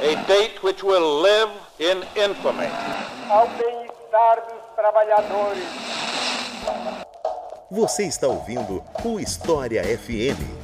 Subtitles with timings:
[0.00, 2.68] A date which will live in infamy.
[3.28, 5.64] Ao bem-estar dos trabalhadores.
[7.68, 10.61] Você está ouvindo o História FM.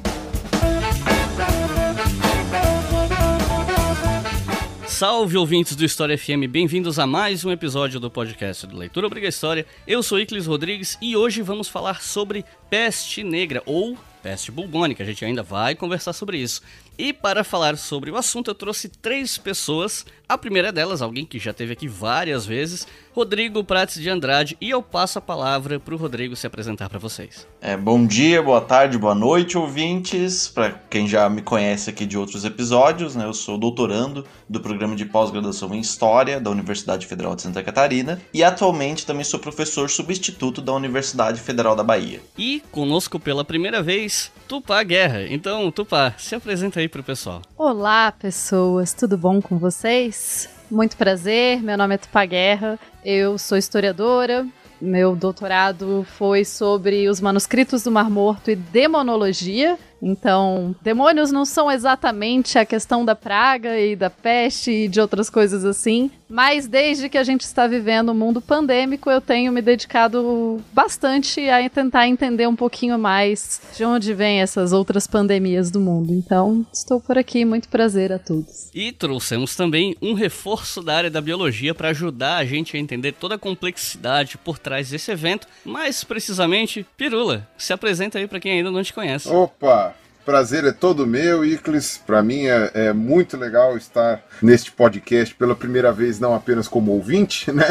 [4.98, 9.28] Salve ouvintes do História FM, bem-vindos a mais um episódio do podcast do Leitura Obriga
[9.28, 9.64] História.
[9.86, 15.00] Eu sou Iclis Rodrigues e hoje vamos falar sobre peste negra ou peste bubônica.
[15.00, 16.62] A gente ainda vai conversar sobre isso.
[16.98, 20.04] E para falar sobre o assunto, eu trouxe três pessoas.
[20.28, 22.84] A primeira delas, alguém que já esteve aqui várias vezes,
[23.18, 24.56] Rodrigo Prates de Andrade.
[24.60, 27.46] E eu passo a palavra para o Rodrigo se apresentar para vocês.
[27.60, 30.48] É, bom dia, boa tarde, boa noite, ouvintes.
[30.48, 34.96] Para quem já me conhece aqui de outros episódios, né, eu sou doutorando do programa
[34.96, 39.88] de pós-graduação em História da Universidade Federal de Santa Catarina e atualmente também sou professor
[39.88, 42.20] substituto da Universidade Federal da Bahia.
[42.36, 45.26] E conosco pela primeira vez, Tupá Guerra.
[45.28, 47.42] Então, Tupá, se apresenta aí aí pro pessoal.
[47.56, 50.57] Olá, pessoas, tudo bom com vocês?
[50.70, 54.46] Muito prazer, meu nome é Tupá Guerra, eu sou historiadora,
[54.78, 61.70] meu doutorado foi sobre os manuscritos do Mar Morto e demonologia, então, demônios não são
[61.70, 67.08] exatamente a questão da praga e da peste e de outras coisas assim, mas desde
[67.08, 72.06] que a gente está vivendo um mundo pandêmico, eu tenho me dedicado bastante a tentar
[72.06, 76.12] entender um pouquinho mais de onde vêm essas outras pandemias do mundo.
[76.12, 78.70] Então, estou por aqui, muito prazer a todos.
[78.74, 83.12] E trouxemos também um reforço da área da biologia para ajudar a gente a entender
[83.12, 87.48] toda a complexidade por trás desse evento, mais precisamente, Pirula.
[87.56, 89.28] Se apresenta aí para quem ainda não te conhece.
[89.28, 89.87] Opa!
[90.28, 91.96] Prazer é todo meu, Iclis.
[91.96, 96.92] Para mim é, é, muito legal estar neste podcast pela primeira vez, não apenas como
[96.92, 97.64] ouvinte, né?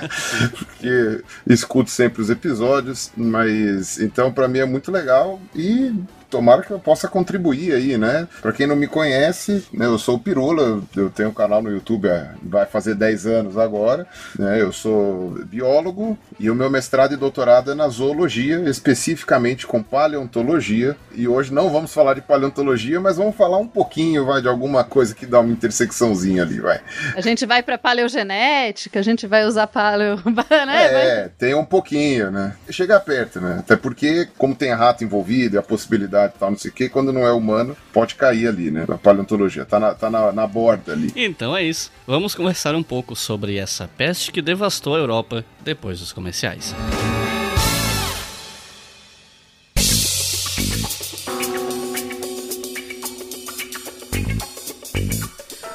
[0.56, 5.92] Porque escuto sempre os episódios, mas então para mim é muito legal e
[6.30, 8.28] tomara que eu possa contribuir aí, né?
[8.40, 11.70] Pra quem não me conhece, né, eu sou o Pirula, eu tenho um canal no
[11.70, 12.08] YouTube,
[12.42, 14.06] vai fazer 10 anos agora,
[14.38, 14.60] né?
[14.60, 20.96] Eu sou biólogo e o meu mestrado e doutorado é na zoologia, especificamente com paleontologia.
[21.14, 24.84] E hoje não vamos falar de paleontologia, mas vamos falar um pouquinho, vai, de alguma
[24.84, 26.80] coisa que dá uma intersecçãozinha ali, vai.
[27.16, 30.16] A gente vai pra paleogenética, a gente vai usar paleo...
[30.66, 30.84] né?
[30.84, 32.54] É, tem um pouquinho, né?
[32.70, 33.56] Chegar perto, né?
[33.60, 36.88] Até porque, como tem rato envolvido e a possibilidade e tal, não sei o que,
[36.88, 38.84] quando não é humano, pode cair ali, né?
[38.88, 41.12] Na paleontologia, tá na, tá na, na borda ali.
[41.16, 41.90] Então é isso.
[42.06, 46.74] Vamos conversar um pouco sobre essa peste que devastou a Europa depois dos comerciais.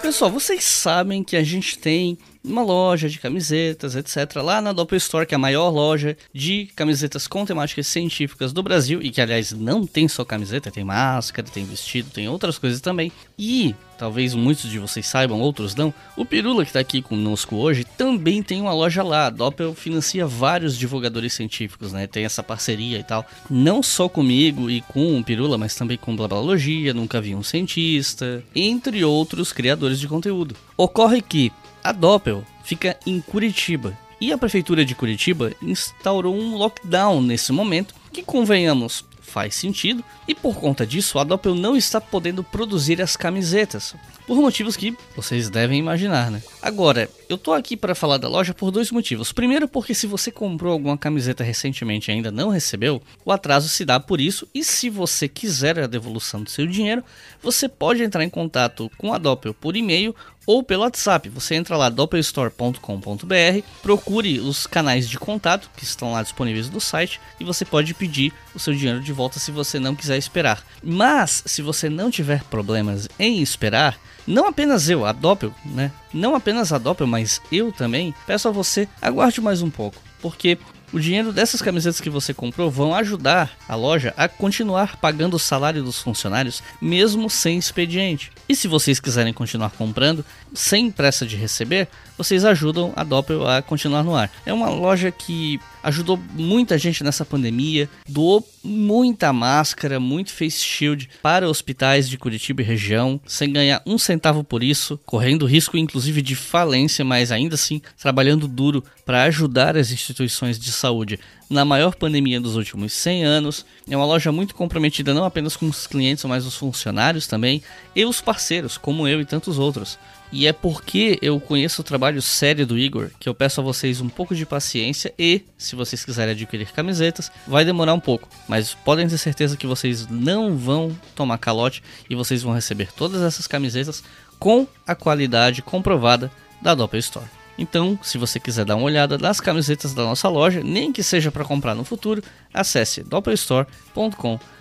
[0.02, 4.36] Pessoal, vocês sabem que a gente tem uma loja de camisetas, etc.
[4.36, 8.62] Lá na Doppel Store, que é a maior loja de camisetas com temáticas científicas do
[8.62, 12.82] Brasil, e que aliás não tem só camiseta, tem máscara, tem vestido, tem outras coisas
[12.82, 13.12] também.
[13.40, 17.86] E talvez muitos de vocês saibam, outros não, o Pirula que está aqui conosco hoje
[17.86, 19.28] também tem uma loja lá.
[19.28, 22.08] A Doppel financia vários divulgadores científicos, né?
[22.08, 23.26] Tem essa parceria e tal.
[23.50, 28.44] Não só comigo e com o Pirula, mas também com Blablalogia, Nunca Vi um Cientista,
[28.54, 30.56] entre outros criadores de conteúdo.
[30.76, 31.52] Ocorre que
[31.84, 37.94] a Doppel fica em Curitiba e a prefeitura de Curitiba instaurou um lockdown nesse momento,
[38.12, 43.18] que convenhamos, faz sentido, e por conta disso a Doppel não está podendo produzir as
[43.18, 43.94] camisetas,
[44.26, 46.42] por motivos que vocês devem imaginar, né?
[46.62, 49.34] Agora, eu tô aqui para falar da loja por dois motivos.
[49.34, 53.84] Primeiro, porque se você comprou alguma camiseta recentemente e ainda não recebeu, o atraso se
[53.84, 57.04] dá por isso, e se você quiser a devolução do seu dinheiro,
[57.42, 60.16] você pode entrar em contato com a Doppel por e-mail
[60.46, 61.30] ou pelo WhatsApp.
[61.30, 67.20] Você entra lá doppelstore.com.br, procure os canais de contato que estão lá disponíveis no site
[67.40, 70.64] e você pode pedir o seu dinheiro de volta se você não quiser esperar.
[70.84, 75.92] Mas se você não tiver problemas em esperar, não apenas eu, a Doppel, né?
[76.14, 80.58] Não apenas a Doppel, mas eu também, peço a você aguarde mais um pouco, porque
[80.94, 85.40] o dinheiro dessas camisetas que você comprou vão ajudar a loja a continuar pagando o
[85.40, 88.32] salário dos funcionários, mesmo sem expediente.
[88.48, 90.24] E se vocês quiserem continuar comprando,
[90.54, 91.88] sem pressa de receber,
[92.18, 94.32] vocês ajudam a Doppel a continuar no ar.
[94.46, 101.10] É uma loja que ajudou muita gente nessa pandemia, doou muita máscara, muito face shield
[101.22, 106.22] para hospitais de Curitiba e região, sem ganhar um centavo por isso, correndo risco inclusive
[106.22, 111.20] de falência, mas ainda assim trabalhando duro para ajudar as instituições de saúde
[111.50, 113.66] na maior pandemia dos últimos 100 anos.
[113.90, 117.62] É uma loja muito comprometida não apenas com os clientes, mas os funcionários também
[117.96, 120.00] e os parceiros, como eu e tantos outros.
[120.36, 124.02] E é porque eu conheço o trabalho sério do Igor que eu peço a vocês
[124.02, 128.74] um pouco de paciência e, se vocês quiserem adquirir camisetas, vai demorar um pouco, mas
[128.74, 133.46] podem ter certeza que vocês não vão tomar calote e vocês vão receber todas essas
[133.46, 134.04] camisetas
[134.40, 137.28] com a qualidade comprovada da Doppel Store.
[137.56, 141.32] Então, se você quiser dar uma olhada nas camisetas da nossa loja, nem que seja
[141.32, 144.53] para comprar no futuro, acesse doppelstore.com.br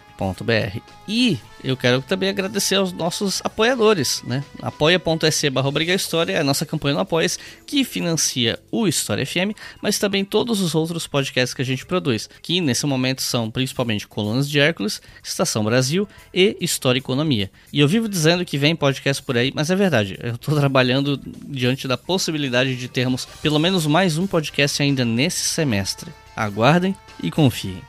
[1.09, 4.45] E eu quero também agradecer aos nossos apoiadores, né?
[4.61, 7.29] apoia.se barra História é a nossa campanha no apoia
[7.67, 12.29] que financia o História FM, mas também todos os outros podcasts que a gente produz,
[12.41, 17.51] que nesse momento são principalmente Colunas de Hércules, Estação Brasil e História e Economia.
[17.73, 21.21] E eu vivo dizendo que vem podcast por aí, mas é verdade, eu estou trabalhando
[21.47, 26.11] diante da possibilidade de termos pelo menos mais um podcast ainda nesse semestre.
[26.35, 27.83] Aguardem e confiem.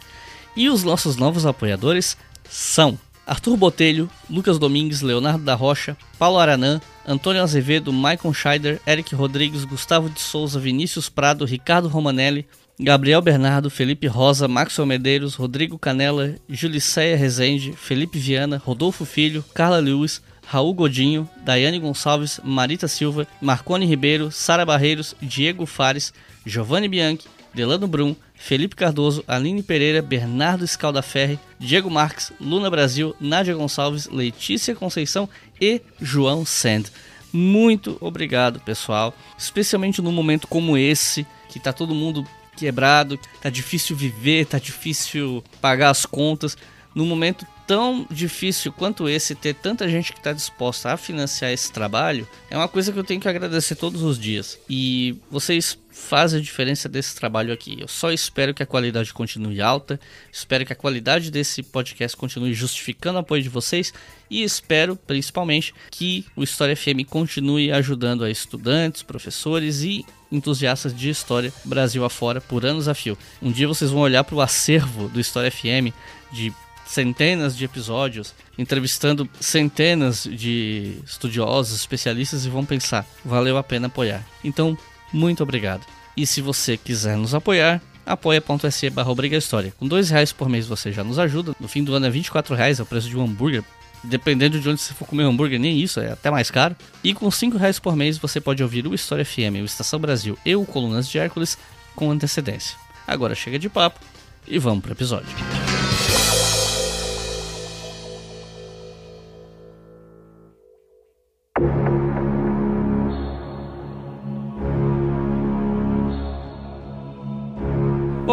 [0.56, 2.16] E os nossos novos apoiadores
[2.48, 9.16] são Arthur Botelho, Lucas Domingues, Leonardo da Rocha, Paulo Aranã, Antônio Azevedo, Maicon Scheider, Eric
[9.16, 12.46] Rodrigues, Gustavo de Souza, Vinícius Prado, Ricardo Romanelli,
[12.80, 19.80] Gabriel Bernardo, Felipe Rosa, Maxwell Medeiros, Rodrigo Canela, Juliceia Rezende, Felipe Viana, Rodolfo Filho, Carla
[19.80, 26.14] Lewis, Raul Godinho, Daiane Gonçalves, Marita Silva, Marcone Ribeiro, Sara Barreiros, Diego Fares,
[26.46, 33.56] Giovanni Bianchi, Delano Brum, Felipe Cardoso, Aline Pereira, Bernardo Escaldaferri, Diego Marques, Luna Brasil, Nádia
[33.56, 35.30] Gonçalves, Letícia Conceição
[35.62, 36.86] e João Sand.
[37.32, 39.14] Muito obrigado, pessoal.
[39.38, 45.44] Especialmente num momento como esse, que tá todo mundo quebrado, tá difícil viver, tá difícil
[45.60, 46.58] pagar as contas.
[46.94, 51.72] Num momento tão difícil quanto esse, ter tanta gente que está disposta a financiar esse
[51.72, 54.60] trabalho, é uma coisa que eu tenho que agradecer todos os dias.
[54.70, 57.78] E vocês fazem a diferença desse trabalho aqui.
[57.80, 60.00] Eu só espero que a qualidade continue alta,
[60.32, 63.94] espero que a qualidade desse podcast continue justificando o apoio de vocês
[64.30, 71.10] e espero principalmente que o História FM continue ajudando a estudantes, professores e entusiastas de
[71.10, 73.18] história Brasil afora por anos a fio.
[73.42, 75.94] Um dia vocês vão olhar para o acervo do História FM
[76.32, 76.52] de
[76.94, 84.24] centenas de episódios, entrevistando centenas de estudiosos, especialistas e vão pensar, valeu a pena apoiar.
[84.44, 84.78] Então,
[85.12, 85.86] muito obrigado.
[86.16, 89.74] E se você quiser nos apoiar, apoia.se barra História.
[89.80, 91.56] Com dois reais por mês você já nos ajuda.
[91.60, 93.64] No fim do ano é 24 reais, é o preço de um hambúrguer.
[94.04, 96.76] Dependendo de onde você for comer hambúrguer, nem isso, é até mais caro.
[97.04, 100.38] E com 5 reais por mês você pode ouvir o História FM, o Estação Brasil
[100.46, 101.58] e o Colunas de Hércules
[101.96, 102.78] com antecedência.
[103.08, 104.00] Agora chega de papo
[104.48, 105.73] e vamos pro episódio.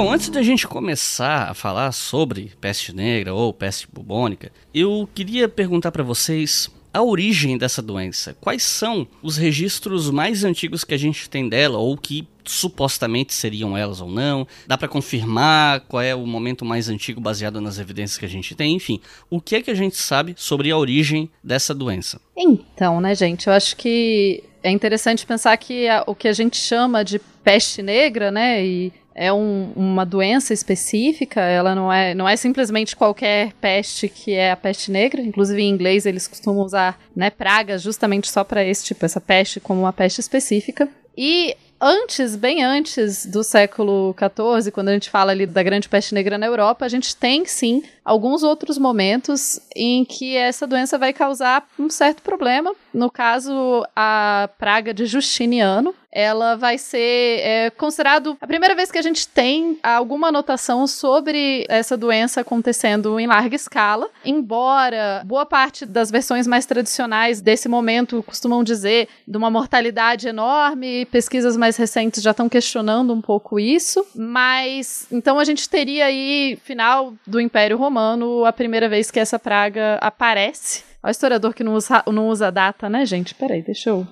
[0.00, 5.46] Bom, antes da gente começar a falar sobre peste negra ou peste bubônica, eu queria
[5.46, 8.34] perguntar para vocês a origem dessa doença.
[8.40, 13.76] Quais são os registros mais antigos que a gente tem dela ou que supostamente seriam
[13.76, 14.46] elas ou não?
[14.66, 18.54] Dá para confirmar qual é o momento mais antigo baseado nas evidências que a gente
[18.54, 18.76] tem?
[18.76, 22.18] Enfim, o que é que a gente sabe sobre a origem dessa doença?
[22.34, 26.56] Então, né, gente, eu acho que é interessante pensar que a, o que a gente
[26.56, 32.28] chama de peste negra, né, e é um, uma doença específica, ela não é, não
[32.28, 35.20] é simplesmente qualquer peste que é a peste negra.
[35.20, 39.60] Inclusive, em inglês, eles costumam usar né, pragas justamente só para esse tipo, essa peste
[39.60, 40.88] como uma peste específica.
[41.16, 46.14] E antes, bem antes do século XIV, quando a gente fala ali da grande peste
[46.14, 51.12] negra na Europa, a gente tem sim alguns outros momentos em que essa doença vai
[51.12, 52.74] causar um certo problema.
[52.92, 58.98] No caso, a praga de Justiniano, ela vai ser é, considerado a primeira vez que
[58.98, 65.86] a gente tem alguma anotação sobre essa doença acontecendo em larga escala, embora boa parte
[65.86, 72.20] das versões mais tradicionais desse momento costumam dizer de uma mortalidade enorme, pesquisas mais recentes
[72.20, 77.76] já estão questionando um pouco isso, mas então a gente teria aí final do Império
[77.76, 77.99] Romano
[78.46, 80.84] a primeira vez que essa praga aparece.
[81.02, 83.34] O historiador que não usa, não usa data, né, gente?
[83.34, 84.06] Peraí, deixa eu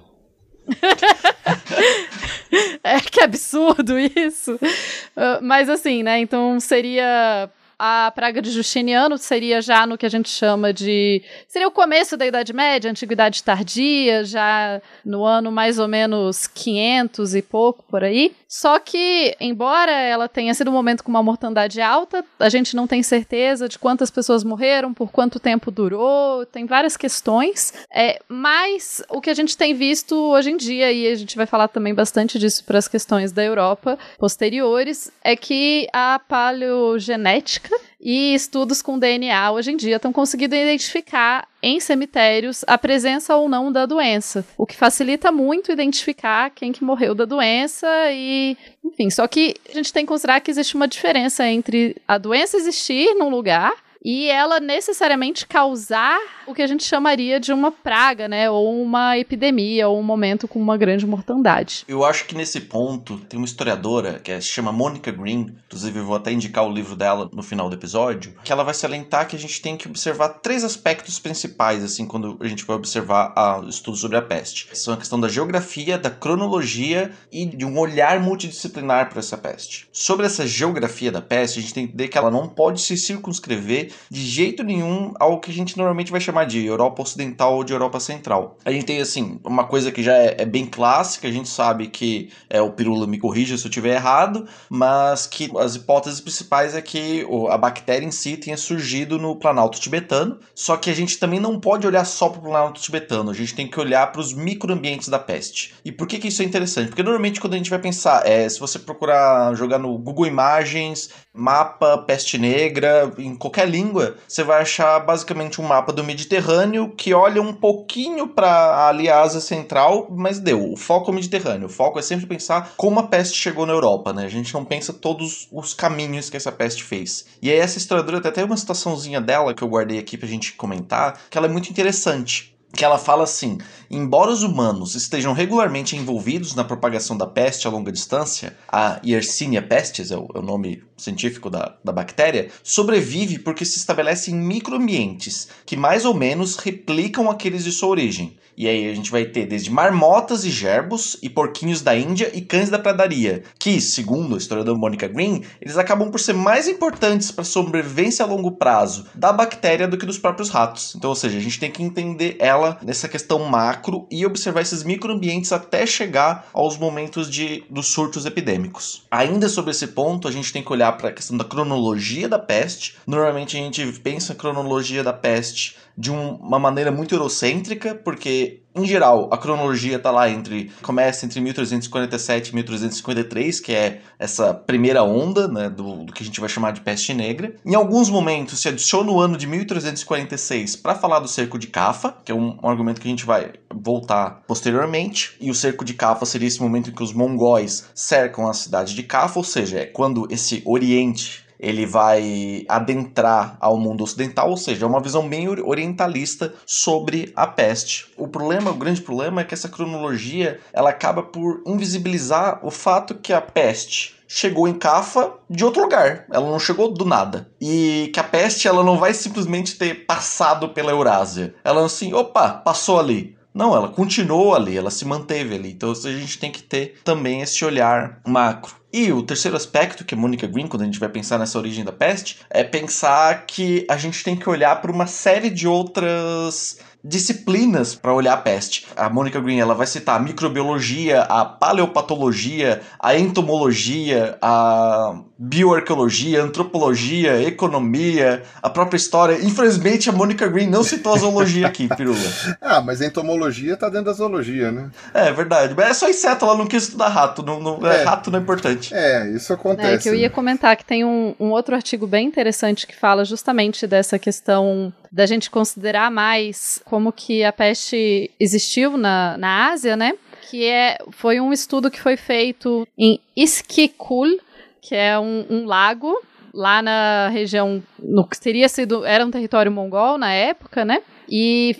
[2.84, 4.54] é que absurdo isso.
[4.54, 6.18] Uh, mas assim, né?
[6.20, 11.22] Então seria a praga de Justiniano seria já no que a gente chama de.
[11.46, 17.36] Seria o começo da Idade Média, Antiguidade Tardia, já no ano mais ou menos 500
[17.36, 18.34] e pouco por aí.
[18.48, 22.86] Só que, embora ela tenha sido um momento com uma mortandade alta, a gente não
[22.86, 27.72] tem certeza de quantas pessoas morreram, por quanto tempo durou, tem várias questões.
[27.92, 31.46] É, mas o que a gente tem visto hoje em dia, e a gente vai
[31.46, 37.67] falar também bastante disso para as questões da Europa posteriores, é que a paleogenética
[38.00, 43.48] e estudos com DNA hoje em dia estão conseguindo identificar em cemitérios a presença ou
[43.48, 49.10] não da doença, o que facilita muito identificar quem que morreu da doença e, enfim,
[49.10, 53.14] só que a gente tem que considerar que existe uma diferença entre a doença existir
[53.14, 53.72] num lugar
[54.04, 59.18] e ela necessariamente causar o que a gente chamaria de uma praga, né, ou uma
[59.18, 61.84] epidemia, ou um momento com uma grande mortandade.
[61.88, 65.98] Eu acho que nesse ponto tem uma historiadora que é, se chama Monica Green, inclusive
[65.98, 69.26] eu vou até indicar o livro dela no final do episódio, que ela vai salientar
[69.26, 73.34] que a gente tem que observar três aspectos principais assim quando a gente vai observar
[73.62, 74.68] o estudo sobre a peste.
[74.76, 79.88] São a questão da geografia, da cronologia e de um olhar multidisciplinar para essa peste.
[79.92, 82.96] Sobre essa geografia da peste, a gente tem que entender que ela não pode se
[82.96, 87.64] circunscrever de jeito nenhum ao que a gente normalmente vai chamar de Europa Ocidental ou
[87.64, 88.56] de Europa Central.
[88.64, 91.88] A gente tem, assim, uma coisa que já é, é bem clássica, a gente sabe
[91.88, 96.74] que é, o Pirula me corrija se eu estiver errado, mas que as hipóteses principais
[96.74, 101.18] é que a bactéria em si tenha surgido no Planalto Tibetano, só que a gente
[101.18, 104.20] também não pode olhar só para o Planalto Tibetano, a gente tem que olhar para
[104.20, 105.74] os microambientes da peste.
[105.84, 106.88] E por que, que isso é interessante?
[106.88, 111.10] Porque normalmente quando a gente vai pensar, é, se você procurar jogar no Google Imagens,
[111.32, 117.14] mapa, peste negra, em qualquer língua, você vai achar basicamente um mapa do Mediterrâneo que
[117.14, 120.72] olha um pouquinho para ali a Ásia Central, mas deu.
[120.72, 121.66] O foco é o Mediterrâneo.
[121.66, 124.24] O foco é sempre pensar como a peste chegou na Europa, né?
[124.24, 127.26] A gente não pensa todos os caminhos que essa peste fez.
[127.40, 130.54] E aí essa historiadora até tem uma citaçãozinha dela que eu guardei aqui pra gente
[130.54, 133.58] comentar, que ela é muito interessante que ela fala assim:
[133.90, 139.62] embora os humanos estejam regularmente envolvidos na propagação da peste a longa distância, a Yersinia
[139.62, 144.34] pestis é o, é o nome científico da, da bactéria, sobrevive porque se estabelece em
[144.34, 148.36] microambientes que mais ou menos replicam aqueles de sua origem.
[148.58, 152.40] E aí a gente vai ter desde marmotas e gerbos e porquinhos da Índia e
[152.40, 157.30] cães da pradaria, que, segundo a historiadora Monica Green, eles acabam por ser mais importantes
[157.30, 160.96] para a sobrevivência a longo prazo da bactéria do que dos próprios ratos.
[160.96, 163.77] Então, ou seja, a gente tem que entender ela nessa questão macro
[164.10, 169.06] e observar esses microambientes até chegar aos momentos de, dos surtos epidêmicos.
[169.10, 172.38] Ainda sobre esse ponto, a gente tem que olhar para a questão da cronologia da
[172.38, 172.96] peste.
[173.06, 178.62] Normalmente a gente pensa a cronologia da peste de um, uma maneira muito eurocêntrica, porque
[178.72, 180.70] em geral, a cronologia está lá entre.
[180.82, 186.26] começa entre 1347 e 1353, que é essa primeira onda né, do, do, que a
[186.26, 187.56] gente vai chamar de peste negra.
[187.66, 192.14] Em alguns momentos se adiciona o ano de 1346 para falar do cerco de Cafa,
[192.24, 195.36] que é um, um, argumento que a gente vai voltar posteriormente.
[195.40, 198.94] E o cerco de Cafa seria esse momento em que os mongóis cercam a cidade
[198.94, 204.56] de Cafa, ou seja, é quando esse Oriente ele vai adentrar ao mundo ocidental, ou
[204.56, 208.06] seja, é uma visão bem orientalista sobre a peste.
[208.16, 213.14] O problema, o grande problema é que essa cronologia ela acaba por invisibilizar o fato
[213.14, 216.26] que a peste chegou em Cafa de outro lugar.
[216.30, 217.48] Ela não chegou do nada.
[217.58, 221.54] E que a peste ela não vai simplesmente ter passado pela Eurásia.
[221.64, 223.37] Ela assim, opa, passou ali.
[223.52, 225.72] Não, ela continuou ali, ela se manteve ali.
[225.72, 228.76] Então a gente tem que ter também esse olhar macro.
[228.92, 231.84] E o terceiro aspecto que a Monica Green, quando a gente vai pensar nessa origem
[231.84, 236.78] da peste, é pensar que a gente tem que olhar para uma série de outras
[237.02, 238.86] disciplinas para olhar a peste.
[238.96, 247.40] A Monica Green ela vai citar a microbiologia, a paleopatologia, a entomologia, a bioarqueologia, antropologia,
[247.42, 249.38] economia, a própria história.
[249.40, 252.18] Infelizmente a Monica Green não citou a zoologia aqui, Pirula.
[252.60, 254.90] ah, mas a entomologia tá dentro da zoologia, né?
[255.14, 255.74] É verdade.
[255.76, 257.42] Mas é só inseto, ela não quis estudar rato.
[257.42, 258.02] Não, não é.
[258.02, 258.92] rato não é importante.
[258.92, 259.94] É, isso acontece.
[259.94, 263.24] É que eu ia comentar que tem um, um outro artigo bem interessante que fala
[263.24, 269.96] justamente dessa questão da gente considerar mais como que a peste existiu na, na Ásia,
[269.96, 270.12] né?
[270.50, 274.38] Que é, foi um estudo que foi feito em Iskikul,
[274.80, 276.16] que é um, um lago
[276.52, 281.02] lá na região, no que teria sido, era um território mongol na época, né?
[281.28, 281.76] E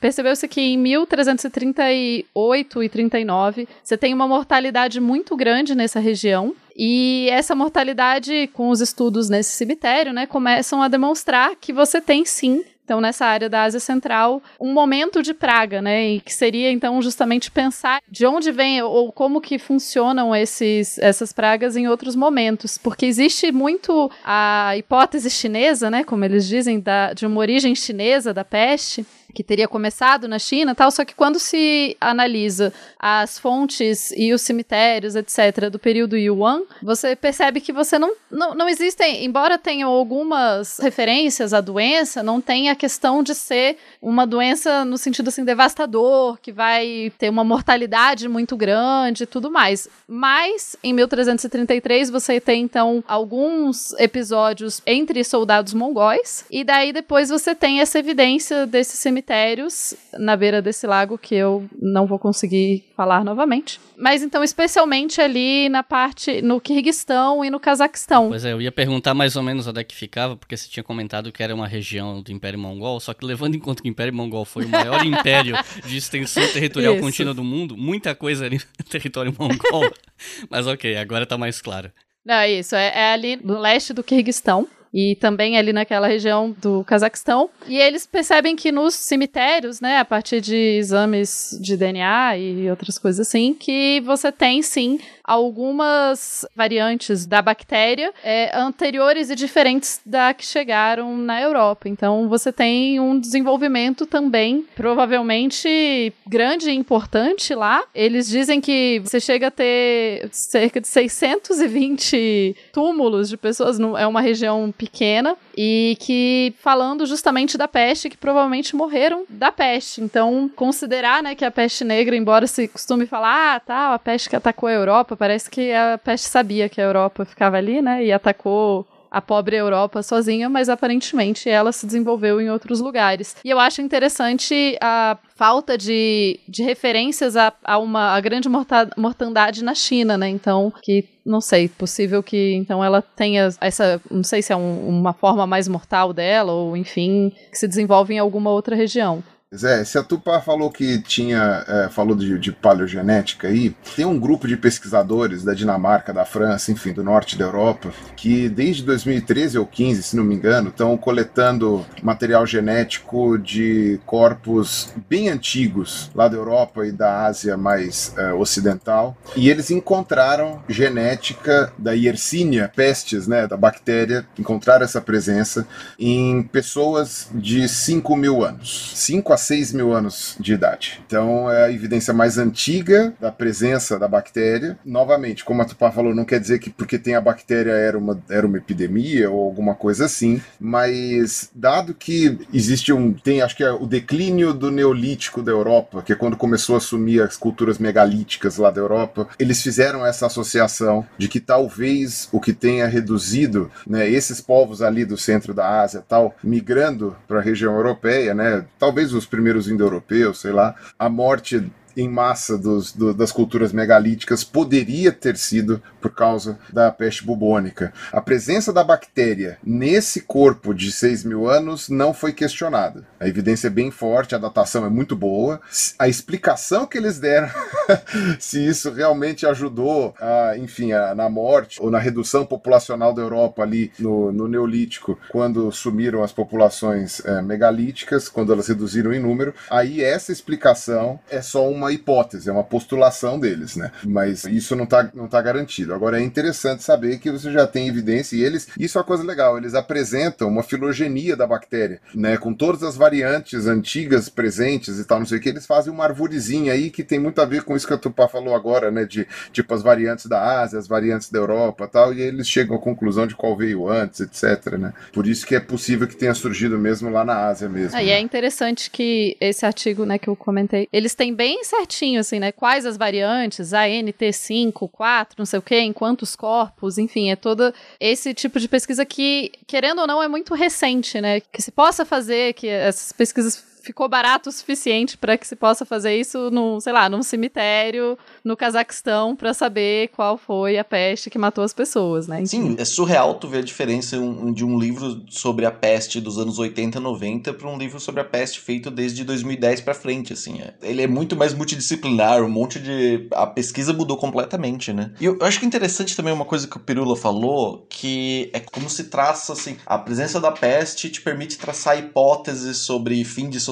[0.00, 6.54] percebeu-se que em 1338 e 39 você tem uma mortalidade muito grande nessa região.
[6.74, 12.24] E essa mortalidade, com os estudos nesse cemitério, né, começam a demonstrar que você tem
[12.24, 16.10] sim então nessa área da Ásia Central, um momento de praga, né?
[16.10, 21.32] E que seria então justamente pensar de onde vem ou como que funcionam esses, essas
[21.32, 26.04] pragas em outros momentos, porque existe muito a hipótese chinesa, né?
[26.04, 30.74] Como eles dizem, da, de uma origem chinesa da peste que teria começado na China
[30.74, 36.62] tal, só que quando se analisa as fontes e os cemitérios, etc., do período Yuan,
[36.82, 42.40] você percebe que você não, não, não existem, embora tenham algumas referências à doença, não
[42.40, 47.44] tem a questão de ser uma doença no sentido assim devastador, que vai ter uma
[47.44, 49.88] mortalidade muito grande e tudo mais.
[50.06, 57.54] Mas em 1333 você tem então alguns episódios entre soldados mongóis, e daí depois você
[57.54, 62.84] tem essa evidência desse cemitério cemitérios na beira desse lago que eu não vou conseguir
[62.96, 63.80] falar novamente.
[63.96, 68.28] Mas então, especialmente ali na parte, no Kirguistão e no Cazaquistão.
[68.28, 70.82] Pois é, eu ia perguntar mais ou menos onde é que ficava, porque você tinha
[70.82, 73.90] comentado que era uma região do Império Mongol, só que levando em conta que o
[73.90, 77.02] Império Mongol foi o maior império de extensão territorial Isso.
[77.02, 79.90] contínua do mundo, muita coisa ali no território mongol.
[80.50, 81.92] Mas ok, agora tá mais claro.
[82.24, 86.54] Não, é isso, é, é ali no leste do Kirguistão e também ali naquela região
[86.60, 87.48] do Cazaquistão.
[87.66, 92.98] E eles percebem que nos cemitérios, né, a partir de exames de DNA e outras
[92.98, 100.34] coisas assim, que você tem sim algumas variantes da bactéria é, anteriores e diferentes da
[100.34, 101.88] que chegaram na Europa.
[101.88, 107.82] Então você tem um desenvolvimento também, provavelmente grande e importante lá.
[107.94, 114.20] Eles dizem que você chega a ter cerca de 620 túmulos de pessoas, é uma
[114.20, 120.00] região pequena, e que falando justamente da peste, que provavelmente morreram da peste.
[120.00, 124.28] Então, considerar né, que a peste negra, embora se costume falar, ah, tá, a peste
[124.28, 128.04] que atacou a Europa, parece que a peste sabia que a Europa ficava ali, né,
[128.04, 133.36] e atacou a pobre Europa sozinha, mas aparentemente ela se desenvolveu em outros lugares.
[133.44, 138.48] E eu acho interessante a falta de, de referências a, a uma a grande
[138.96, 140.28] mortandade na China, né?
[140.28, 144.88] Então, que não sei, possível que então ela tenha essa, não sei se é um,
[144.88, 149.22] uma forma mais mortal dela ou enfim, que se desenvolve em alguma outra região.
[149.54, 154.18] Zé, se a Tupá falou que tinha, é, falou de, de, paleogenética aí, tem um
[154.18, 159.58] grupo de pesquisadores da Dinamarca, da França, enfim, do norte da Europa, que desde 2013
[159.58, 166.28] ou 15, se não me engano, estão coletando material genético de corpos bem antigos lá
[166.28, 173.28] da Europa e da Ásia mais é, ocidental, e eles encontraram genética da Yersinia pestis,
[173.28, 175.68] né, da bactéria, encontraram essa presença
[175.98, 178.92] em pessoas de 5 mil anos.
[178.94, 181.00] 5 a 6 mil anos de idade.
[181.06, 184.78] Então é a evidência mais antiga da presença da bactéria.
[184.84, 188.20] Novamente, como a Tupá falou, não quer dizer que porque tem a bactéria era uma,
[188.28, 193.12] era uma epidemia ou alguma coisa assim, mas dado que existe um.
[193.12, 196.78] tem acho que é o declínio do Neolítico da Europa, que é quando começou a
[196.78, 202.40] assumir as culturas megalíticas lá da Europa, eles fizeram essa associação de que talvez o
[202.40, 207.42] que tenha reduzido né, esses povos ali do centro da Ásia tal, migrando para a
[207.42, 213.14] região europeia, né, talvez os primeiros indo-europeus, sei lá, a morte em massa dos, do,
[213.14, 217.92] das culturas megalíticas poderia ter sido por causa da peste bubônica.
[218.12, 223.06] A presença da bactéria nesse corpo de 6 mil anos não foi questionada.
[223.18, 225.60] A evidência é bem forte, a datação é muito boa.
[225.98, 227.48] A explicação que eles deram,
[228.38, 233.62] se isso realmente ajudou, a, enfim, a, na morte ou na redução populacional da Europa
[233.62, 239.54] ali no, no Neolítico, quando sumiram as populações é, megalíticas, quando elas reduziram em número,
[239.70, 243.90] aí essa explicação é só uma uma hipótese, é uma postulação deles, né?
[244.04, 245.94] Mas isso não está não tá garantido.
[245.94, 249.22] Agora é interessante saber que você já tem evidência e eles, isso é uma coisa
[249.22, 252.36] legal, eles apresentam uma filogenia da bactéria, né?
[252.36, 256.04] Com todas as variantes antigas presentes e tal, não sei o que, eles fazem uma
[256.04, 259.04] arvorezinha aí que tem muito a ver com isso que a Tupá falou agora, né?
[259.04, 262.78] De tipo as variantes da Ásia, as variantes da Europa tal, e eles chegam à
[262.78, 264.92] conclusão de qual veio antes, etc, né?
[265.12, 267.96] Por isso que é possível que tenha surgido mesmo lá na Ásia mesmo.
[267.96, 272.20] Ah, e é interessante que esse artigo, né, que eu comentei, eles têm bem certinho,
[272.20, 272.52] assim, né?
[272.52, 277.36] Quais as variantes, a NT5, 4, não sei o quê, em quantos corpos, enfim, é
[277.36, 281.40] todo esse tipo de pesquisa que, querendo ou não, é muito recente, né?
[281.40, 285.84] Que se possa fazer, que essas pesquisas ficou barato o suficiente para que se possa
[285.84, 291.28] fazer isso no, sei lá, num cemitério no Cazaquistão para saber qual foi a peste
[291.28, 292.44] que matou as pessoas, né?
[292.46, 294.16] Sim, é surreal tu ver a diferença
[294.54, 298.24] de um livro sobre a peste dos anos 80, 90 para um livro sobre a
[298.24, 300.60] peste feito desde 2010 para frente, assim.
[300.60, 300.74] É.
[300.82, 305.12] Ele é muito mais multidisciplinar, um monte de a pesquisa mudou completamente, né?
[305.20, 308.60] E eu acho que é interessante também uma coisa que o Pirula falou, que é
[308.60, 313.60] como se traça assim, a presença da peste te permite traçar hipóteses sobre fim de
[313.60, 313.71] sociedade,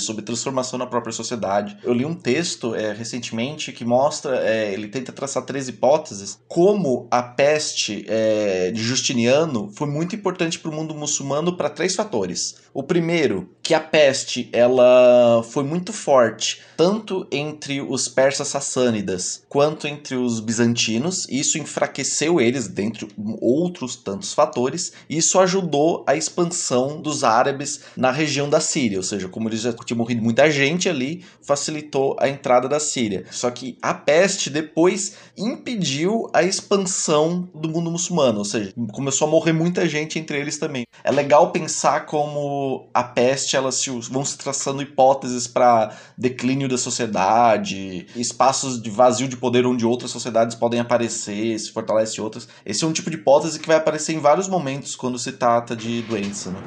[0.00, 1.76] sobre transformação na própria sociedade.
[1.82, 7.06] Eu li um texto é, recentemente que mostra, é, ele tenta traçar três hipóteses, como
[7.10, 12.56] a peste é, de Justiniano foi muito importante para o mundo muçulmano para três fatores.
[12.72, 19.86] O primeiro, que a peste ela foi muito forte tanto entre os persas sassânidas quanto
[19.86, 21.26] entre os bizantinos.
[21.28, 23.06] Isso enfraqueceu eles, dentre
[23.38, 24.94] outros tantos fatores.
[25.06, 29.60] E isso ajudou a expansão dos árabes na região da Síria, ou seja, como eles
[29.60, 33.26] já tinham morrido muita gente ali, facilitou a entrada da Síria.
[33.30, 39.30] Só que a peste depois impediu a expansão do mundo muçulmano, ou seja, começou a
[39.30, 40.86] morrer muita gente entre eles também.
[41.04, 46.78] É legal pensar como a peste elas se, vão se traçando hipóteses para declínio da
[46.78, 52.48] sociedade, espaços de vazio de poder onde outras sociedades podem aparecer, se fortalece outras.
[52.64, 55.76] Esse é um tipo de hipótese que vai aparecer em vários momentos quando se trata
[55.76, 56.50] de doença.
[56.50, 56.60] Né?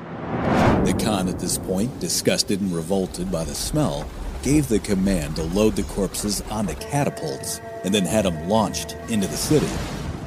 [0.86, 4.06] The Khan, at this point, disgusted and revolted by the smell,
[4.44, 9.28] gave the command to load the corpses onto catapults and then had them launched into
[9.28, 9.70] the city.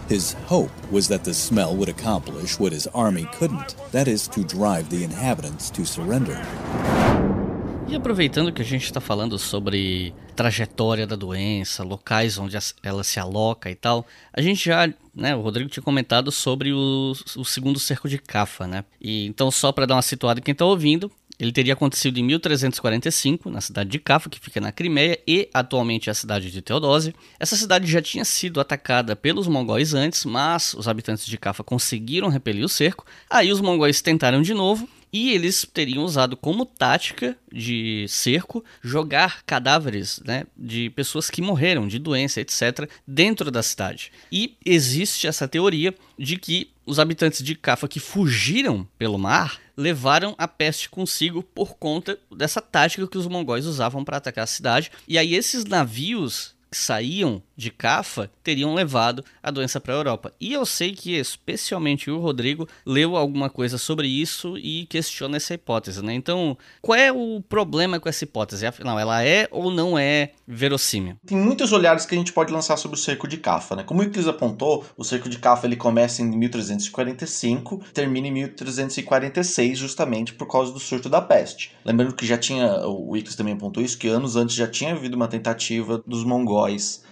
[0.08, 4.44] His hope was that the smell would accomplish what his army couldn't that is, to
[4.44, 7.45] drive the inhabitants to surrender.
[7.88, 13.20] E aproveitando que a gente está falando sobre trajetória da doença, locais onde ela se
[13.20, 17.78] aloca e tal, a gente já, né, o Rodrigo tinha comentado sobre o, o segundo
[17.78, 18.84] cerco de Cafa, né?
[19.00, 23.50] E então só para dar uma situada quem está ouvindo, ele teria acontecido em 1345,
[23.50, 27.14] na cidade de Cafa, que fica na Crimeia, e atualmente é a cidade de Teodósia.
[27.38, 32.28] Essa cidade já tinha sido atacada pelos mongóis antes, mas os habitantes de Cafa conseguiram
[32.28, 33.04] repelir o cerco.
[33.28, 39.42] Aí os mongóis tentaram de novo, e eles teriam usado como tática de cerco jogar
[39.44, 44.12] cadáveres né, de pessoas que morreram de doença, etc., dentro da cidade.
[44.30, 50.34] E existe essa teoria de que os habitantes de Cafa que fugiram pelo mar levaram
[50.36, 54.92] a peste consigo por conta dessa tática que os mongóis usavam para atacar a cidade.
[55.08, 60.32] E aí esses navios que saíam de Cafa teriam levado a doença para a Europa.
[60.38, 65.54] E eu sei que especialmente o Rodrigo leu alguma coisa sobre isso e questiona essa
[65.54, 66.12] hipótese, né?
[66.12, 68.66] Então, qual é o problema com essa hipótese?
[68.66, 71.16] Afinal, ela é ou não é verossímil?
[71.24, 73.82] Tem muitos olhares que a gente pode lançar sobre o cerco de Cafa, né?
[73.82, 79.78] Como o Euclides apontou, o cerco de Cafa ele começa em 1345, termina em 1346,
[79.78, 81.72] justamente por causa do surto da peste.
[81.84, 85.16] Lembrando que já tinha, o Euclides também apontou isso, que anos antes já tinha havido
[85.16, 86.65] uma tentativa dos mongóis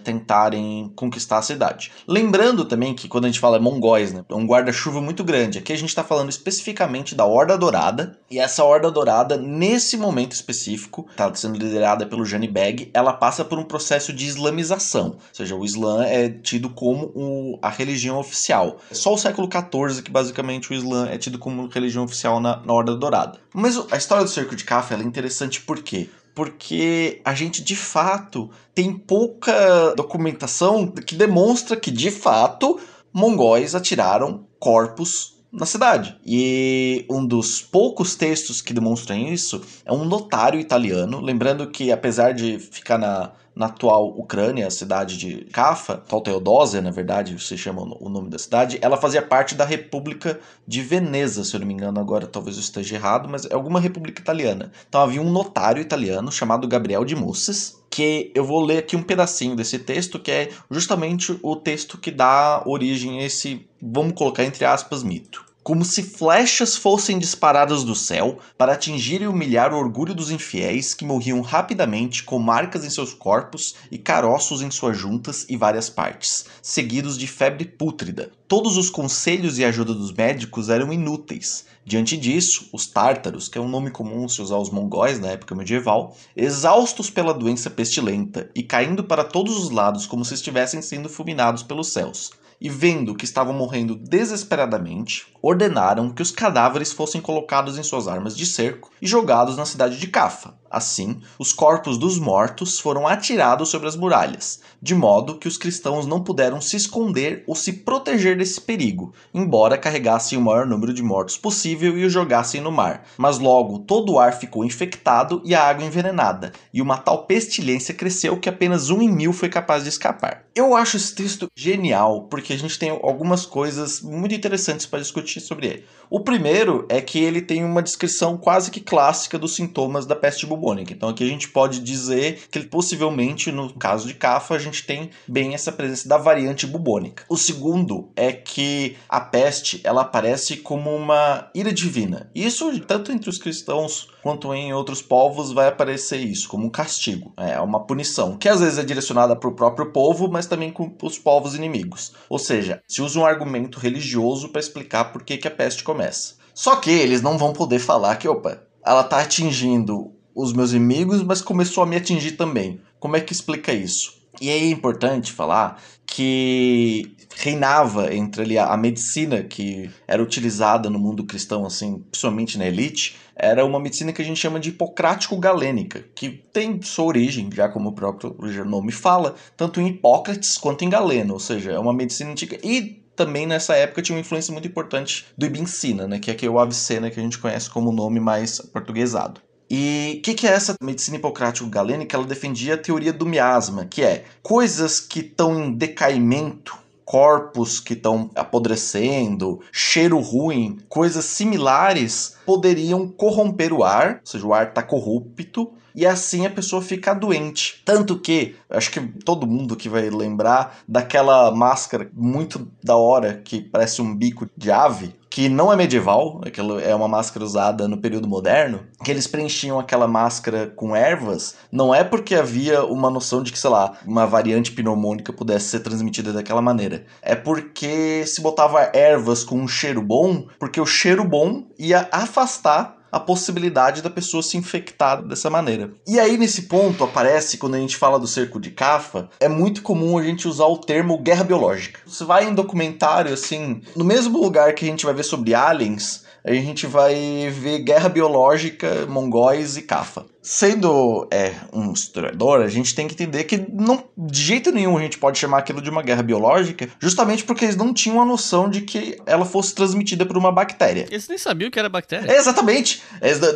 [0.05, 1.91] tentarem conquistar a cidade.
[2.07, 5.57] Lembrando também que quando a gente fala mongóis, né, é um guarda-chuva muito grande.
[5.57, 10.33] Aqui a gente está falando especificamente da Horda Dourada, e essa Horda Dourada, nesse momento
[10.33, 15.19] específico, está sendo liderada pelo Jani Beg, ela passa por um processo de islamização, ou
[15.33, 18.77] seja, o Islã é tido como o, a religião oficial.
[18.91, 22.57] É só o século XIV que basicamente o Islã é tido como religião oficial na,
[22.57, 23.39] na Horda Dourada.
[23.53, 26.09] Mas a história do cerco de Cafa é interessante por quê?
[26.35, 32.77] Porque a gente de fato tem pouca documentação que demonstra que de fato
[33.13, 36.17] mongóis atiraram corpos na cidade.
[36.25, 42.33] E um dos poucos textos que demonstram isso é um notário italiano, lembrando que apesar
[42.33, 47.57] de ficar na na atual Ucrânia, a cidade de Kafa, atual Teodósia, na verdade, se
[47.57, 51.67] chama o nome da cidade, ela fazia parte da República de Veneza, se eu não
[51.67, 54.71] me engano, agora talvez eu esteja errado, mas é alguma república italiana.
[54.87, 59.03] Então havia um notário italiano chamado Gabriel de Musses, que eu vou ler aqui um
[59.03, 64.43] pedacinho desse texto, que é justamente o texto que dá origem a esse, vamos colocar
[64.43, 69.79] entre aspas, mito como se flechas fossem disparadas do céu para atingir e humilhar o
[69.79, 74.95] orgulho dos infiéis que morriam rapidamente com marcas em seus corpos e caroços em suas
[74.95, 78.31] juntas e várias partes, seguidos de febre pútrida.
[78.47, 81.65] Todos os conselhos e ajuda dos médicos eram inúteis.
[81.83, 85.55] Diante disso, os tártaros, que é um nome comum se usar os mongóis na época
[85.55, 91.09] medieval, exaustos pela doença pestilenta e caindo para todos os lados como se estivessem sendo
[91.09, 97.77] fulminados pelos céus, e vendo que estavam morrendo desesperadamente, ordenaram que os cadáveres fossem colocados
[97.77, 100.53] em suas armas de cerco e jogados na cidade de Cafa.
[100.69, 106.05] Assim, os corpos dos mortos foram atirados sobre as muralhas, de modo que os cristãos
[106.05, 111.01] não puderam se esconder ou se proteger desse perigo, embora carregassem o maior número de
[111.01, 113.03] mortos possível e os jogassem no mar.
[113.17, 117.95] Mas logo todo o ar ficou infectado e a água envenenada, e uma tal pestilência
[117.95, 120.45] cresceu que apenas um em mil foi capaz de escapar.
[120.53, 125.39] Eu acho esse texto genial, porque a gente tem algumas coisas muito interessantes para discutir
[125.39, 125.85] sobre ele.
[126.09, 130.45] O primeiro é que ele tem uma descrição quase que clássica dos sintomas da peste
[130.45, 130.93] bubônica.
[130.93, 135.09] Então aqui a gente pode dizer que possivelmente, no caso de Cafa, a gente tem
[135.27, 137.23] bem essa presença da variante bubônica.
[137.29, 142.29] O segundo é que a peste ela aparece como uma ira divina.
[142.33, 147.31] Isso tanto entre os cristãos quanto em outros povos vai aparecer isso como um castigo,
[147.37, 150.91] é uma punição, que às vezes é direcionada para o próprio povo, mas também com
[151.03, 152.13] os povos inimigos.
[152.27, 156.35] Ou seja, se usa um argumento religioso para explicar por que, que a peste começa.
[156.55, 161.21] Só que eles não vão poder falar que, opa, ela está atingindo os meus inimigos,
[161.21, 162.81] mas começou a me atingir também.
[162.99, 164.14] Como é que explica isso?
[164.41, 171.25] E é importante falar que reinava entre ali a medicina que era utilizada no mundo
[171.25, 176.29] cristão, assim, principalmente na elite, era uma medicina que a gente chama de hipocrático-galênica, que
[176.29, 178.33] tem sua origem, já como o próprio
[178.65, 182.57] nome fala, tanto em Hipócrates quanto em Galeno, ou seja, é uma medicina antiga.
[182.63, 186.33] E também nessa época tinha uma influência muito importante do Ibn Sina, né, que é
[186.33, 189.41] aqui o Avicena que a gente conhece como nome mais portuguesado.
[189.69, 192.15] E o que, que, é essa medicina hipocrático-galênica?
[192.15, 197.93] Ela defendia a teoria do miasma, que é coisas que estão em decaimento, corpos que
[197.93, 204.81] estão apodrecendo, cheiro ruim, coisas similares poderiam corromper o ar, ou seja, o ar está
[204.81, 207.81] corrupto, e assim a pessoa fica doente.
[207.85, 213.61] Tanto que, acho que todo mundo que vai lembrar daquela máscara muito da hora que
[213.61, 217.97] parece um bico de ave, que não é medieval, aquilo é uma máscara usada no
[217.97, 223.43] período moderno, que eles preenchiam aquela máscara com ervas, não é porque havia uma noção
[223.43, 227.05] de que, sei lá, uma variante pneumônica pudesse ser transmitida daquela maneira.
[227.21, 232.94] É porque se botava ervas com um cheiro bom, porque o cheiro bom ia afastar
[233.15, 235.89] a possibilidade da pessoa se infectar dessa maneira.
[236.05, 239.81] E aí, nesse ponto, aparece, quando a gente fala do cerco de Cafa, é muito
[239.81, 242.01] comum a gente usar o termo guerra biológica.
[242.05, 246.25] Você vai em documentário, assim, no mesmo lugar que a gente vai ver sobre aliens,
[246.43, 250.25] a gente vai ver guerra biológica, mongóis e Cafa.
[250.47, 255.01] Sendo é, um historiador, a gente tem que entender que não, de jeito nenhum a
[255.01, 258.69] gente pode chamar aquilo de uma guerra biológica, justamente porque eles não tinham a noção
[258.69, 261.07] de que ela fosse transmitida por uma bactéria.
[261.09, 262.31] Eles nem sabiam que era bactéria.
[262.31, 263.01] É, exatamente.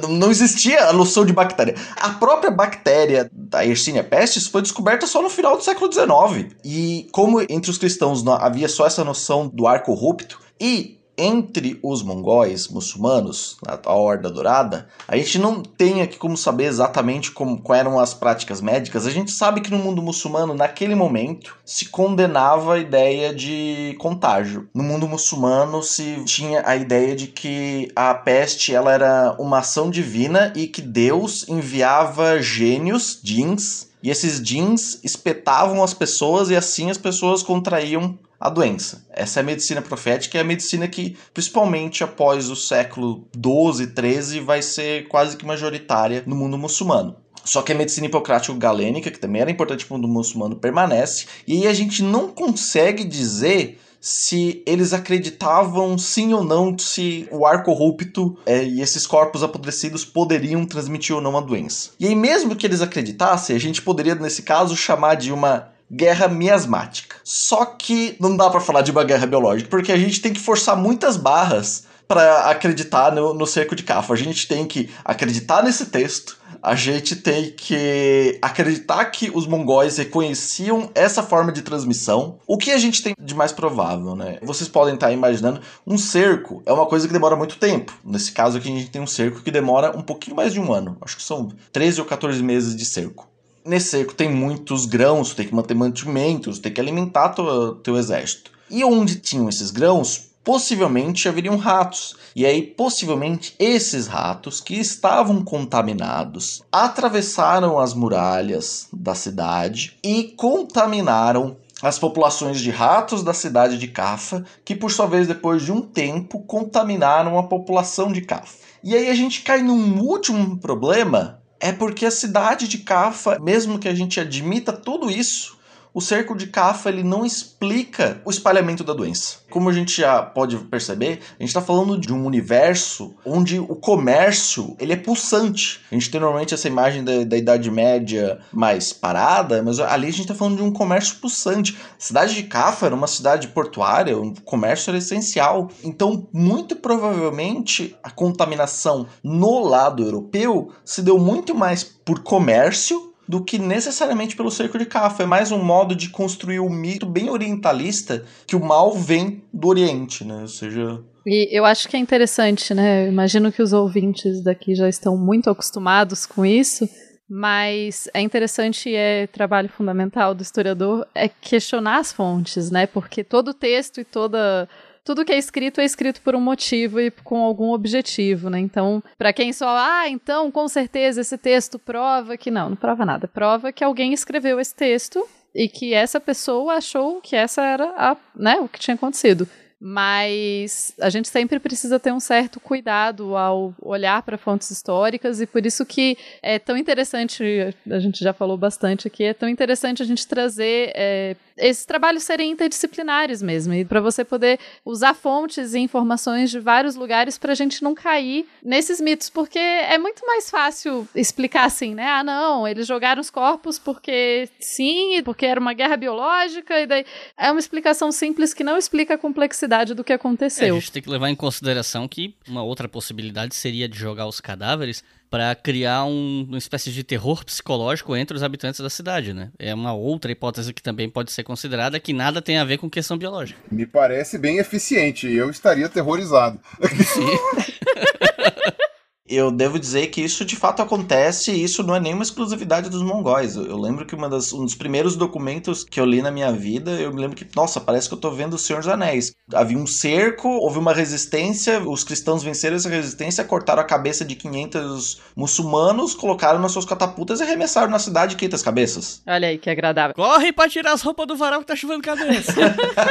[0.09, 1.75] Não existia a noção de bactéria.
[1.95, 6.55] A própria bactéria da Yersinia pestis foi descoberta só no final do século XIX.
[6.65, 12.01] E como entre os cristãos havia só essa noção do ar corrupto, e entre os
[12.01, 17.81] mongóis muçulmanos, a Horda Dourada, a gente não tem aqui como saber exatamente como, quais
[17.81, 19.05] eram as práticas médicas.
[19.05, 24.69] A gente sabe que no mundo muçulmano, naquele momento, se condenava a ideia de contágio.
[24.73, 29.89] No mundo muçulmano se tinha a ideia de que a peste ela era uma ação
[29.89, 36.89] divina e que Deus enviava gênios, jins, e esses jeans espetavam as pessoas e assim
[36.89, 39.05] as pessoas contraíam a doença.
[39.11, 44.39] Essa é a medicina profética, é a medicina que, principalmente após o século 12, 13,
[44.39, 47.17] vai ser quase que majoritária no mundo muçulmano.
[47.43, 51.57] Só que a medicina hipocrático-galênica, que também era importante para o mundo muçulmano, permanece, e
[51.57, 57.63] aí a gente não consegue dizer se eles acreditavam sim ou não se o ar
[57.63, 61.91] corrupto é, e esses corpos apodrecidos poderiam transmitir ou não a doença.
[61.99, 66.27] E aí, mesmo que eles acreditassem, a gente poderia, nesse caso, chamar de uma guerra
[66.27, 67.15] miasmática.
[67.23, 70.39] Só que não dá para falar de uma guerra biológica, porque a gente tem que
[70.39, 74.13] forçar muitas barras para acreditar no, no cerco de Cafa.
[74.13, 79.97] A gente tem que acreditar nesse texto, a gente tem que acreditar que os mongóis
[79.97, 82.39] reconheciam essa forma de transmissão.
[82.47, 84.39] O que a gente tem de mais provável, né?
[84.41, 87.95] Vocês podem estar imaginando, um cerco é uma coisa que demora muito tempo.
[88.03, 90.73] Nesse caso aqui, a gente tem um cerco que demora um pouquinho mais de um
[90.73, 90.97] ano.
[91.01, 93.29] Acho que são 13 ou 14 meses de cerco.
[93.65, 98.51] Nesse cerco tem muitos grãos, tem que manter mantimentos, tem que alimentar teu, teu exército.
[98.69, 102.15] E onde tinham esses grãos, possivelmente haveriam ratos.
[102.35, 111.57] E aí, possivelmente, esses ratos que estavam contaminados atravessaram as muralhas da cidade e contaminaram
[111.81, 115.81] as populações de ratos da cidade de Cafa, que por sua vez, depois de um
[115.81, 118.57] tempo, contaminaram a população de Cafa.
[118.83, 123.77] E aí a gente cai num último problema é porque a cidade de Cafa, mesmo
[123.77, 125.58] que a gente admita tudo isso,
[125.93, 129.39] o cerco de Cafa ele não explica o espalhamento da doença.
[129.49, 133.75] Como a gente já pode perceber, a gente está falando de um universo onde o
[133.75, 135.81] comércio ele é pulsante.
[135.91, 140.11] A gente tem normalmente essa imagem da, da Idade Média mais parada, mas ali a
[140.11, 141.75] gente está falando de um comércio pulsante.
[141.75, 145.69] A cidade de Cafa era uma cidade portuária, o comércio era essencial.
[145.83, 153.43] Então, muito provavelmente, a contaminação no lado europeu se deu muito mais por comércio do
[153.43, 155.21] que necessariamente pelo cerco de Cafa.
[155.21, 159.67] É mais um modo de construir um mito bem orientalista que o mal vem do
[159.67, 160.41] Oriente, né?
[160.41, 160.99] Ou seja.
[161.23, 163.05] E eu acho que é interessante, né?
[163.05, 166.89] Eu imagino que os ouvintes daqui já estão muito acostumados com isso.
[167.29, 172.87] Mas é interessante e é trabalho fundamental do historiador é questionar as fontes, né?
[172.87, 174.67] Porque todo texto e toda
[175.09, 178.59] tudo que é escrito é escrito por um motivo e com algum objetivo, né?
[178.59, 183.03] Então, para quem só, ah, então com certeza esse texto prova que não, não prova
[183.03, 183.27] nada.
[183.27, 188.15] Prova que alguém escreveu esse texto e que essa pessoa achou que essa era a,
[188.35, 189.49] né, o que tinha acontecido
[189.81, 195.47] mas a gente sempre precisa ter um certo cuidado ao olhar para fontes históricas e
[195.47, 200.03] por isso que é tão interessante, a gente já falou bastante aqui, é tão interessante
[200.03, 205.73] a gente trazer é, esses trabalhos serem interdisciplinares mesmo, e para você poder usar fontes
[205.73, 210.25] e informações de vários lugares para a gente não cair nesses mitos, porque é muito
[210.25, 212.07] mais fácil explicar assim, né?
[212.07, 217.05] Ah, não, eles jogaram os corpos porque sim, porque era uma guerra biológica, e daí
[217.37, 220.75] é uma explicação simples que não explica a complexidade do que aconteceu.
[220.75, 224.27] É, a gente tem que levar em consideração que uma outra possibilidade seria de jogar
[224.27, 229.33] os cadáveres para criar um, uma espécie de terror psicológico entre os habitantes da cidade,
[229.33, 229.51] né?
[229.59, 232.89] É uma outra hipótese que também pode ser considerada que nada tem a ver com
[232.89, 233.59] questão biológica.
[233.71, 236.59] Me parece bem eficiente, eu estaria aterrorizado.
[237.05, 237.27] Sim.
[239.29, 243.03] eu devo dizer que isso de fato acontece e isso não é nenhuma exclusividade dos
[243.03, 243.55] mongóis.
[243.55, 247.13] Eu, lembro que das, um dos primeiros documentos que eu li na minha vida, eu
[247.13, 249.31] me lembro que, nossa, parece que eu tô vendo o Senhor dos Anéis.
[249.53, 254.35] Havia um cerco, houve uma resistência, os cristãos venceram essa resistência, cortaram a cabeça de
[254.35, 259.21] 500 muçulmanos, colocaram nas suas catapultas e arremessaram na cidade 500 cabeças.
[259.27, 260.15] Olha aí que agradável.
[260.15, 262.53] Corre pra tirar as roupas do varal que tá chovendo cabeça.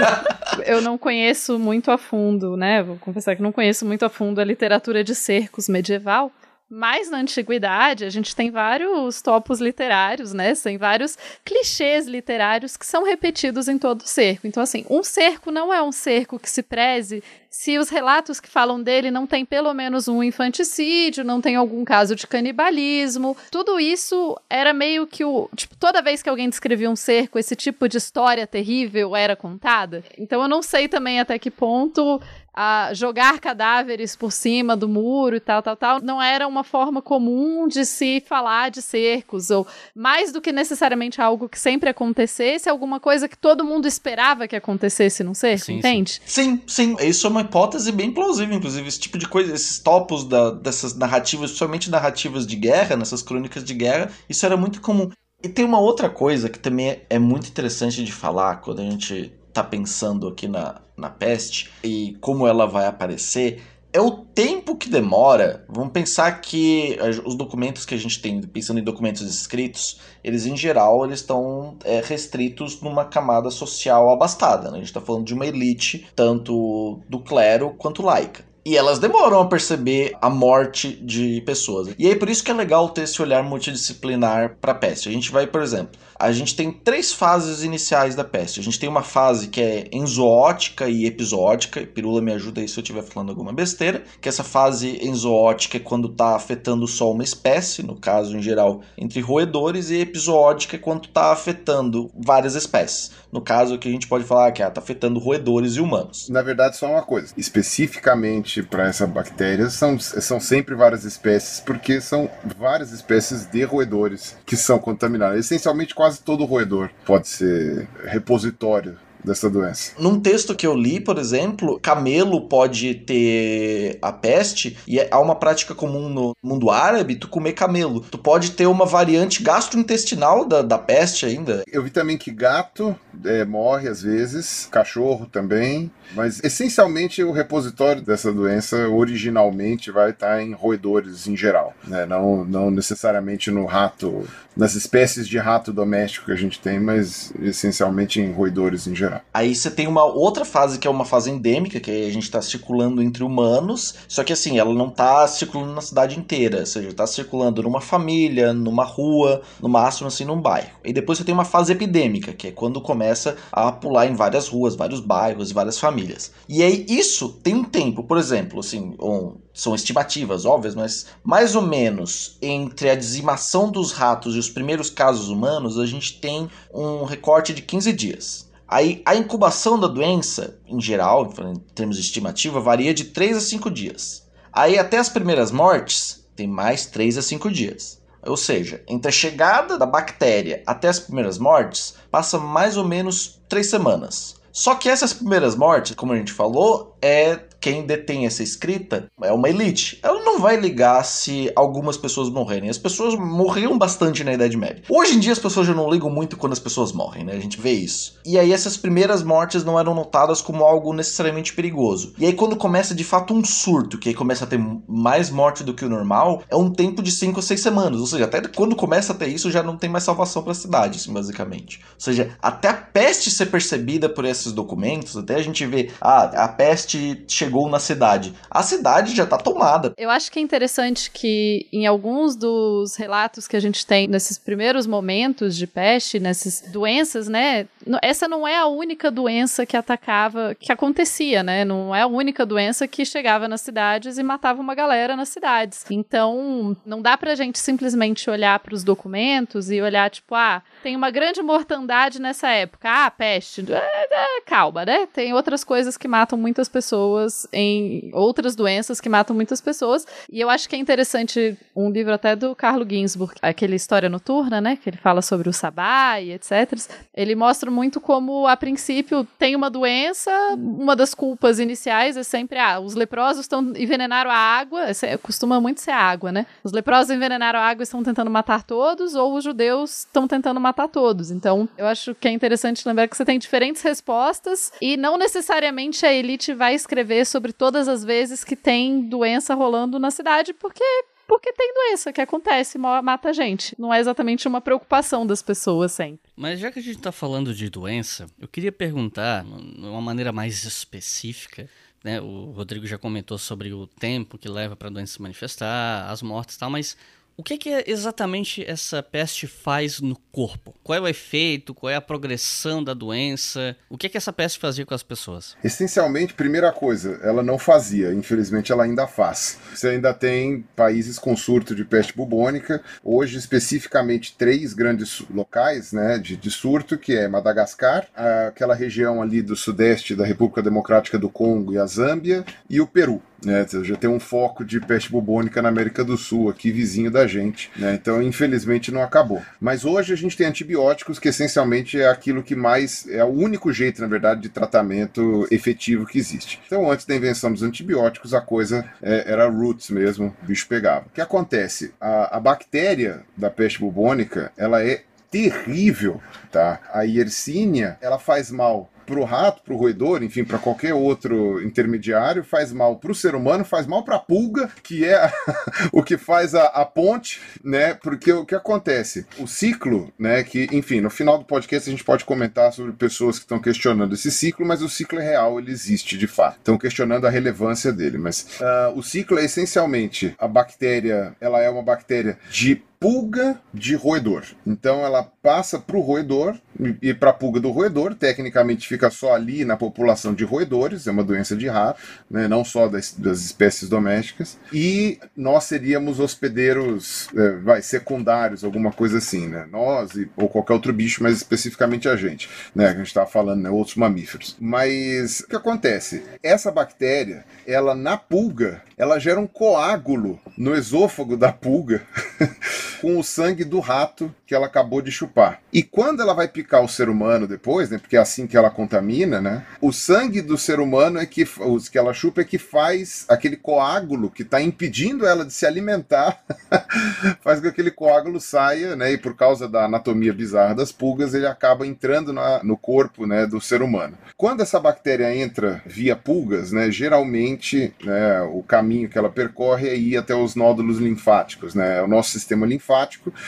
[0.67, 2.83] eu não conheço muito a fundo, né?
[2.83, 6.33] Vou confessar que não conheço muito a fundo a literatura de cercos medievais medieval,
[6.71, 10.55] mas na antiguidade a gente tem vários topos literários, né?
[10.55, 14.47] Tem vários clichês literários que são repetidos em todo o cerco.
[14.47, 18.49] Então, assim, um cerco não é um cerco que se preze se os relatos que
[18.49, 23.35] falam dele não tem pelo menos um infanticídio, não tem algum caso de canibalismo.
[23.51, 25.49] Tudo isso era meio que o.
[25.57, 30.05] Tipo, toda vez que alguém descrevia um cerco, esse tipo de história terrível era contada.
[30.19, 32.21] Então eu não sei também até que ponto
[32.61, 37.01] a jogar cadáveres por cima do muro e tal, tal, tal, não era uma forma
[37.01, 42.69] comum de se falar de cercos, ou mais do que necessariamente algo que sempre acontecesse,
[42.69, 46.21] alguma coisa que todo mundo esperava que acontecesse num cerco, sim, entende?
[46.27, 50.25] Sim, sim, isso é uma hipótese bem plausível, inclusive, esse tipo de coisa, esses topos
[50.25, 55.09] da, dessas narrativas, principalmente narrativas de guerra, nessas crônicas de guerra, isso era muito comum.
[55.41, 59.33] E tem uma outra coisa que também é muito interessante de falar quando a gente
[59.63, 64.89] tá pensando aqui na, na peste e como ela vai aparecer é o tempo que
[64.89, 65.65] demora.
[65.69, 70.57] Vamos pensar que os documentos que a gente tem, pensando em documentos escritos, eles em
[70.57, 74.71] geral eles estão é, restritos numa camada social abastada.
[74.71, 74.75] Né?
[74.75, 78.45] A gente está falando de uma elite, tanto do clero quanto laica.
[78.65, 81.95] E elas demoram a perceber a morte de pessoas.
[81.99, 85.09] E aí por isso que é legal ter esse olhar multidisciplinar para a peste.
[85.09, 88.59] A gente vai, por exemplo, a gente tem três fases iniciais da peste.
[88.59, 91.81] A gente tem uma fase que é enzoótica e episódica.
[91.83, 94.03] Pirula me ajuda aí se eu estiver falando alguma besteira.
[94.21, 98.81] Que essa fase enzoótica é quando está afetando só uma espécie, no caso em geral
[98.97, 103.13] entre roedores, e episódica é quando está afetando várias espécies.
[103.33, 106.29] No caso que a gente pode falar que está afetando roedores e humanos.
[106.31, 107.33] Na verdade, só uma coisa.
[107.37, 112.29] Especificamente para essa bactéria são, são sempre várias espécies, porque são
[112.59, 115.41] várias espécies de roedores que são contaminadas.
[115.41, 116.91] Essencialmente quase quase todo roedor.
[117.05, 119.93] Pode ser repositório dessa doença.
[119.99, 125.21] Num texto que eu li, por exemplo, camelo pode ter a peste e é, há
[125.21, 128.01] uma prática comum no mundo árabe tu comer camelo.
[128.01, 131.63] Tu pode ter uma variante gastrointestinal da, da peste ainda.
[131.71, 138.03] Eu vi também que gato é, morre às vezes, cachorro também, mas essencialmente o repositório
[138.03, 142.07] dessa doença originalmente vai estar em roedores em geral, né?
[142.07, 144.27] não, não necessariamente no rato,
[144.57, 149.18] nas espécies de rato doméstico que a gente tem, mas essencialmente em roedores em geral.
[149.33, 152.41] Aí você tem uma outra fase que é uma fase endêmica, que a gente tá
[152.43, 156.93] circulando entre humanos, só que assim, ela não tá circulando na cidade inteira, ou seja,
[156.93, 160.71] tá circulando numa família, numa rua, no máximo assim num bairro.
[160.85, 164.49] E depois você tem uma fase epidêmica, que é quando começa a pular em várias
[164.49, 166.33] ruas, vários bairros, várias famílias.
[166.49, 171.57] E aí isso tem um tempo, por exemplo, assim, um, são estimativas óbvias, mas mais
[171.57, 176.49] ou menos entre a dizimação dos ratos e os primeiros casos humanos, a gente tem
[176.73, 178.48] um recorte de 15 dias.
[178.69, 183.41] Aí a incubação da doença, em geral, em termos de estimativa, varia de 3 a
[183.41, 184.29] 5 dias.
[184.53, 187.99] Aí até as primeiras mortes, tem mais 3 a 5 dias.
[188.27, 193.41] Ou seja, entre a chegada da bactéria até as primeiras mortes, passa mais ou menos
[193.49, 194.37] 3 semanas.
[194.53, 197.37] Só que essas primeiras mortes, como a gente falou, é
[197.69, 199.99] quem detém essa escrita é uma elite.
[200.03, 202.71] Ela não vai ligar se algumas pessoas morrerem.
[202.71, 204.83] As pessoas morriam bastante na Idade Média.
[204.89, 207.35] Hoje em dia as pessoas já não ligam muito quando as pessoas morrem, né?
[207.35, 208.19] A gente vê isso.
[208.25, 212.15] E aí essas primeiras mortes não eram notadas como algo necessariamente perigoso.
[212.19, 215.63] E aí quando começa de fato um surto, que aí começa a ter mais morte
[215.63, 218.01] do que o normal, é um tempo de 5 ou 6 semanas.
[218.01, 220.55] Ou seja, até quando começa a ter isso já não tem mais salvação para a
[220.55, 221.81] cidade, assim, basicamente.
[221.95, 226.45] Ou seja, até a peste ser percebida por esses documentos, até a gente vê, ah,
[226.45, 228.35] a peste chegou na cidade.
[228.51, 229.95] A cidade já está tomada.
[229.97, 234.37] Eu acho que é interessante que em alguns dos relatos que a gente tem nesses
[234.37, 237.67] primeiros momentos de peste, nessas doenças, né?
[238.03, 241.65] Essa não é a única doença que atacava, que acontecia, né?
[241.65, 245.85] Não é a única doença que chegava nas cidades e matava uma galera nas cidades.
[245.91, 250.97] Então, não dá pra gente simplesmente olhar para os documentos e olhar tipo, ah, tem
[250.97, 252.89] uma grande mortandade nessa época.
[252.91, 253.65] Ah, peste.
[253.73, 255.07] É, é, calma, né?
[255.13, 260.07] Tem outras coisas que matam muitas pessoas em outras doenças que matam muitas pessoas.
[260.31, 264.61] E eu acho que é interessante um livro até do Carlo Ginzburg, aquele História Noturna,
[264.61, 264.77] né?
[264.77, 266.79] Que ele fala sobre o sabá e etc.
[267.15, 272.59] Ele mostra muito como, a princípio, tem uma doença, uma das culpas iniciais é sempre,
[272.59, 274.87] ah, os leprosos estão envenenaram a água,
[275.23, 276.47] costuma muito ser a água, né?
[276.63, 280.61] Os leprosos envenenaram a água e estão tentando matar todos, ou os judeus estão tentando
[280.61, 281.31] matar todos.
[281.31, 286.05] Então, eu acho que é interessante lembrar que você tem diferentes respostas e não necessariamente
[286.05, 290.85] a elite vai escrever sobre todas as vezes que tem doença rolando na cidade, porque
[291.29, 293.75] porque tem doença que acontece, mata a gente.
[293.79, 296.33] Não é exatamente uma preocupação das pessoas sempre.
[296.35, 300.33] Mas já que a gente está falando de doença, eu queria perguntar, de uma maneira
[300.33, 301.69] mais específica,
[302.03, 302.19] né?
[302.19, 306.23] O Rodrigo já comentou sobre o tempo que leva para a doença se manifestar, as
[306.23, 306.97] mortes e tal, mas
[307.39, 310.75] o que, que exatamente essa peste faz no corpo?
[310.83, 311.73] Qual é o efeito?
[311.73, 313.77] Qual é a progressão da doença?
[313.89, 315.57] O que, que essa peste fazia com as pessoas?
[315.63, 319.57] Essencialmente, primeira coisa, ela não fazia, infelizmente ela ainda faz.
[319.73, 326.19] Você ainda tem países com surto de peste bubônica, hoje especificamente três grandes locais né,
[326.19, 328.09] de, de surto, que é Madagascar,
[328.49, 332.87] aquela região ali do sudeste da República Democrática do Congo e a Zâmbia, e o
[332.87, 333.23] Peru.
[333.45, 337.27] Né, já tem um foco de peste bubônica na América do Sul, aqui vizinho da
[337.27, 337.71] gente.
[337.77, 339.43] Né, então, infelizmente, não acabou.
[339.61, 343.07] Mas hoje a gente tem antibióticos, que essencialmente é aquilo que mais.
[343.09, 346.61] é o único jeito, na verdade, de tratamento efetivo que existe.
[346.67, 351.07] Então, antes da invenção dos antibióticos, a coisa é, era roots mesmo, o bicho pegava.
[351.07, 351.93] O que acontece?
[352.01, 356.21] A, a bactéria da peste bubônica, ela é terrível,
[356.51, 356.81] tá?
[356.93, 361.63] A Yersinia, ela faz mal para o rato, para o roedor, enfim, para qualquer outro
[361.63, 365.33] intermediário, faz mal para o ser humano, faz mal para a pulga, que é
[365.91, 367.95] o que faz a, a, ponte, né?
[367.95, 369.27] Porque o que acontece?
[369.39, 370.45] O ciclo, né?
[370.45, 374.15] Que, enfim, no final do podcast a gente pode comentar sobre pessoas que estão questionando
[374.15, 376.59] esse ciclo, mas o ciclo é real, ele existe de fato.
[376.59, 381.71] Estão questionando a relevância dele, mas uh, o ciclo é essencialmente a bactéria, ela é
[381.71, 384.45] uma bactéria de pulga de roedor.
[384.67, 386.57] Então ela passa para o roedor
[387.03, 391.11] e para a pulga do roedor, tecnicamente fica só ali na população de roedores, é
[391.11, 397.29] uma doença de rato, né, não só das, das, espécies domésticas, e nós seríamos hospedeiros
[397.35, 399.67] é, vai, secundários, alguma coisa assim, né?
[399.71, 402.89] Nós e, ou qualquer outro bicho, mas especificamente a gente, né?
[402.89, 404.57] A gente estava falando, né, outros mamíferos.
[404.61, 406.23] Mas o que acontece?
[406.43, 412.03] Essa bactéria, ela na pulga, ela gera um coágulo no esôfago da pulga
[413.01, 415.61] com o sangue do rato que ela acabou de chupar.
[415.73, 418.71] E quando ela vai picar o ser humano depois, né, porque é assim que ela
[418.71, 422.59] contamina, né, o sangue do ser humano é que, os que ela chupa é que
[422.59, 426.43] faz aquele coágulo que está impedindo ela de se alimentar,
[427.43, 431.35] faz com que aquele coágulo saia, né, e por causa da anatomia bizarra das pulgas,
[431.35, 434.17] ele acaba entrando na, no corpo, né, do ser humano.
[434.37, 439.97] Quando essa bactéria entra via pulgas, né, geralmente, né, o caminho que ela percorre é
[439.97, 442.78] ir até os nódulos linfáticos, né, o nosso sistema linfático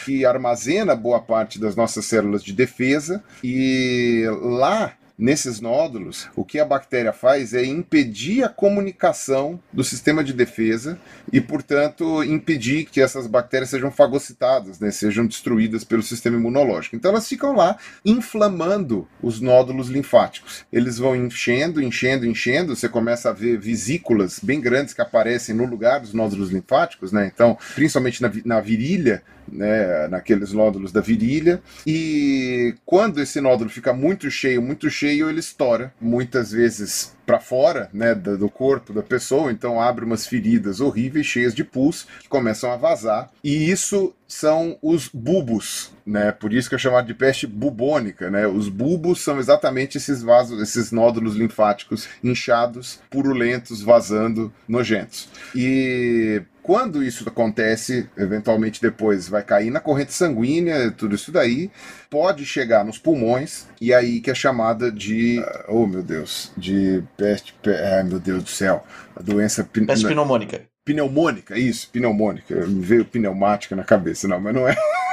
[0.04, 3.22] que armazena boa parte das nossas células de defesa.
[3.42, 10.24] E lá nesses nódulos, o que a bactéria faz é impedir a comunicação do sistema
[10.24, 10.98] de defesa
[11.30, 16.96] e, portanto, impedir que essas bactérias sejam fagocitadas, né, sejam destruídas pelo sistema imunológico.
[16.96, 20.64] Então elas ficam lá inflamando os nódulos linfáticos.
[20.72, 25.66] Eles vão enchendo, enchendo, enchendo, você começa a ver vesículas bem grandes que aparecem no
[25.66, 27.30] lugar dos nódulos linfáticos, né?
[27.32, 31.60] Então, principalmente na, na virilha, né, naqueles nódulos da virilha.
[31.86, 37.88] E quando esse nódulo fica muito cheio, muito cheio, ele estoura, muitas vezes para fora,
[37.92, 42.72] né, do corpo da pessoa, então abre umas feridas horríveis cheias de pus que começam
[42.72, 43.30] a vazar.
[43.44, 46.32] E isso são os bulbos, né?
[46.32, 48.46] Por isso que é chamado de peste bubônica, né?
[48.46, 55.28] Os bulbos são exatamente esses vasos, esses nódulos linfáticos inchados, purulentos, vazando, nojentos.
[55.54, 61.70] E quando isso acontece, eventualmente depois vai cair na corrente sanguínea, tudo isso daí,
[62.08, 65.42] pode chegar nos pulmões, e aí que é chamada de.
[65.68, 67.54] Oh meu Deus, de peste.
[67.66, 68.84] Ai meu Deus do céu,
[69.16, 69.64] a doença.
[69.64, 70.62] Peste pneumônica.
[70.84, 72.54] Pneumônica, isso, pneumônica.
[72.66, 74.76] Me veio pneumática na cabeça, não, mas não é.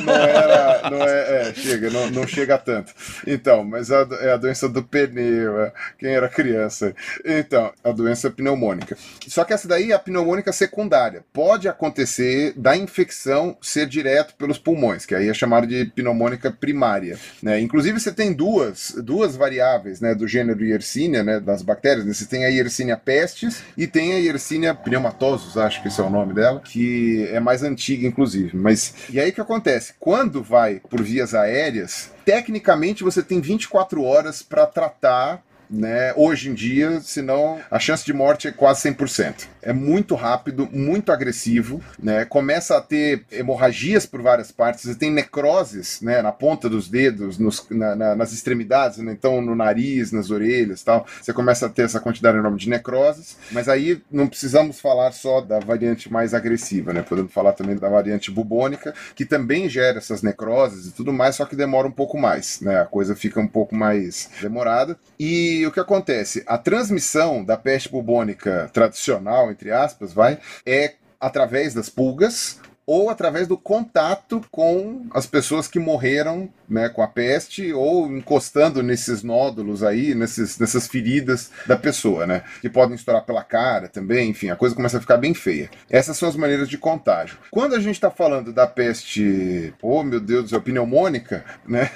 [0.00, 0.90] não era.
[0.90, 2.92] Não é, é chega, não, não, chega tanto.
[3.26, 6.94] Então, mas a, é a doença do pneu, é, quem era criança.
[7.24, 8.96] Então, a doença pneumônica.
[9.26, 11.24] Só que essa daí é a pneumônica secundária.
[11.32, 17.18] Pode acontecer da infecção ser direto pelos pulmões, que aí é chamado de pneumônica primária.
[17.42, 17.60] Né?
[17.60, 22.04] Inclusive, você tem duas, duas variáveis né, do gênero Yersinia, né, das bactérias.
[22.06, 22.12] Né?
[22.12, 26.10] Você tem a Yersinia pestis e tem a Yersinia pneumatosus, acho que esse é o
[26.10, 28.56] nome dela, que é mais antiga inclusive.
[28.56, 29.94] Mas e aí o que acontece?
[29.98, 36.54] Quando vai por vias aéreas, tecnicamente você tem 24 horas para tratar né, hoje em
[36.54, 42.24] dia, senão a chance de morte é quase 100% é muito rápido, muito agressivo, né?
[42.26, 47.38] Começa a ter hemorragias por várias partes, você tem necroses, né, na ponta dos dedos,
[47.38, 49.12] nos, na, na, nas extremidades, né?
[49.12, 51.06] então no nariz, nas orelhas, tal.
[51.20, 55.40] Você começa a ter essa quantidade enorme de necroses, mas aí não precisamos falar só
[55.40, 57.02] da variante mais agressiva, né?
[57.02, 61.46] Podemos falar também da variante bubônica, que também gera essas necroses e tudo mais, só
[61.46, 62.80] que demora um pouco mais, né?
[62.80, 64.98] A coisa fica um pouco mais demorada.
[65.18, 66.42] E o que acontece?
[66.46, 73.48] A transmissão da peste bubônica tradicional entre aspas, vai, é através das pulgas ou através
[73.48, 79.82] do contato com as pessoas que morreram né, com a peste ou encostando nesses nódulos
[79.82, 82.42] aí, nesses, nessas feridas da pessoa, né?
[82.60, 85.70] Que podem estourar pela cara também, enfim, a coisa começa a ficar bem feia.
[85.90, 87.36] Essas são as maneiras de contágio.
[87.50, 91.90] Quando a gente está falando da peste, oh meu Deus céu, pneumônica, né?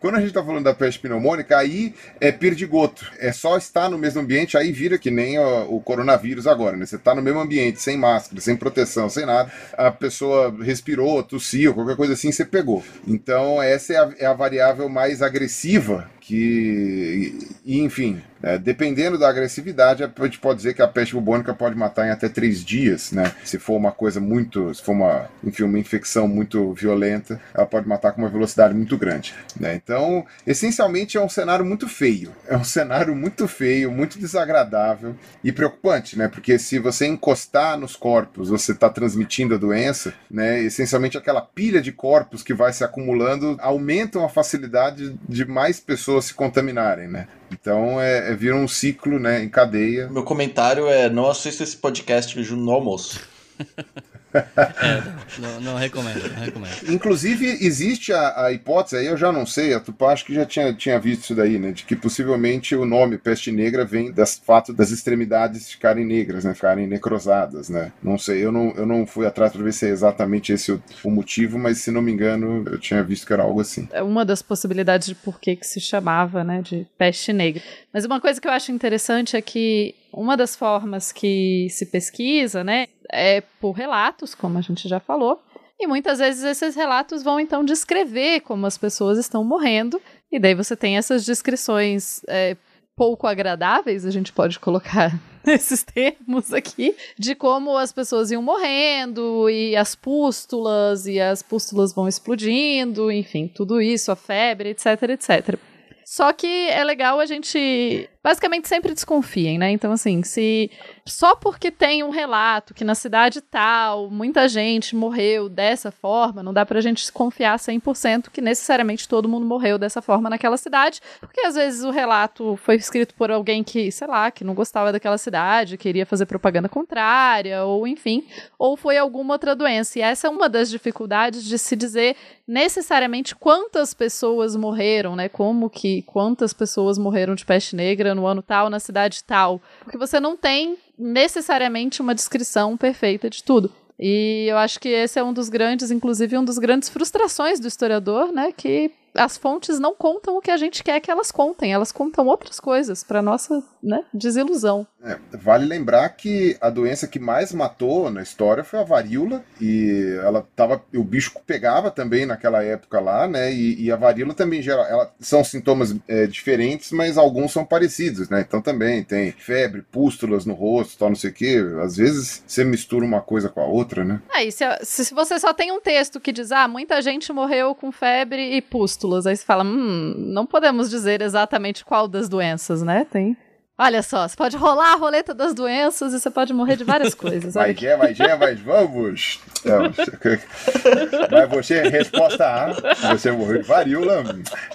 [0.00, 3.10] Quando a gente está falando da peste pneumônica, aí é perdigoto.
[3.18, 6.86] É só estar no mesmo ambiente, aí vira que nem o, o coronavírus agora, né?
[6.86, 11.74] Você está no mesmo ambiente, sem máscara, sem proteção, sem nada, a pessoa respirou, tossiu,
[11.74, 12.82] qualquer coisa assim, você pegou.
[13.06, 20.02] Então, essa é a, é a variável mais agressiva que, enfim, é, dependendo da agressividade,
[20.02, 23.32] a gente pode dizer que a peste bubônica pode matar em até três dias, né?
[23.44, 27.86] Se for uma coisa muito, se for uma, enfim, uma infecção muito violenta, ela pode
[27.86, 29.74] matar com uma velocidade muito grande, né?
[29.74, 35.52] Então, essencialmente é um cenário muito feio, é um cenário muito feio, muito desagradável e
[35.52, 36.26] preocupante, né?
[36.26, 40.62] Porque se você encostar nos corpos, você está transmitindo a doença, né?
[40.62, 46.13] Essencialmente aquela pilha de corpos que vai se acumulando aumentam a facilidade de mais pessoas
[46.14, 47.26] pessoas se contaminarem, né?
[47.52, 50.08] Então é, é vira um ciclo, né, em cadeia.
[50.08, 53.20] Meu comentário é não assista esse podcast no almoço.
[54.34, 55.02] é,
[55.38, 56.74] não, não, recomendo, não recomendo.
[56.88, 60.44] Inclusive, existe a, a, hipótese, aí eu já não sei, a Tupá acho que já
[60.44, 61.70] tinha, tinha visto isso daí, né?
[61.70, 66.54] De que possivelmente o nome peste negra vem do fato das extremidades ficarem negras, né?
[66.54, 67.92] Ficarem necrosadas, né?
[68.02, 70.82] Não sei, eu não, eu não fui atrás para ver se é exatamente esse o,
[71.04, 73.88] o, motivo, mas se não me engano, eu tinha visto que era algo assim.
[73.92, 76.60] É uma das possibilidades de por que, que se chamava, né?
[76.62, 77.62] De peste negra.
[77.92, 82.62] Mas uma coisa que eu acho interessante é que uma das formas que se pesquisa,
[82.62, 85.40] né, é por relatos, como a gente já falou,
[85.78, 90.00] e muitas vezes esses relatos vão então descrever como as pessoas estão morrendo,
[90.30, 92.56] e daí você tem essas descrições é,
[92.96, 95.12] pouco agradáveis, a gente pode colocar
[95.44, 101.92] nesses termos aqui, de como as pessoas iam morrendo, e as pústulas, e as pústulas
[101.92, 105.58] vão explodindo, enfim, tudo isso, a febre, etc, etc.
[106.04, 109.70] Só que é legal a gente basicamente sempre desconfiem, né?
[109.70, 110.70] Então, assim, se
[111.04, 116.54] só porque tem um relato que na cidade tal muita gente morreu dessa forma, não
[116.54, 121.42] dá pra gente confiar 100% que necessariamente todo mundo morreu dessa forma naquela cidade, porque
[121.42, 125.18] às vezes o relato foi escrito por alguém que, sei lá, que não gostava daquela
[125.18, 128.24] cidade, queria fazer propaganda contrária, ou enfim,
[128.58, 129.98] ou foi alguma outra doença.
[129.98, 132.16] E essa é uma das dificuldades de se dizer
[132.48, 135.28] necessariamente quantas pessoas morreram, né?
[135.28, 139.98] Como que quantas pessoas morreram de peste negra no ano tal, na cidade tal, porque
[139.98, 143.72] você não tem necessariamente uma descrição perfeita de tudo.
[143.98, 147.68] E eu acho que esse é um dos grandes, inclusive um dos grandes frustrações do
[147.68, 151.72] historiador, né, que as fontes não contam o que a gente quer que elas contem,
[151.72, 154.86] elas contam outras coisas para nossa né, desilusão.
[155.02, 160.18] É, vale lembrar que a doença que mais matou na história foi a varíola e
[160.22, 163.52] ela tava, o bicho pegava também naquela época lá, né?
[163.52, 168.28] E, e a varíola também gera, ela, são sintomas é, diferentes, mas alguns são parecidos,
[168.30, 168.44] né?
[168.46, 171.62] Então também tem febre, pústulas no rosto, tal, não sei o quê.
[171.82, 174.22] Às vezes você mistura uma coisa com a outra, né?
[174.32, 177.74] Aí, é, se, se você só tem um texto que diz, ah, muita gente morreu
[177.74, 178.62] com febre e
[179.04, 183.06] pústulas, aí você fala, hum, não podemos dizer exatamente qual das doenças, né?
[183.10, 183.36] Tem
[183.76, 187.12] Olha só, você pode rolar a roleta das doenças e você pode morrer de várias
[187.12, 187.54] coisas.
[187.54, 189.40] Vai, é, vai, é, vai, vamos.
[191.28, 192.72] Mas você, resposta A,
[193.16, 194.22] você morreu de varíola.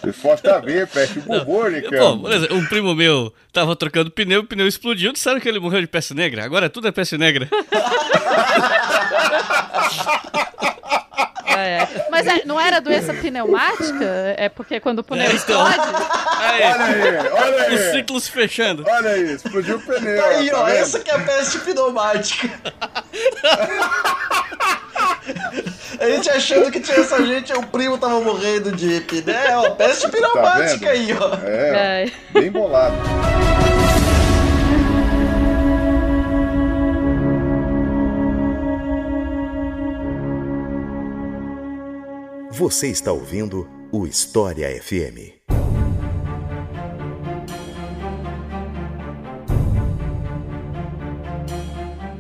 [0.03, 1.97] Resposta B, peste bubônica.
[1.97, 5.79] Bom, beleza, um primo meu tava trocando pneu, o pneu explodiu, disseram que ele morreu
[5.79, 6.43] de peste negra.
[6.43, 7.47] Agora tudo é peste negra.
[11.59, 12.05] É.
[12.09, 14.35] Mas é, não era doença pneumática?
[14.37, 15.67] É porque quando o pneu é, então.
[15.67, 15.95] explode.
[16.39, 16.63] Aí.
[16.63, 17.75] Olha aí, olha aí.
[17.75, 18.85] O ciclo se fechando.
[18.87, 20.25] Olha aí, explodiu o pneu.
[20.25, 20.77] Aí, tá ó, vendo?
[20.77, 22.49] essa que é a peste pneumática.
[25.99, 30.09] A gente achando que tinha essa gente, o primo tava morrendo de pneu, peste tá
[30.09, 31.35] pneumática tá aí, ó.
[31.43, 32.95] É, é, bem bolado.
[42.59, 45.31] Você está ouvindo o História FM.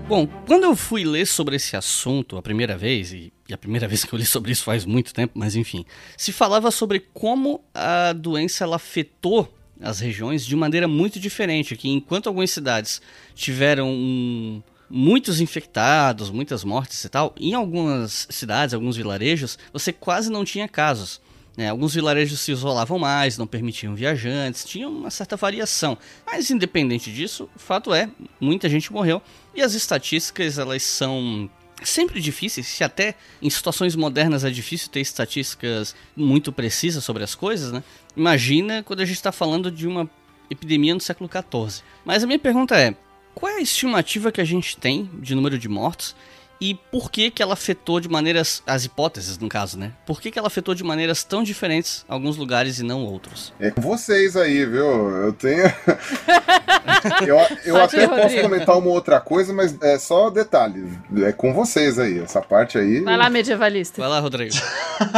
[0.07, 4.05] Bom, quando eu fui ler sobre esse assunto a primeira vez, e, a primeira vez
[4.05, 5.85] que eu li sobre isso faz muito tempo, mas enfim,
[6.15, 11.89] se falava sobre como a doença ela afetou as regiões de maneira muito diferente, que
[11.89, 13.01] enquanto algumas cidades
[13.35, 20.31] tiveram um, muitos infectados, muitas mortes e tal, em algumas cidades, alguns vilarejos, você quase
[20.31, 21.21] não tinha casos.
[21.55, 21.69] Né?
[21.69, 25.97] Alguns vilarejos se isolavam mais, não permitiam viajantes, tinha uma certa variação.
[26.25, 28.09] Mas independente disso, o fato é,
[28.39, 29.21] muita gente morreu
[29.53, 31.49] e as estatísticas elas são
[31.83, 37.35] sempre difíceis, se até em situações modernas é difícil ter estatísticas muito precisas sobre as
[37.35, 37.83] coisas, né?
[38.15, 40.09] Imagina quando a gente está falando de uma
[40.49, 41.83] epidemia no século XIV.
[42.03, 42.95] Mas a minha pergunta é,
[43.33, 46.15] qual é a estimativa que a gente tem de número de mortos
[46.61, 49.93] e por que que ela afetou de maneiras, as hipóteses no caso, né?
[50.05, 53.53] Por que que ela afetou de maneiras tão diferentes alguns lugares e não outros?
[53.59, 55.09] É com vocês aí, viu?
[55.09, 55.63] Eu tenho...
[57.25, 60.99] eu eu até posso comentar uma outra coisa, mas é só detalhe.
[61.23, 63.01] É com vocês aí, essa parte aí...
[63.01, 64.01] Vai lá, medievalista.
[64.01, 64.53] Vai lá, Rodrigo.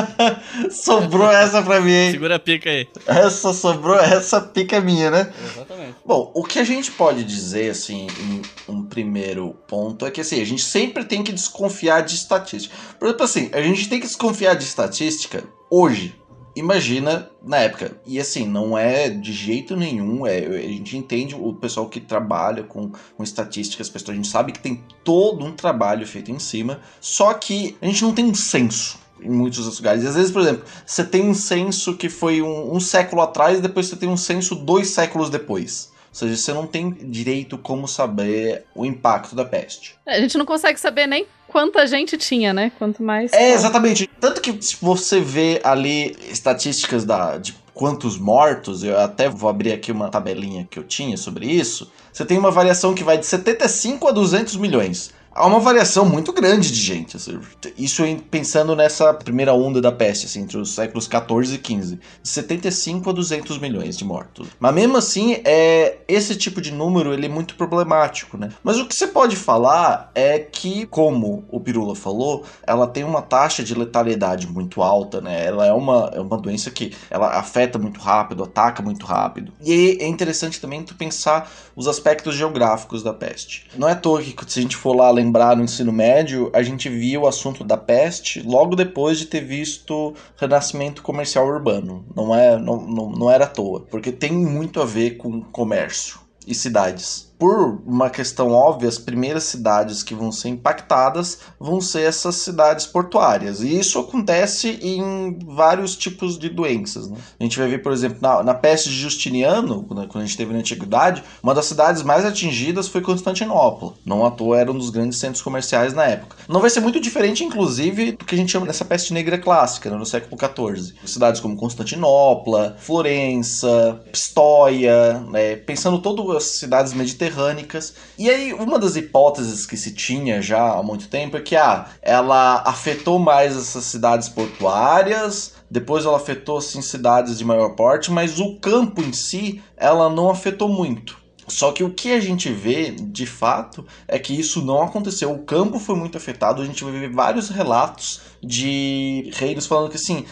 [0.70, 2.12] sobrou essa pra mim, hein?
[2.12, 2.88] Segura a pica aí.
[3.07, 5.34] Essa sobrou, essa pica é minha, né?
[5.43, 5.70] Exatamente.
[6.03, 8.41] Bom, o que a gente pode dizer, assim, em
[8.71, 12.75] um primeiro ponto é que, assim, a gente sempre tem que desconfiar de estatística.
[12.97, 16.15] Por exemplo, assim, a gente tem que desconfiar de estatística hoje.
[16.55, 17.97] Imagina na época.
[18.05, 20.25] E assim, não é de jeito nenhum.
[20.25, 24.59] É, a gente entende o pessoal que trabalha com, com estatísticas, a gente sabe que
[24.59, 26.81] tem todo um trabalho feito em cima.
[26.99, 30.05] Só que a gente não tem um censo em muitos lugares.
[30.05, 33.61] Às vezes, por exemplo, você tem um censo que foi um, um século atrás e
[33.61, 35.90] depois você tem um censo dois séculos depois.
[36.12, 39.95] Ou seja, você não tem direito como saber o impacto da peste.
[40.05, 42.72] A gente não consegue saber nem quanta gente tinha, né?
[42.78, 43.32] Quanto mais.
[43.32, 44.09] É, exatamente.
[44.20, 49.72] Tanto que se você vê ali estatísticas da, de quantos mortos, eu até vou abrir
[49.72, 51.89] aqui uma tabelinha que eu tinha sobre isso.
[52.12, 56.32] Você tem uma variação que vai de 75 a 200 milhões há uma variação muito
[56.34, 57.17] grande de gente.
[57.17, 57.39] Assim,
[57.77, 62.29] isso pensando nessa primeira onda da peste, assim, entre os séculos 14 e 15, de
[62.29, 64.47] 75 a 200 milhões de mortos.
[64.59, 68.49] Mas mesmo assim, é esse tipo de número ele é muito problemático, né?
[68.63, 73.21] Mas o que você pode falar é que, como o Pirula falou, ela tem uma
[73.21, 75.45] taxa de letalidade muito alta, né?
[75.45, 79.53] Ela é uma, é uma doença que ela afeta muito rápido, ataca muito rápido.
[79.61, 83.67] E é interessante também tu pensar os aspectos geográficos da peste.
[83.77, 86.61] Não é à toa que se a gente for lá lembrar no ensino médio, a
[86.63, 92.05] gente via o assunto da peste logo depois de ter visto renascimento comercial urbano.
[92.15, 96.19] Não, é, não, não, não era à toa, porque tem muito a ver com comércio
[96.45, 102.03] e cidades por uma questão óbvia, as primeiras cidades que vão ser impactadas vão ser
[102.03, 103.61] essas cidades portuárias.
[103.61, 107.09] E isso acontece em vários tipos de doenças.
[107.09, 107.17] Né?
[107.39, 110.53] A gente vai ver, por exemplo, na, na peste de Justiniano, quando a gente teve
[110.53, 113.95] na Antiguidade, uma das cidades mais atingidas foi Constantinopla.
[114.05, 116.35] Não à toa era um dos grandes centros comerciais na época.
[116.47, 119.89] Não vai ser muito diferente, inclusive, do que a gente chama dessa peste negra clássica,
[119.89, 120.93] né, no século XIV.
[121.07, 127.93] Cidades como Constantinopla, Florença, Pistoia, né, pensando todas as cidades mediterrâneas mediterrânicas.
[128.17, 131.88] E aí, uma das hipóteses que se tinha já há muito tempo é que ah,
[132.01, 138.39] ela afetou mais essas cidades portuárias, depois ela afetou assim, cidades de maior porte, mas
[138.39, 141.20] o campo em si ela não afetou muito.
[141.51, 145.31] Só que o que a gente vê, de fato, é que isso não aconteceu.
[145.31, 146.61] O campo foi muito afetado.
[146.61, 150.25] A gente vai ver vários relatos de reinos falando que assim,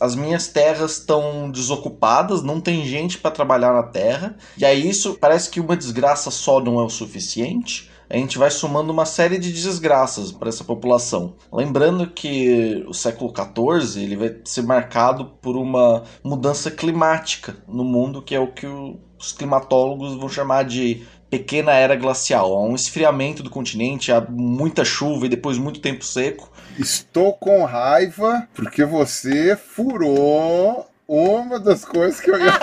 [0.00, 4.36] as minhas terras estão desocupadas, não tem gente para trabalhar na terra.
[4.56, 8.50] E aí isso parece que uma desgraça só não é o suficiente a gente vai
[8.50, 11.36] somando uma série de desgraças para essa população.
[11.52, 18.20] Lembrando que o século XIV ele vai ser marcado por uma mudança climática no mundo,
[18.20, 18.66] que é o que
[19.20, 22.54] os climatólogos vão chamar de pequena era glacial.
[22.54, 26.50] Há um esfriamento do continente, há muita chuva e depois muito tempo seco.
[26.78, 32.52] Estou com raiva porque você furou uma das coisas que eu ia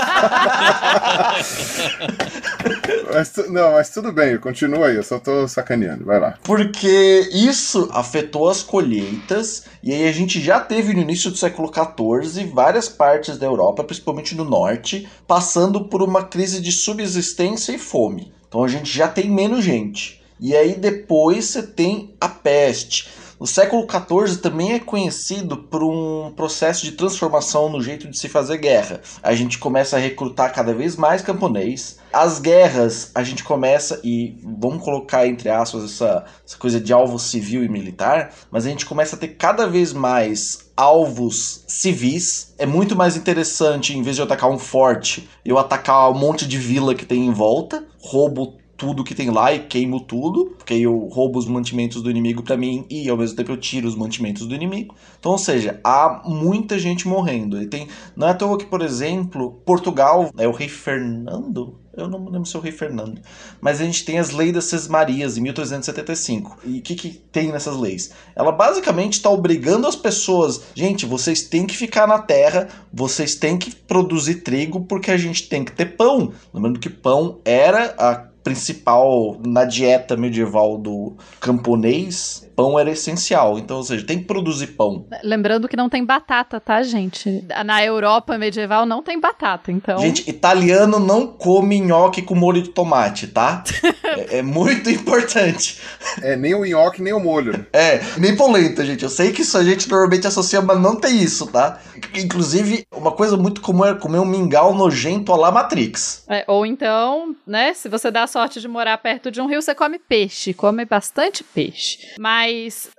[3.13, 6.35] mas, Não, mas tudo bem, continua aí, eu só tô sacaneando, vai lá.
[6.43, 11.69] Porque isso afetou as colheitas, e aí a gente já teve no início do século
[11.69, 17.77] XIV várias partes da Europa, principalmente no norte, passando por uma crise de subsistência e
[17.77, 18.31] fome.
[18.47, 20.23] Então a gente já tem menos gente.
[20.39, 23.09] E aí depois você tem a peste.
[23.39, 28.27] O século XIV também é conhecido por um processo de transformação no jeito de se
[28.27, 28.99] fazer guerra.
[29.21, 31.99] A gente começa a recrutar cada vez mais camponês.
[32.11, 37.19] As guerras, a gente começa, e vamos colocar entre aspas essa, essa coisa de alvo
[37.19, 42.55] civil e militar, mas a gente começa a ter cada vez mais alvos civis.
[42.57, 46.47] É muito mais interessante, em vez de eu atacar um forte, eu atacar um monte
[46.47, 50.75] de vila que tem em volta, roubo tudo que tem lá e queimo tudo, porque
[50.75, 53.95] eu roubo os mantimentos do inimigo para mim e ao mesmo tempo eu tiro os
[53.95, 54.95] mantimentos do inimigo.
[55.19, 57.61] Então, ou seja, há muita gente morrendo.
[57.61, 62.07] E tem, não é à toa que, por exemplo, Portugal, é o rei Fernando, eu
[62.07, 63.19] não me lembro se é o rei Fernando.
[63.59, 66.59] Mas a gente tem as leis das Sesmarias, em 1375.
[66.63, 68.11] E o que, que tem nessas leis?
[68.35, 70.61] Ela basicamente está obrigando as pessoas.
[70.75, 75.49] Gente, vocês têm que ficar na terra, vocês têm que produzir trigo, porque a gente
[75.49, 76.31] tem que ter pão.
[76.53, 83.59] Lembrando que pão era a principal na dieta medieval do camponês, pão era essencial.
[83.59, 85.05] Então, ou seja, tem que produzir pão.
[85.23, 87.45] Lembrando que não tem batata, tá, gente?
[87.63, 89.99] Na Europa medieval não tem batata, então.
[89.99, 93.63] Gente, italiano não come nhoque com molho de tomate, tá?
[94.03, 95.79] é, é, muito importante.
[96.23, 97.67] É, nem o nhoque, nem o molho.
[97.71, 99.03] É, nem polenta, gente.
[99.03, 101.79] Eu sei que isso a gente normalmente associa, mas não tem isso, tá?
[102.15, 106.23] Inclusive, uma coisa muito comum é comer um mingau nojento a la Matrix.
[106.27, 109.75] É, ou então, né, se você dá sorte de morar perto de um rio, você
[109.75, 111.99] come peixe, come bastante peixe.
[112.17, 112.46] Mas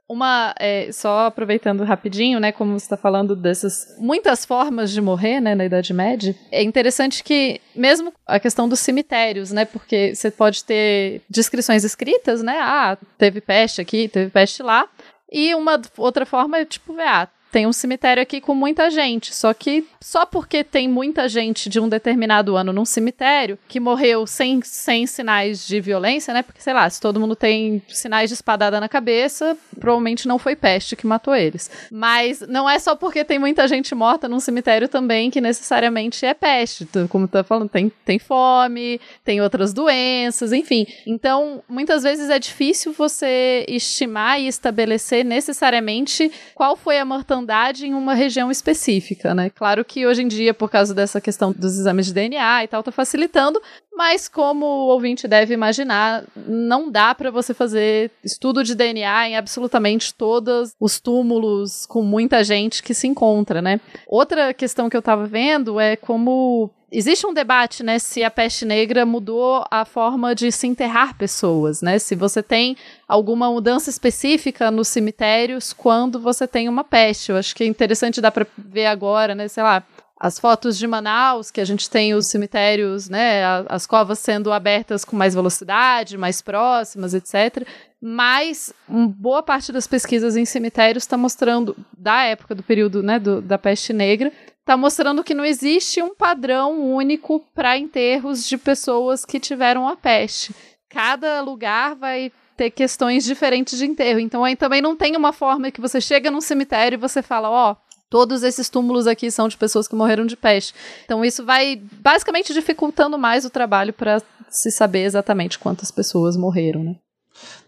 [0.08, 5.40] uma, é, só aproveitando rapidinho, né, como você está falando dessas muitas formas de morrer,
[5.40, 10.30] né, na Idade Média, é interessante que mesmo a questão dos cemitérios, né, porque você
[10.30, 14.88] pode ter descrições escritas, né, ah, teve peste aqui, teve peste lá,
[15.30, 19.52] e uma outra forma é tipo, ah, tem um cemitério aqui com muita gente, só
[19.54, 24.60] que só porque tem muita gente de um determinado ano num cemitério que morreu sem,
[24.62, 26.42] sem sinais de violência, né?
[26.42, 30.54] Porque, sei lá, se todo mundo tem sinais de espadada na cabeça, provavelmente não foi
[30.54, 31.70] peste que matou eles.
[31.90, 36.34] Mas não é só porque tem muita gente morta num cemitério também que necessariamente é
[36.34, 36.88] peste.
[37.08, 40.86] Como tá falando, tem, tem fome, tem outras doenças, enfim.
[41.06, 47.04] Então, muitas vezes é difícil você estimar e estabelecer necessariamente qual foi a
[47.38, 49.50] mortandade em uma região específica, né?
[49.50, 52.82] Claro que hoje em dia, por causa dessa questão dos exames de DNA e tal,
[52.82, 53.60] tá facilitando,
[53.96, 59.36] mas como o ouvinte deve imaginar, não dá para você fazer estudo de DNA em
[59.36, 63.80] absolutamente todos os túmulos com muita gente que se encontra, né?
[64.06, 68.64] Outra questão que eu tava vendo é como existe um debate, né, se a peste
[68.64, 71.98] negra mudou a forma de se enterrar pessoas, né?
[71.98, 72.76] Se você tem
[73.06, 77.30] alguma mudança específica nos cemitérios quando você tem uma peste.
[77.30, 79.84] Eu acho que é interessante dar para ver agora, né, sei lá,
[80.18, 85.04] as fotos de Manaus, que a gente tem os cemitérios, né, as covas sendo abertas
[85.04, 87.64] com mais velocidade, mais próximas, etc.
[88.00, 93.40] Mas boa parte das pesquisas em cemitérios está mostrando, da época do período né, do,
[93.40, 94.32] da peste negra,
[94.68, 99.96] está mostrando que não existe um padrão único para enterros de pessoas que tiveram a
[99.96, 100.54] peste.
[100.90, 104.20] Cada lugar vai ter questões diferentes de enterro.
[104.20, 107.48] Então aí também não tem uma forma que você chega num cemitério e você fala,
[107.48, 110.74] ó, oh, Todos esses túmulos aqui são de pessoas que morreram de peste.
[111.04, 116.82] Então isso vai basicamente dificultando mais o trabalho para se saber exatamente quantas pessoas morreram,
[116.82, 116.96] né?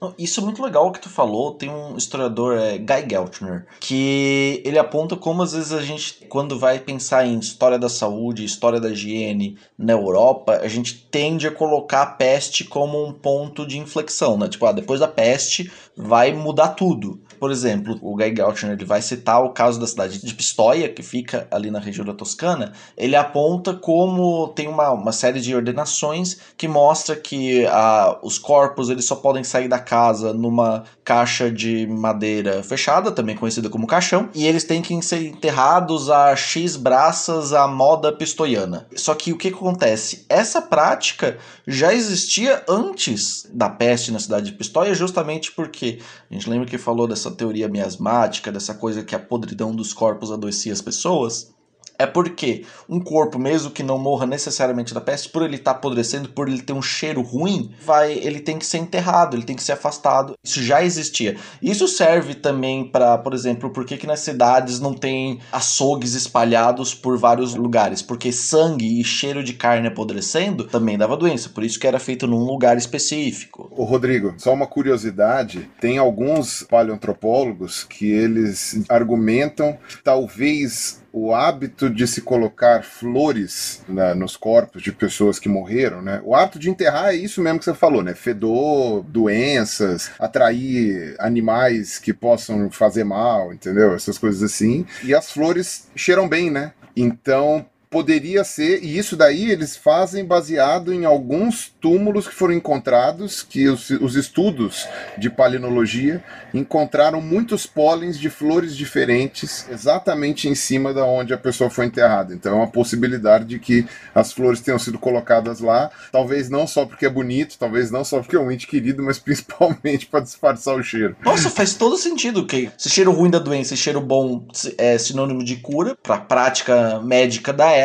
[0.00, 1.54] Não, isso é muito legal o que tu falou.
[1.54, 6.58] Tem um historiador, é, Guy Geltner, que ele aponta como às vezes a gente, quando
[6.58, 11.52] vai pensar em história da saúde, história da higiene na Europa, a gente tende a
[11.52, 14.48] colocar a peste como um ponto de inflexão, né?
[14.48, 17.20] Tipo, ah, depois da peste vai mudar tudo.
[17.40, 21.02] Por exemplo, o Guy Geltner ele vai citar o caso da cidade de Pistoia, que
[21.02, 22.72] fica ali na região da Toscana.
[22.94, 28.90] Ele aponta como tem uma, uma série de ordenações que mostra que ah, os corpos
[28.90, 34.28] eles só podem sair da casa numa caixa de madeira fechada, também conhecida como caixão,
[34.34, 38.86] e eles têm que ser enterrados a X braças à moda pistoiana.
[38.94, 40.26] Só que o que acontece?
[40.28, 46.50] Essa prática já existia antes da peste na cidade de Pistoia, justamente porque a gente
[46.50, 50.82] lembra que falou dessa teoria miasmática, dessa coisa que a podridão dos corpos adoecia as
[50.82, 51.54] pessoas
[52.00, 55.76] é porque um corpo, mesmo que não morra necessariamente da peste, por ele estar tá
[55.76, 59.54] apodrecendo, por ele ter um cheiro ruim, vai, ele tem que ser enterrado, ele tem
[59.54, 60.34] que ser afastado.
[60.42, 61.36] Isso já existia.
[61.60, 67.18] Isso serve também para, por exemplo, por que, nas cidades não tem açougues espalhados por
[67.18, 68.00] vários lugares?
[68.00, 72.26] Porque sangue e cheiro de carne apodrecendo também dava doença, por isso que era feito
[72.26, 73.70] num lugar específico.
[73.76, 81.90] O Rodrigo, só uma curiosidade, tem alguns paleoantropólogos que eles argumentam que talvez o hábito
[81.90, 83.82] de se colocar flores
[84.16, 86.20] nos corpos de pessoas que morreram, né?
[86.24, 88.14] O hábito de enterrar é isso mesmo que você falou, né?
[88.14, 93.94] Fedor, doenças, atrair animais que possam fazer mal, entendeu?
[93.94, 94.86] Essas coisas assim.
[95.02, 96.72] E as flores cheiram bem, né?
[96.96, 103.42] Então, poderia ser, e isso daí eles fazem baseado em alguns túmulos que foram encontrados,
[103.42, 104.86] que os, os estudos
[105.18, 106.22] de palinologia
[106.54, 112.32] encontraram muitos pólens de flores diferentes exatamente em cima da onde a pessoa foi enterrada.
[112.32, 113.84] Então é uma possibilidade de que
[114.14, 118.20] as flores tenham sido colocadas lá, talvez não só porque é bonito, talvez não só
[118.20, 121.16] porque é um ente querido, mas principalmente para disfarçar o cheiro.
[121.24, 124.46] Nossa, faz todo sentido que esse cheiro ruim da doença e cheiro bom
[124.78, 127.79] é sinônimo de cura para a prática médica da época,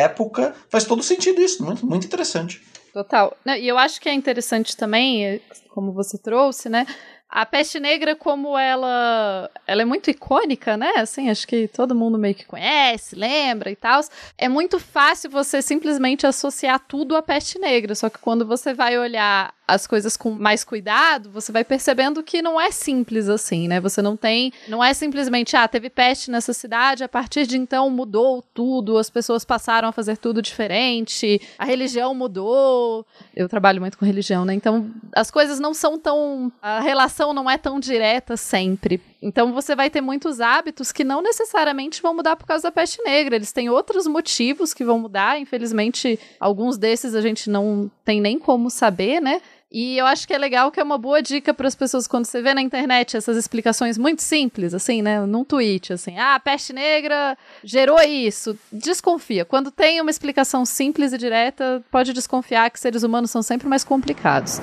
[0.68, 2.62] faz todo sentido isso, muito, muito interessante.
[2.92, 3.36] Total.
[3.58, 6.86] E eu acho que é interessante também, como você trouxe, né?
[7.28, 10.92] A peste negra, como ela, ela é muito icônica, né?
[10.96, 14.00] Assim, acho que todo mundo meio que conhece, lembra e tal.
[14.38, 17.94] É muito fácil você simplesmente associar tudo à peste negra.
[17.94, 22.40] Só que quando você vai olhar as coisas com mais cuidado, você vai percebendo que
[22.40, 23.80] não é simples assim, né?
[23.80, 27.90] Você não tem, não é simplesmente, ah, teve peste nessa cidade, a partir de então
[27.90, 33.04] mudou tudo, as pessoas passaram a fazer tudo diferente, a religião mudou.
[33.34, 34.54] Eu trabalho muito com religião, né?
[34.54, 39.00] Então, as coisas não são tão, a relação não é tão direta sempre.
[39.26, 43.02] Então você vai ter muitos hábitos que não necessariamente vão mudar por causa da peste
[43.02, 43.34] negra.
[43.34, 45.40] Eles têm outros motivos que vão mudar.
[45.40, 49.40] Infelizmente, alguns desses a gente não tem nem como saber, né?
[49.70, 52.24] E eu acho que é legal que é uma boa dica para as pessoas quando
[52.24, 55.26] você vê na internet essas explicações muito simples, assim, né?
[55.26, 58.56] Num tweet, assim, ah, peste negra gerou isso.
[58.70, 59.44] Desconfia.
[59.44, 63.82] Quando tem uma explicação simples e direta, pode desconfiar que seres humanos são sempre mais
[63.82, 64.60] complicados.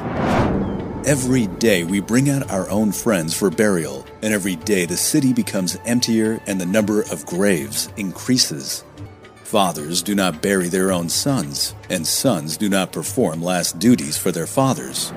[1.06, 5.34] Every day we bring out our own friends for burial, and every day the city
[5.34, 8.86] becomes emptier and the number of graves increases.
[9.54, 14.32] Fathers do not bury their own sons, and sons do not perform last duties for
[14.32, 15.14] their fathers.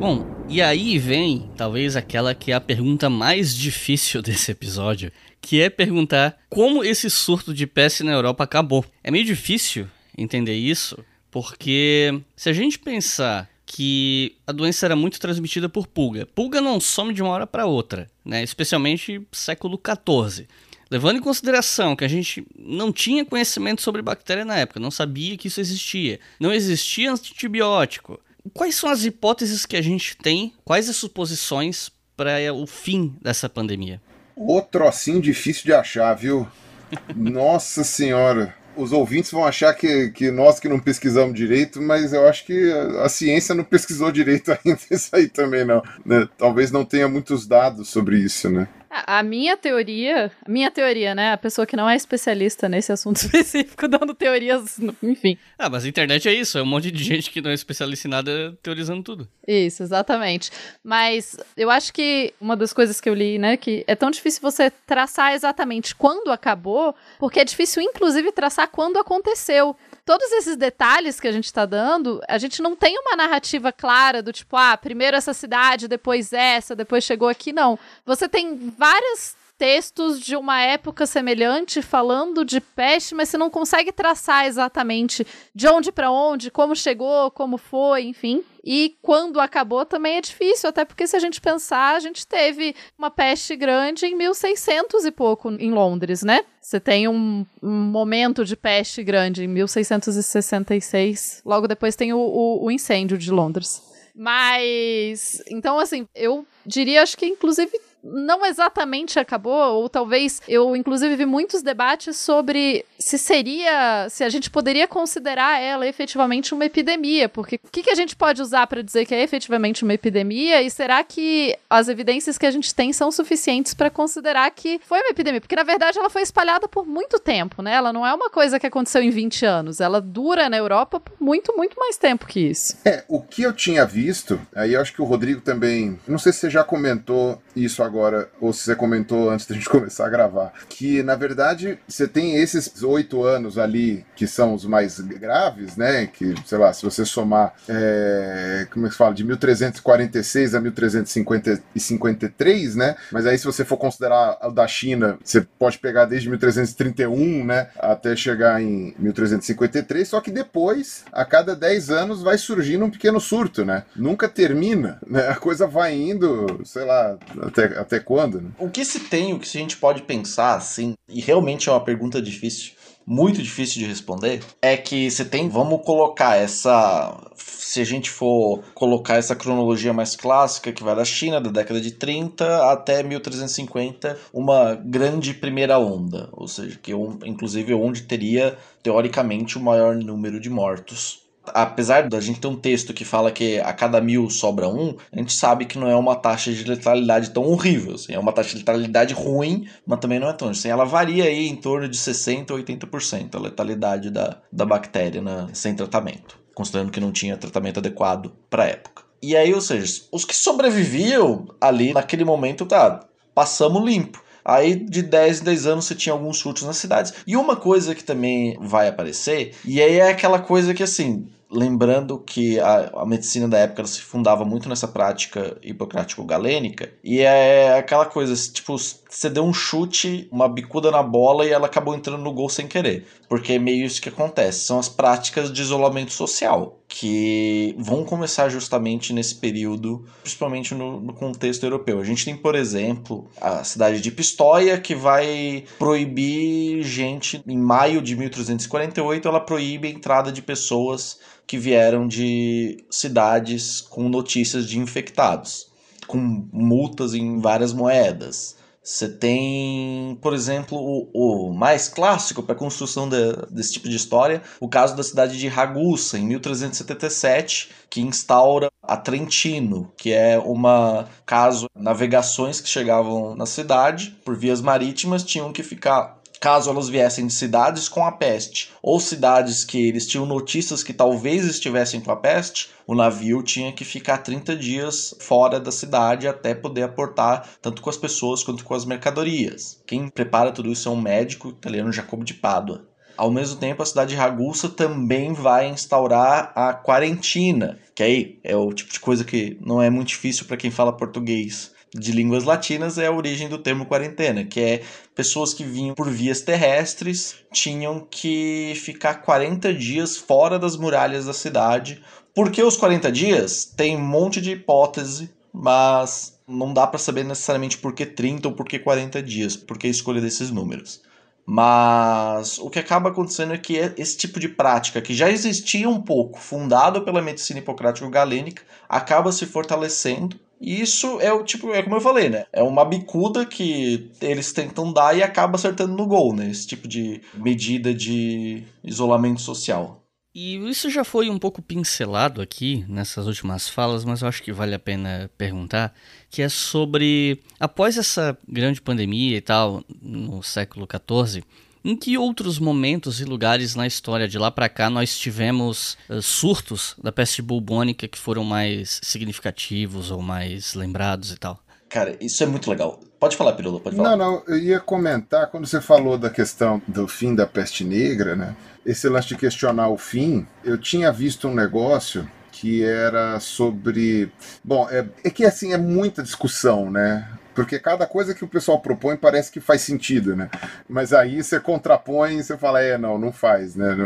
[0.00, 5.60] Bom, e aí vem talvez aquela que é a pergunta mais difícil desse episódio, que
[5.60, 8.82] é perguntar como esse surto de peste na Europa acabou.
[9.04, 9.86] É meio difícil
[10.16, 10.96] entender isso,
[11.30, 16.26] porque se a gente pensar que a doença era muito transmitida por pulga.
[16.34, 18.42] Pulga não some de uma hora para outra, né?
[18.42, 20.46] especialmente século XIV.
[20.92, 25.38] Levando em consideração que a gente não tinha conhecimento sobre bactéria na época, não sabia
[25.38, 28.20] que isso existia, não existia antibiótico.
[28.52, 30.52] Quais são as hipóteses que a gente tem?
[30.62, 34.02] Quais as suposições para o fim dessa pandemia?
[34.36, 36.46] Outro assim difícil de achar, viu?
[37.16, 38.54] Nossa Senhora!
[38.76, 42.72] os ouvintes vão achar que, que nós que não pesquisamos direito, mas eu acho que
[42.72, 45.82] a, a ciência não pesquisou direito ainda isso aí também não.
[46.04, 46.28] Né?
[46.38, 48.68] Talvez não tenha muitos dados sobre isso, né?
[48.94, 51.32] A minha teoria, a minha teoria, né?
[51.32, 55.38] A pessoa que não é especialista nesse assunto específico, dando teorias, enfim.
[55.58, 58.06] Ah, mas a internet é isso, é um monte de gente que não é especialista
[58.06, 59.28] em nada teorizando tudo.
[59.48, 60.50] Isso, exatamente.
[60.84, 64.42] Mas eu acho que uma das coisas que eu li, né, que é tão difícil
[64.42, 69.74] você traçar exatamente quando acabou, porque é difícil, inclusive, traçar quando aconteceu.
[70.04, 74.20] Todos esses detalhes que a gente tá dando, a gente não tem uma narrativa clara
[74.20, 77.78] do tipo, ah, primeiro essa cidade, depois essa, depois chegou aqui, não.
[78.04, 83.92] Você tem vários textos de uma época semelhante falando de peste, mas você não consegue
[83.92, 85.24] traçar exatamente
[85.54, 88.42] de onde para onde, como chegou, como foi, enfim.
[88.64, 92.74] E quando acabou também é difícil, até porque se a gente pensar, a gente teve
[92.96, 96.44] uma peste grande em 1600 e pouco em Londres, né?
[96.60, 101.42] Você tem um, um momento de peste grande em 1666.
[101.44, 103.82] Logo depois tem o, o, o incêndio de Londres.
[104.14, 111.14] Mas, então, assim, eu diria, acho que inclusive não exatamente acabou, ou talvez eu inclusive
[111.16, 117.28] vi muitos debates sobre se seria, se a gente poderia considerar ela efetivamente uma epidemia,
[117.28, 120.62] porque o que, que a gente pode usar para dizer que é efetivamente uma epidemia
[120.62, 125.00] e será que as evidências que a gente tem são suficientes para considerar que foi
[125.00, 125.40] uma epidemia?
[125.40, 127.74] Porque na verdade ela foi espalhada por muito tempo, né?
[127.74, 131.14] Ela não é uma coisa que aconteceu em 20 anos, ela dura na Europa por
[131.20, 132.76] muito, muito mais tempo que isso.
[132.84, 135.98] É, o que eu tinha visto, aí eu acho que o Rodrigo também.
[136.06, 137.91] Não sei se você já comentou isso agora,
[138.40, 140.52] ou se você comentou antes da gente começar a gravar.
[140.68, 146.06] Que na verdade você tem esses oito anos ali que são os mais graves, né?
[146.06, 147.54] Que, sei lá, se você somar.
[147.68, 149.14] é, como é que se fala?
[149.14, 152.96] De 1346 a 1353, né?
[153.10, 157.68] Mas aí se você for considerar o da China, você pode pegar desde 1331, né?
[157.78, 160.08] Até chegar em 1353.
[160.08, 163.84] Só que depois, a cada 10 anos, vai surgindo um pequeno surto, né?
[163.94, 165.28] Nunca termina, né?
[165.28, 168.50] A coisa vai indo, sei lá, até, até quando, né?
[168.58, 171.84] O que se tem, o que a gente pode pensar, assim, e realmente é uma
[171.84, 172.72] pergunta difícil,
[173.06, 177.16] muito difícil de responder, é que você tem, vamos colocar essa.
[177.34, 181.80] Se a gente for colocar essa cronologia mais clássica, que vai da China, da década
[181.80, 186.92] de 30 até 1350, uma grande primeira onda, ou seja, que
[187.24, 192.92] inclusive onde teria, teoricamente, o maior número de mortos apesar da gente ter um texto
[192.94, 196.14] que fala que a cada mil sobra um, a gente sabe que não é uma
[196.16, 197.94] taxa de letalidade tão horrível.
[197.94, 200.48] Assim, é uma taxa de letalidade ruim, mas também não é tão.
[200.48, 205.20] Assim, ela varia aí em torno de 60% a 80% a letalidade da, da bactéria
[205.20, 209.02] na- sem tratamento, considerando que não tinha tratamento adequado para a época.
[209.22, 213.00] E aí, ou seja, os que sobreviviam ali naquele momento, tá,
[213.34, 214.21] passamos limpo.
[214.44, 217.12] Aí de 10 em 10 anos você tinha alguns surtos nas cidades.
[217.26, 222.18] E uma coisa que também vai aparecer, e aí é aquela coisa que assim, lembrando
[222.18, 228.06] que a, a medicina da época se fundava muito nessa prática hipocrático-galênica, e é aquela
[228.06, 228.76] coisa, tipo,
[229.12, 232.66] você deu um chute, uma bicuda na bola e ela acabou entrando no gol sem
[232.66, 233.06] querer.
[233.28, 234.60] Porque é meio isso que acontece.
[234.60, 241.12] São as práticas de isolamento social, que vão começar justamente nesse período, principalmente no, no
[241.12, 242.00] contexto europeu.
[242.00, 248.00] A gente tem, por exemplo, a cidade de Pistoia, que vai proibir gente, em maio
[248.00, 254.78] de 1348, ela proíbe a entrada de pessoas que vieram de cidades com notícias de
[254.78, 255.70] infectados,
[256.06, 258.61] com multas em várias moedas.
[258.84, 263.94] Você tem, por exemplo, o, o mais clássico para a construção de- desse tipo de
[263.94, 270.36] história, o caso da cidade de Ragusa, em 1377, que instaura a Trentino, que é
[270.38, 276.88] uma caso navegações que chegavam na cidade por vias marítimas tinham que ficar caso elas
[276.88, 282.00] viessem de cidades com a peste ou cidades que eles tinham notícias que talvez estivessem
[282.00, 286.82] com a peste, o navio tinha que ficar 30 dias fora da cidade até poder
[286.82, 289.80] aportar tanto com as pessoas quanto com as mercadorias.
[289.86, 292.88] Quem prepara tudo isso é um médico italiano Jacobo de Pádua.
[293.16, 298.56] Ao mesmo tempo, a cidade de Ragusa também vai instaurar a quarentina, que aí é
[298.56, 302.44] o tipo de coisa que não é muito difícil para quem fala português de línguas
[302.44, 304.82] latinas, é a origem do termo quarentena, que é
[305.14, 311.34] pessoas que vinham por vias terrestres tinham que ficar 40 dias fora das muralhas da
[311.34, 312.02] cidade.
[312.34, 313.64] Por que os 40 dias?
[313.64, 318.54] Tem um monte de hipótese, mas não dá para saber necessariamente por que 30 ou
[318.54, 321.02] por que 40 dias, por que a escolha desses números.
[321.44, 326.00] Mas o que acaba acontecendo é que esse tipo de prática, que já existia um
[326.00, 330.38] pouco, fundado pela medicina hipocrático-galênica, acaba se fortalecendo.
[330.62, 332.46] E isso é o tipo, é como eu falei, né?
[332.52, 336.48] É uma bicuda que eles tentam dar e acaba acertando no gol, né?
[336.48, 340.06] Esse tipo de medida de isolamento social.
[340.32, 344.52] E isso já foi um pouco pincelado aqui nessas últimas falas, mas eu acho que
[344.52, 345.92] vale a pena perguntar,
[346.30, 351.44] que é sobre após essa grande pandemia e tal no século XIV,
[351.84, 356.22] em que outros momentos e lugares na história de lá para cá nós tivemos uh,
[356.22, 361.58] surtos da peste bubônica que foram mais significativos ou mais lembrados e tal?
[361.88, 362.98] Cara, isso é muito legal.
[363.20, 364.16] Pode falar, Pirula, pode falar.
[364.16, 368.34] Não, não, eu ia comentar, quando você falou da questão do fim da peste negra,
[368.34, 368.56] né?
[368.84, 374.32] Esse lance de questionar o fim, eu tinha visto um negócio que era sobre.
[374.64, 377.28] Bom, é, é que assim, é muita discussão, né?
[377.54, 380.50] Porque cada coisa que o pessoal propõe parece que faz sentido, né?
[380.88, 383.96] Mas aí você contrapõe você fala, é, não, não faz, né?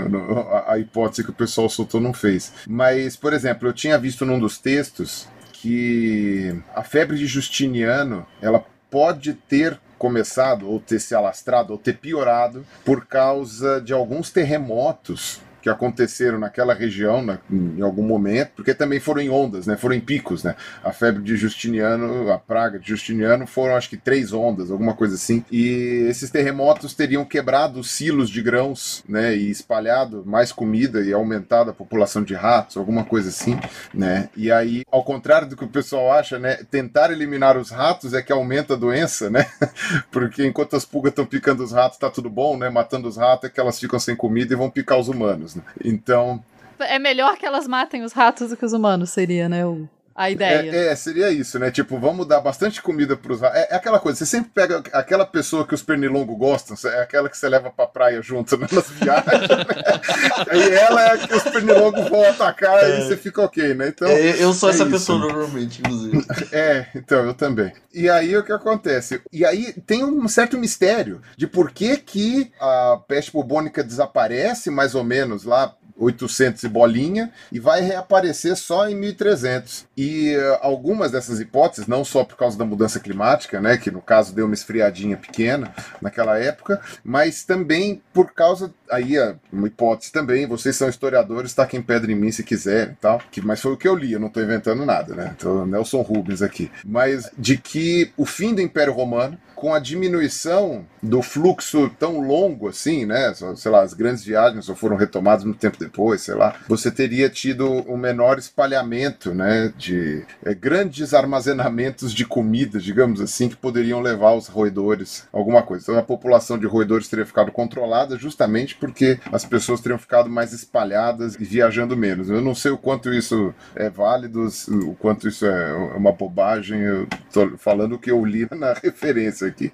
[0.67, 2.53] A hipótese que o pessoal soltou não fez.
[2.67, 8.65] Mas, por exemplo, eu tinha visto num dos textos que a febre de Justiniano ela
[8.91, 15.41] pode ter começado ou ter se alastrado ou ter piorado por causa de alguns terremotos
[15.67, 19.77] que aconteceram naquela região na, em algum momento, porque também foram em ondas, né?
[19.77, 20.55] Foram em picos, né?
[20.85, 25.17] A febre de Justiniano, a praga de Justiniano foram acho que três ondas, alguma coisa
[25.17, 25.45] assim.
[25.51, 29.35] E esses terremotos teriam quebrado os silos de grãos, né?
[29.35, 33.59] E espalhado mais comida e aumentado a população de ratos, alguma coisa assim,
[33.93, 34.29] né?
[34.37, 36.59] E aí, ao contrário do que o pessoal acha, né?
[36.71, 39.47] Tentar eliminar os ratos é que aumenta a doença, né?
[40.13, 42.71] porque enquanto as pulgas estão picando os ratos, tá tudo bom, né?
[42.71, 45.56] Matando os ratos é que elas ficam sem comida e vão picar os humanos.
[45.85, 46.43] Então.
[46.79, 49.65] É melhor que elas matem os ratos do que os humanos, seria, né?
[49.65, 50.75] O, a ideia.
[50.75, 51.71] É, é, seria isso, né?
[51.71, 53.59] Tipo, vamos dar bastante comida pros ratos.
[53.59, 57.29] É, é, aquela coisa, você sempre pega aquela pessoa que os pernilongos gostam, é aquela
[57.29, 60.57] que você leva pra praia junto né, nas viagens, né?
[60.57, 62.99] E ela é a que os pernilongos vão atacar é.
[62.99, 63.89] e você fica ok, né?
[63.89, 64.93] Então, é, eu sou essa isso.
[64.93, 66.25] pessoa normalmente, inclusive.
[66.53, 67.73] É, então, eu também.
[67.93, 69.21] E aí o que acontece?
[69.33, 74.95] E aí tem um certo mistério de por que, que a peste bubônica desaparece, mais
[74.95, 79.87] ou menos, lá 800 e bolinha e vai reaparecer só em 1300.
[79.97, 84.03] E uh, algumas dessas hipóteses, não só por causa da mudança climática, né, que no
[84.03, 90.13] caso deu uma esfriadinha pequena naquela época, mas também por causa aí uh, uma hipótese
[90.13, 93.77] também, vocês são historiadores, taquem pedra em mim se quiserem, tal, que mas foi o
[93.77, 95.35] que eu li, eu não estou inventando nada, né?
[95.37, 96.71] Então, Nelson Rubens aqui.
[96.85, 102.69] Mas de que o fim do Império Romano com a diminuição do fluxo tão longo
[102.69, 103.33] assim, né?
[103.57, 106.57] Sei lá, as grandes viagens só foram retomadas muito tempo depois, sei lá.
[106.69, 109.73] Você teria tido um menor espalhamento, né?
[109.77, 115.85] De é, grandes armazenamentos de comida, digamos assim, que poderiam levar os roedores alguma coisa.
[115.85, 120.53] Então a população de roedores teria ficado controlada justamente porque as pessoas teriam ficado mais
[120.53, 122.29] espalhadas e viajando menos.
[122.29, 126.81] Eu não sei o quanto isso é válido, o quanto isso é uma bobagem.
[126.81, 129.73] Eu tô falando o que eu li na referência aqui.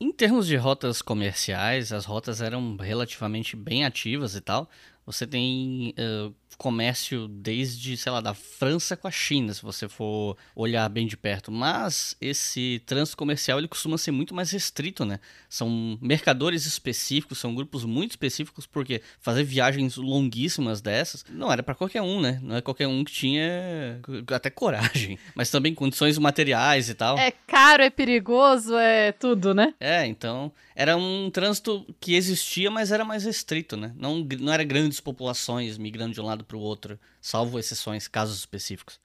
[0.00, 4.68] Em termos de rotas comerciais, as rotas eram relativamente bem ativas e tal.
[5.06, 10.36] Você tem uh, comércio desde, sei lá, da França com a China, se você for
[10.54, 11.50] olhar bem de perto.
[11.52, 15.20] Mas esse trânsito comercial ele costuma ser muito mais restrito, né?
[15.48, 21.74] São mercadores específicos, são grupos muito específicos, porque fazer viagens longuíssimas dessas não era para
[21.74, 22.40] qualquer um, né?
[22.42, 24.00] Não é qualquer um que tinha
[24.32, 27.18] até coragem, mas também condições materiais e tal.
[27.18, 29.74] É caro, é perigoso, é tudo, né?
[29.80, 33.92] É, então era um trânsito que existia, mas era mais restrito, né?
[33.96, 34.64] Não, não era
[34.94, 39.03] grandes populações migrando de um lado para o outro, salvo exceções, casos específicos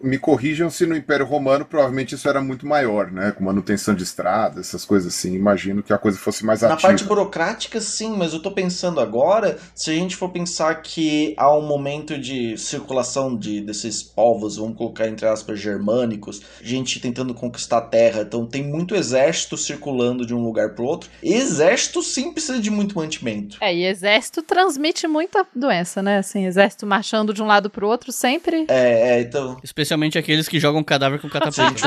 [0.00, 3.32] me corrijam se no Império Romano provavelmente isso era muito maior, né?
[3.32, 5.34] Com manutenção de estradas, essas coisas assim.
[5.34, 6.74] Imagino que a coisa fosse mais ativa.
[6.74, 11.34] Na parte burocrática, sim, mas eu tô pensando agora, se a gente for pensar que
[11.36, 17.34] há um momento de circulação de, desses povos, vamos colocar entre aspas, germânicos, gente tentando
[17.34, 21.10] conquistar a terra, então tem muito exército circulando de um lugar pro outro.
[21.22, 23.56] Exército sim precisa de muito mantimento.
[23.60, 26.18] É, e exército transmite muita doença, né?
[26.18, 28.66] Assim, exército marchando de um lado pro outro sempre.
[28.68, 29.56] É, é então.
[29.76, 31.86] Especialmente aqueles que jogam cadáver com catapulta.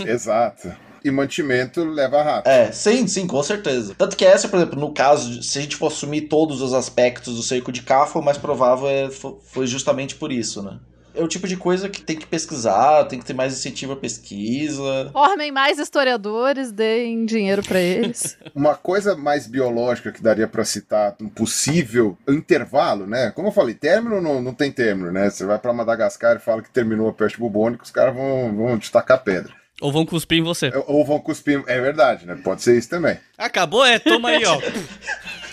[0.08, 0.72] Exato
[1.04, 2.48] e mantimento leva rato.
[2.48, 3.94] É, sim, sim, com certeza.
[3.94, 7.36] Tanto que essa, por exemplo, no caso, se a gente for assumir todos os aspectos
[7.36, 10.78] do cerco de Cafa, o mais provável é, foi justamente por isso, né?
[11.14, 13.96] É o tipo de coisa que tem que pesquisar, tem que ter mais incentivo à
[13.96, 15.10] pesquisa.
[15.12, 18.36] Formem mais historiadores, deem dinheiro para eles.
[18.54, 23.30] Uma coisa mais biológica que daria para citar um possível intervalo, né?
[23.30, 25.30] Como eu falei, término não, não tem término, né?
[25.30, 28.76] Você vai para Madagascar e fala que terminou a peste bubônica, os caras vão, vão
[28.78, 29.52] destacar pedra.
[29.80, 30.72] Ou vão cuspir em você.
[30.86, 31.62] Ou vão cuspir.
[31.66, 32.38] É verdade, né?
[32.42, 33.18] Pode ser isso também.
[33.36, 33.84] Acabou?
[33.84, 34.58] É, toma aí, ó.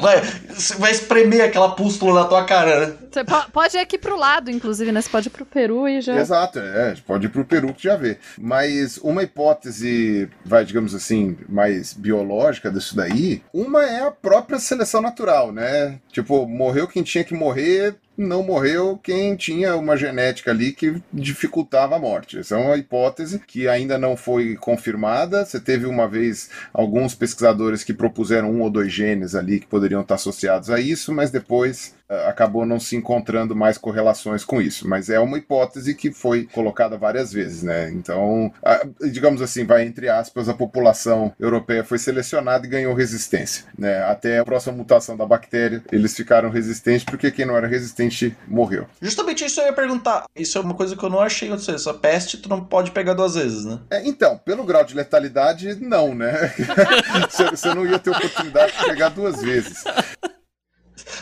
[0.00, 0.20] Vai,
[0.78, 2.94] vai espremer aquela pústula na tua cara, né?
[3.10, 5.00] Você po- pode ir aqui pro lado, inclusive, né?
[5.00, 6.16] Você pode ir pro Peru e já.
[6.18, 8.18] Exato, é, pode ir pro Peru que já vê.
[8.38, 15.00] Mas uma hipótese, vai, digamos assim, mais biológica disso daí, uma é a própria seleção
[15.00, 15.98] natural, né?
[16.10, 21.96] Tipo, morreu quem tinha que morrer, não morreu quem tinha uma genética ali que dificultava
[21.96, 22.38] a morte.
[22.38, 25.44] Essa é uma hipótese que ainda não foi confirmada.
[25.44, 30.00] Você teve uma vez alguns pesquisadores que propuseram um ou dois genes ali que poderiam
[30.02, 31.94] estar associados a isso, mas depois
[32.26, 34.88] acabou não se encontrando mais correlações com isso.
[34.88, 37.90] Mas é uma hipótese que foi colocada várias vezes, né?
[37.90, 43.64] Então, ah, digamos assim, vai entre aspas, a população europeia foi selecionada e ganhou resistência,
[43.78, 44.02] né?
[44.04, 48.86] Até a próxima mutação da bactéria, eles ficaram resistentes porque quem não era resistente morreu.
[49.00, 50.24] Justamente isso eu ia perguntar.
[50.34, 51.74] Isso é uma coisa que eu não achei acontecer.
[51.74, 53.80] Essa peste tu não pode pegar duas vezes, né?
[53.90, 56.52] É, então, pelo grau de letalidade, não, né?
[57.30, 59.84] Você você não ia ter oportunidade de pegar duas vezes.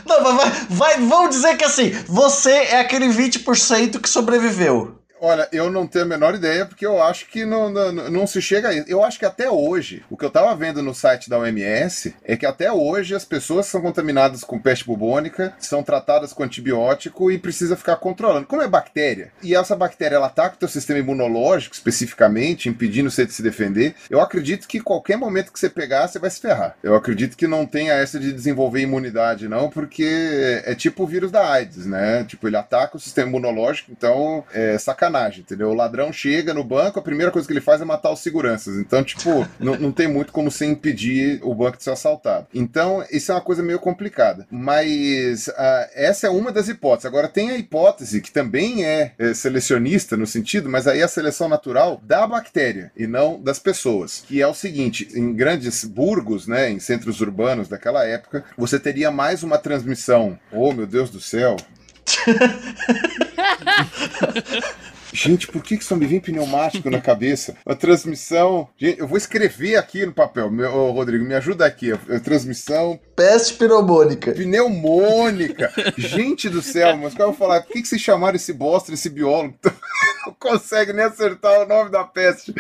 [0.06, 4.99] Não, vai, vai, vamos dizer que assim, você é aquele 20% que sobreviveu.
[5.20, 8.40] Olha, eu não tenho a menor ideia, porque eu acho que não, não, não se
[8.40, 8.86] chega a isso.
[8.88, 12.36] Eu acho que até hoje, o que eu tava vendo no site da OMS é
[12.36, 17.38] que até hoje as pessoas são contaminadas com peste bubônica são tratadas com antibiótico e
[17.38, 18.46] precisa ficar controlando.
[18.46, 23.26] Como é bactéria, e essa bactéria ela ataca o teu sistema imunológico especificamente, impedindo você
[23.26, 26.76] de se defender, eu acredito que qualquer momento que você pegar, você vai se ferrar.
[26.82, 31.30] Eu acredito que não tenha essa de desenvolver imunidade, não, porque é tipo o vírus
[31.30, 32.24] da AIDS, né?
[32.24, 35.09] Tipo, ele ataca o sistema imunológico, então é sacanagem,
[35.40, 35.70] entendeu?
[35.70, 38.76] O ladrão chega no banco, a primeira coisa que ele faz é matar os seguranças.
[38.76, 42.46] Então, tipo, não, não tem muito como você impedir o banco de ser assaltado.
[42.54, 44.46] Então, isso é uma coisa meio complicada.
[44.50, 47.07] Mas ah, essa é uma das hipóteses.
[47.07, 51.08] Agora, tem a hipótese que também é, é selecionista no sentido, mas aí é a
[51.08, 54.24] seleção natural da bactéria e não das pessoas.
[54.26, 59.11] Que é o seguinte: em grandes burgos, né, em centros urbanos daquela época, você teria
[59.11, 60.38] mais uma transmissão.
[60.53, 61.57] Oh, meu Deus do céu!
[65.12, 67.57] Gente, por que, que só me vem pneumático na cabeça?
[67.66, 68.68] A transmissão.
[68.76, 70.50] Gente, eu vou escrever aqui no papel.
[70.50, 71.92] Meu, ô, Rodrigo, me ajuda aqui.
[71.92, 74.32] A, a transmissão Peste pneumônica.
[74.32, 75.72] pneumônica.
[75.96, 77.62] Gente do céu, mas qual eu vou falar?
[77.62, 79.54] Por que, que vocês chamaram esse bosta, esse biólogo?
[80.26, 82.54] Não consegue nem acertar o nome da peste.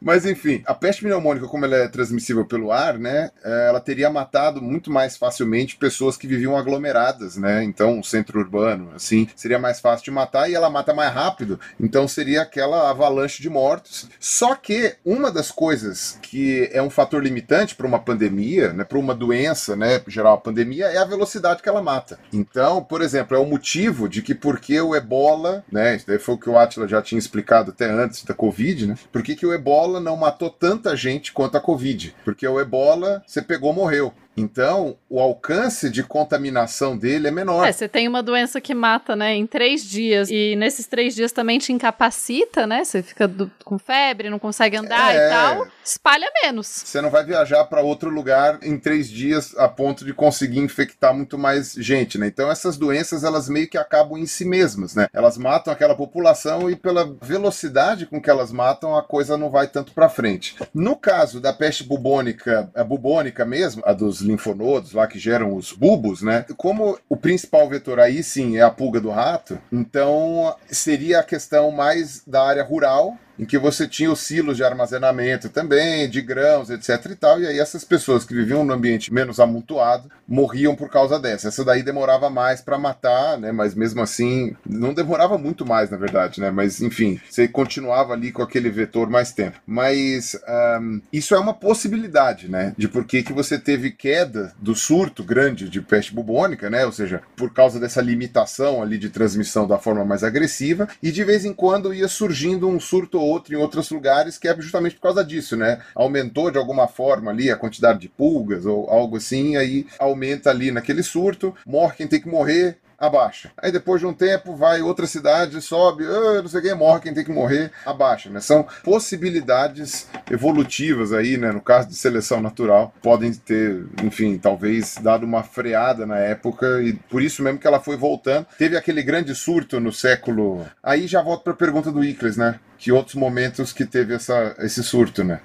[0.00, 3.30] Mas enfim, a peste pneumônica, como ela é transmissível pelo ar, né?
[3.44, 7.62] Ela teria matado muito mais facilmente pessoas que viviam aglomeradas, né?
[7.62, 11.58] Então, centro urbano, assim, seria mais fácil de matar e ela mata mais rápido.
[11.78, 14.08] Então seria aquela avalanche de mortos.
[14.18, 18.98] Só que uma das coisas que é um fator limitante para uma pandemia, né, para
[18.98, 22.18] uma doença, né, geral a pandemia, é a velocidade que ela mata.
[22.32, 26.34] Então, por exemplo, é o motivo de que porque o Ebola, né, isso daí foi
[26.34, 29.46] o que o Atila já tinha explicado até antes da Covid, né, por que, que
[29.46, 32.14] o Ebola não matou tanta gente quanto a Covid?
[32.24, 34.12] Porque o Ebola, você pegou, morreu.
[34.36, 37.66] Então, o alcance de contaminação dele é menor.
[37.66, 41.30] É, você tem uma doença que mata, né, em três dias, e nesses três dias
[41.32, 42.84] também te incapacita, né?
[42.84, 45.26] Você fica do- com febre, não consegue andar É.
[45.26, 46.66] e tal, espalha menos.
[46.66, 51.14] Você não vai viajar para outro lugar em três dias a ponto de conseguir infectar
[51.14, 52.26] muito mais gente, né?
[52.26, 55.06] Então essas doenças elas meio que acabam em si mesmas, né?
[55.12, 59.66] Elas matam aquela população e pela velocidade com que elas matam a coisa não vai
[59.68, 60.56] tanto para frente.
[60.74, 65.72] No caso da peste bubônica, a bubônica mesmo, a dos linfonodos lá que geram os
[65.72, 66.44] bulbos, né?
[66.56, 71.70] Como o principal vetor aí sim é a pulga do rato, então seria a questão
[71.70, 76.70] mais da área rural em que você tinha os silos de armazenamento também, de grãos,
[76.70, 80.88] etc e tal, e aí essas pessoas que viviam num ambiente menos amontoado morriam por
[80.88, 81.48] causa dessa.
[81.48, 85.96] Essa daí demorava mais para matar, né, mas mesmo assim, não demorava muito mais, na
[85.96, 89.58] verdade, né, mas enfim, você continuava ali com aquele vetor mais tempo.
[89.66, 94.74] Mas ahm, isso é uma possibilidade, né, de por que que você teve queda do
[94.74, 99.66] surto grande de peste bubônica, né, ou seja, por causa dessa limitação ali de transmissão
[99.66, 103.54] da forma mais agressiva, e de vez em quando ia surgindo um surto ou outro
[103.54, 105.80] em outros lugares, que é justamente por causa disso, né?
[105.94, 110.70] Aumentou de alguma forma ali a quantidade de pulgas ou algo assim, aí aumenta ali
[110.70, 113.50] naquele surto, morre quem tem que morrer, abaixa.
[113.56, 117.14] Aí depois de um tempo vai outra cidade, sobe, ah, não sei quem morre, quem
[117.14, 118.40] tem que morrer, abaixa, né?
[118.40, 121.52] São possibilidades evolutivas aí, né?
[121.52, 126.92] No caso de seleção natural, podem ter, enfim, talvez dado uma freada na época e
[126.92, 128.46] por isso mesmo que ela foi voltando.
[128.58, 130.66] Teve aquele grande surto no século.
[130.82, 132.58] Aí já volto para a pergunta do Icles, né?
[132.78, 135.40] Que outros momentos que teve essa, esse surto, né?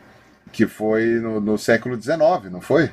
[0.51, 2.91] Que foi no, no século XIX, não foi?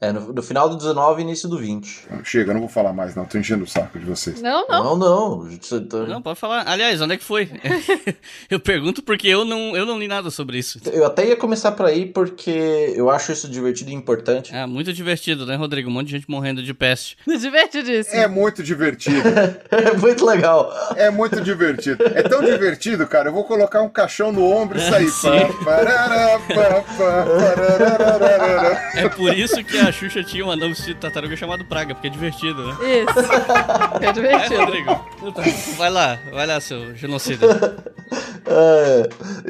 [0.00, 2.06] É, no, no final do 19 e início do 20.
[2.22, 3.24] Chega, eu não vou falar mais, não.
[3.24, 4.40] Tô enchendo o saco de vocês.
[4.40, 4.84] Não, não.
[4.84, 5.38] Não, não.
[5.60, 6.62] você tá- Não, pode falar.
[6.68, 7.50] Aliás, onde é que foi?
[8.48, 10.80] eu pergunto porque eu não, eu não li nada sobre isso.
[10.92, 14.54] Eu até ia começar por aí porque eu acho isso divertido e importante.
[14.54, 15.90] Ah, muito divertido, né, Rodrigo?
[15.90, 17.16] Um monte de gente morrendo de peste.
[17.26, 18.20] Divertidíssimo.
[18.20, 19.18] É muito divertido.
[19.70, 20.72] É muito legal.
[20.96, 22.02] É muito divertido.
[22.14, 23.28] É tão divertido, cara.
[23.28, 25.08] Eu vou colocar um caixão no ombro e sair.
[25.08, 25.28] Sim.
[25.64, 28.90] Pá, parará, pá, pá, parararararara.
[28.94, 32.08] É por isso que a Xuxa tinha um anão vestido de tartaruga chamado Praga, porque
[32.08, 32.76] é divertido, né?
[33.02, 33.18] Isso.
[34.02, 34.64] É É, divertido.
[34.64, 34.90] Rodrigo.
[35.76, 37.46] Vai lá, vai lá, seu genocida.
[38.50, 39.08] É,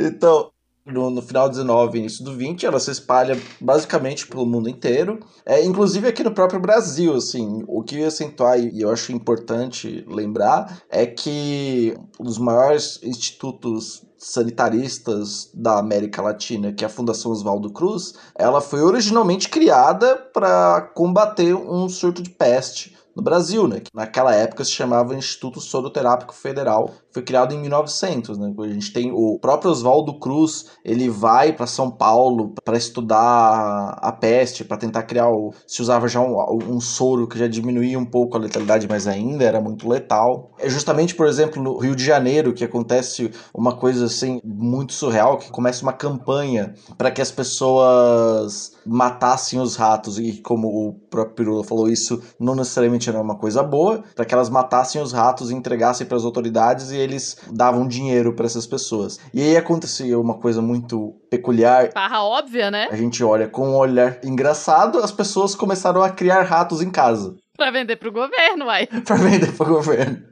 [0.08, 0.50] então,
[0.84, 4.68] no, no final do 19 e início do 20, ela se espalha basicamente pelo mundo
[4.68, 5.20] inteiro.
[5.46, 9.12] É, inclusive aqui no próprio Brasil, assim, o que eu ia acentuar e eu acho
[9.12, 16.90] importante lembrar é que um dos maiores institutos sanitaristas da América Latina, que é a
[16.90, 23.66] Fundação Oswaldo Cruz, ela foi originalmente criada para combater um surto de peste no Brasil,
[23.66, 23.80] né?
[23.80, 26.92] Que naquela época se chamava Instituto Soroterápico Federal.
[27.12, 28.52] Foi criado em 1900, né?
[28.58, 34.12] A gente tem o próprio Oswaldo Cruz, ele vai para São Paulo para estudar a
[34.12, 36.36] peste, para tentar criar o se usava já um,
[36.68, 40.52] um soro que já diminuía um pouco a letalidade, mas ainda era muito letal.
[40.58, 45.38] É justamente, por exemplo, no Rio de Janeiro que acontece uma coisa assim muito surreal,
[45.38, 51.34] que começa uma campanha para que as pessoas matassem os ratos e como o próprio
[51.34, 55.50] Pirula falou isso, não necessariamente era uma coisa boa, para que elas matassem os ratos
[55.50, 59.18] e entregassem para as autoridades e eles davam dinheiro para essas pessoas.
[59.32, 61.90] E aí acontecia uma coisa muito peculiar.
[61.94, 62.88] Barra óbvia, né?
[62.90, 67.36] A gente olha com um olhar engraçado, as pessoas começaram a criar ratos em casa
[67.58, 68.86] Pra vender pro governo, uai.
[69.04, 70.22] para vender para o governo.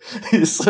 [0.32, 0.62] Isso,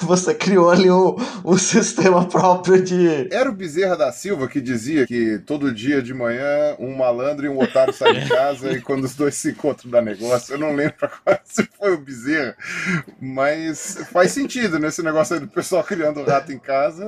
[0.00, 3.28] você criou ali um, um sistema próprio de.
[3.32, 7.48] Era o Bezerra da Silva que dizia que todo dia de manhã um malandro e
[7.48, 10.54] um otário saem de casa e quando os dois se encontram dá negócio.
[10.54, 12.56] Eu não lembro agora se foi o Bezerra,
[13.20, 14.88] mas faz sentido, né?
[14.88, 17.04] Esse negócio aí do pessoal criando rato em casa.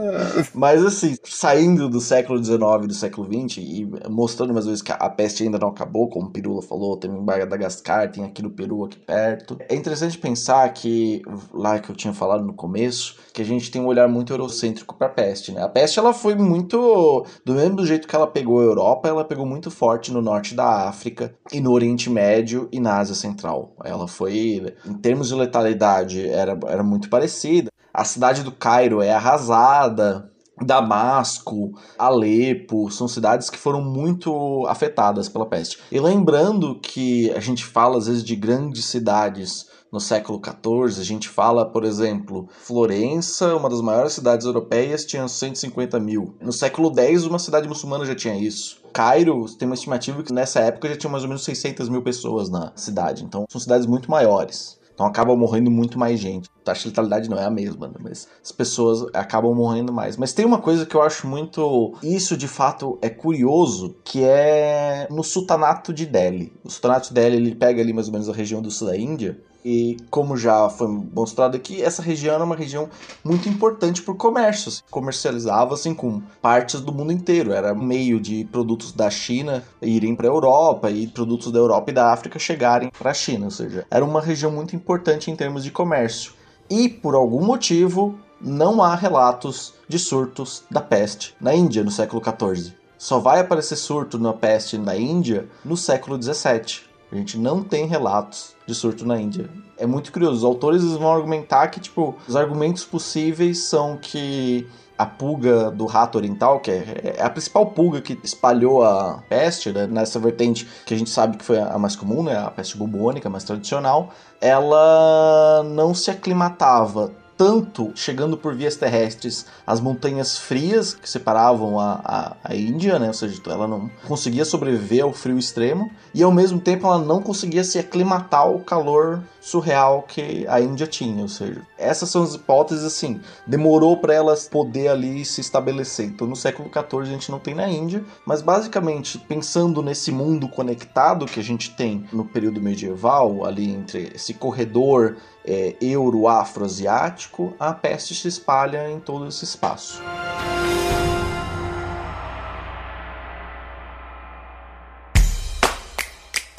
[0.55, 4.93] Mas assim, saindo do século XIX e do século XX e mostrando mais vezes que
[4.93, 8.51] a peste ainda não acabou, como o Pirula falou, tem em Madagascar, tem aqui no
[8.51, 9.59] Peru, aqui perto.
[9.69, 11.23] É interessante pensar que,
[11.59, 14.95] lá que eu tinha falado no começo, que a gente tem um olhar muito eurocêntrico
[14.95, 15.63] para a peste, né?
[15.63, 19.45] A peste ela foi muito do mesmo jeito que ela pegou a Europa, ela pegou
[19.45, 23.75] muito forte no norte da África e no Oriente Médio e na Ásia Central.
[23.85, 27.71] Ela foi, em termos de letalidade, era, era muito parecida.
[27.93, 30.31] A cidade do Cairo é arrasada,
[30.65, 35.79] Damasco, Alepo, são cidades que foram muito afetadas pela peste.
[35.91, 41.05] E lembrando que a gente fala às vezes de grandes cidades no século XIV, a
[41.05, 46.35] gente fala, por exemplo, Florença, uma das maiores cidades europeias, tinha 150 mil.
[46.41, 48.83] No século X, uma cidade muçulmana já tinha isso.
[48.93, 52.49] Cairo tem uma estimativa que nessa época já tinha mais ou menos 600 mil pessoas
[52.49, 53.25] na cidade.
[53.25, 54.79] Então são cidades muito maiores.
[54.99, 56.51] Então acaba morrendo muito mais gente.
[56.63, 57.95] A taxa de letalidade não é a mesma, né?
[58.01, 60.17] mas as pessoas acabam morrendo mais.
[60.17, 61.95] Mas tem uma coisa que eu acho muito.
[62.03, 66.53] Isso de fato é curioso, que é no sultanato de Delhi.
[66.65, 68.97] O sultanato de Delhi ele pega ali mais ou menos a região do sul da
[68.97, 69.41] Índia.
[69.65, 72.89] E como já foi mostrado aqui, essa região era uma região
[73.25, 74.73] muito importante para o comércio.
[74.91, 77.53] Comercializava assim com partes do mundo inteiro.
[77.53, 81.95] Era meio de produtos da China irem para a Europa e produtos da Europa e
[81.95, 83.47] da África chegarem para a China.
[83.47, 86.33] Ou seja, era uma região muito importante em termos de comércio.
[86.71, 92.23] E por algum motivo não há relatos de surtos da peste na Índia no século
[92.23, 92.75] XIV.
[92.97, 96.88] Só vai aparecer surto na peste na Índia no século XVII.
[97.11, 99.49] A gente não tem relatos de surto na Índia.
[99.77, 100.37] É muito curioso.
[100.37, 104.67] Os autores vão argumentar que, tipo, os argumentos possíveis são que
[104.99, 109.71] a pulga do rato oriental, que é, é a principal pulga que espalhou a peste,
[109.71, 112.77] né, nessa vertente que a gente sabe que foi a mais comum, né, a peste
[112.77, 114.11] bubônica, mais tradicional,
[114.41, 122.01] ela não se aclimatava tanto chegando por vias terrestres as montanhas frias que separavam a,
[122.05, 123.07] a, a, Índia, né?
[123.07, 127.23] Ou seja, ela não conseguia sobreviver ao frio extremo e ao mesmo tempo ela não
[127.23, 131.23] conseguia se aclimatar ao calor surreal que a Índia tinha.
[131.23, 133.21] Ou seja, essas são as hipóteses assim.
[133.47, 136.07] Demorou para elas poder ali se estabelecer.
[136.07, 140.49] Então no século XIV a gente não tem na Índia, mas basicamente pensando nesse mundo
[140.49, 147.73] conectado que a gente tem no período medieval, ali entre esse corredor é, euro-afro-asiático, a
[147.73, 150.03] peste se espalha em todo esse espaço.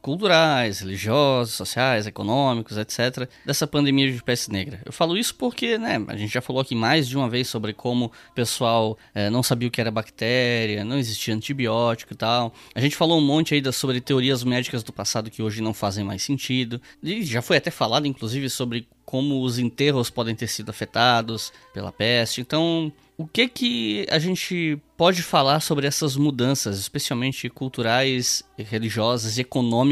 [0.00, 4.80] culturais, religiosos, sociais, econômicos, etc., dessa pandemia de peste negra?
[4.84, 7.72] Eu falo isso porque, né, a gente já falou aqui mais de uma vez sobre
[7.72, 12.52] como o pessoal é, não sabia o que era bactéria, não existia antibiótico e tal.
[12.74, 16.04] A gente falou um monte aí sobre teorias médicas do passado que hoje não fazem
[16.04, 16.80] mais sentido.
[17.02, 21.90] E já foi até falado, inclusive, sobre como os enterros podem ter sido afetados pela
[21.90, 22.42] peste.
[22.42, 29.40] Então, o que que a gente pode falar sobre essas mudanças, especialmente culturais, religiosas e
[29.40, 29.87] econômicas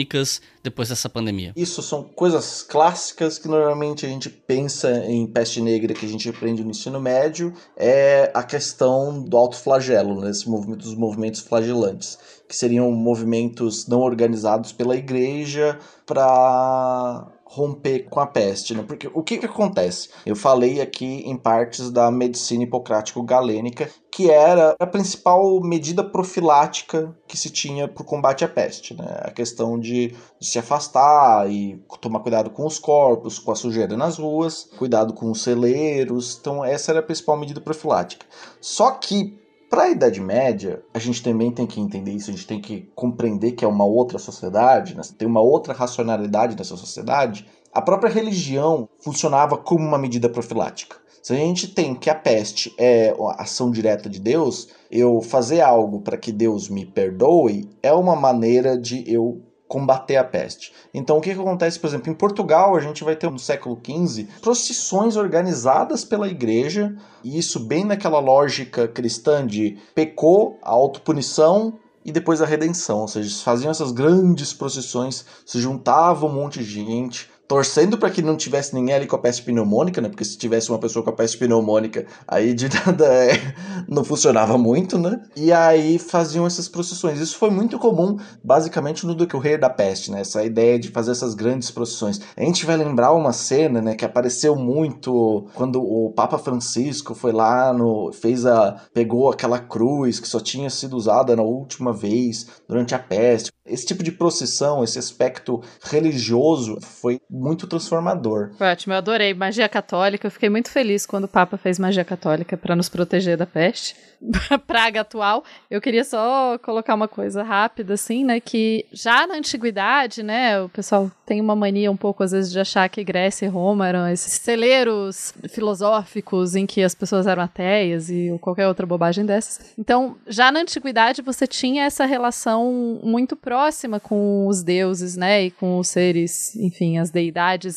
[0.62, 1.52] depois dessa pandemia?
[1.56, 6.28] Isso são coisas clássicas que normalmente a gente pensa em peste negra que a gente
[6.28, 11.40] aprende no ensino médio, é a questão do alto flagelo, né, esse movimento dos movimentos
[11.40, 12.18] flagelantes,
[12.48, 18.84] que seriam movimentos não organizados pela igreja para romper com a peste, né?
[18.86, 20.10] Porque o que, que acontece?
[20.26, 27.36] Eu falei aqui em partes da medicina hipocrático-galênica, que era a principal medida profilática que
[27.36, 29.06] se tinha para o combate à peste, né?
[29.22, 30.08] A questão de,
[30.40, 35.14] de, se afastar e tomar cuidado com os corpos, com a sujeira nas ruas, cuidado
[35.14, 36.36] com os celeiros.
[36.40, 38.26] Então essa era a principal medida profilática.
[38.60, 39.38] Só que
[39.68, 42.88] para a Idade Média, a gente também tem que entender isso, a gente tem que
[42.94, 45.02] compreender que é uma outra sociedade, né?
[45.18, 47.46] tem uma outra racionalidade nessa sociedade.
[47.72, 50.96] A própria religião funcionava como uma medida profilática.
[51.22, 55.60] Se a gente tem que a peste é a ação direta de Deus, eu fazer
[55.60, 60.72] algo para que Deus me perdoe é uma maneira de eu combater a peste.
[60.94, 63.78] Então, o que, que acontece, por exemplo, em Portugal, a gente vai ter no século
[63.84, 71.78] XV procissões organizadas pela igreja, e isso bem naquela lógica cristã de pecou, a autopunição
[72.04, 73.00] e depois a redenção.
[73.00, 78.22] Ou seja, faziam essas grandes procissões, se juntava um monte de gente, torcendo para que
[78.22, 80.08] não tivesse ninguém ali com a peste pneumônica, né?
[80.08, 83.54] Porque se tivesse uma pessoa com a peste pneumônica, aí de nada é,
[83.88, 85.22] não funcionava muito, né?
[85.36, 87.20] E aí faziam essas procissões.
[87.20, 90.20] Isso foi muito comum, basicamente, no rei da peste, né?
[90.20, 92.20] Essa ideia de fazer essas grandes procissões.
[92.36, 97.32] A gente vai lembrar uma cena, né, que apareceu muito quando o Papa Francisco foi
[97.32, 102.46] lá no fez a pegou aquela cruz que só tinha sido usada na última vez
[102.68, 103.52] durante a peste.
[103.66, 108.50] Esse tipo de procissão, esse aspecto religioso foi muito transformador.
[108.58, 110.26] Ótimo, eu adorei magia católica.
[110.26, 113.94] Eu fiquei muito feliz quando o Papa fez magia católica para nos proteger da peste.
[114.66, 115.44] praga atual.
[115.70, 118.40] Eu queria só colocar uma coisa rápida, assim, né?
[118.40, 120.60] Que já na antiguidade, né?
[120.60, 123.86] O pessoal tem uma mania um pouco, às vezes, de achar que Grécia e Roma
[123.88, 129.72] eram esses celeiros filosóficos em que as pessoas eram ateias e qualquer outra bobagem dessas.
[129.78, 135.44] Então, já na antiguidade, você tinha essa relação muito próxima com os deuses, né?
[135.44, 137.25] E com os seres, enfim, as deidades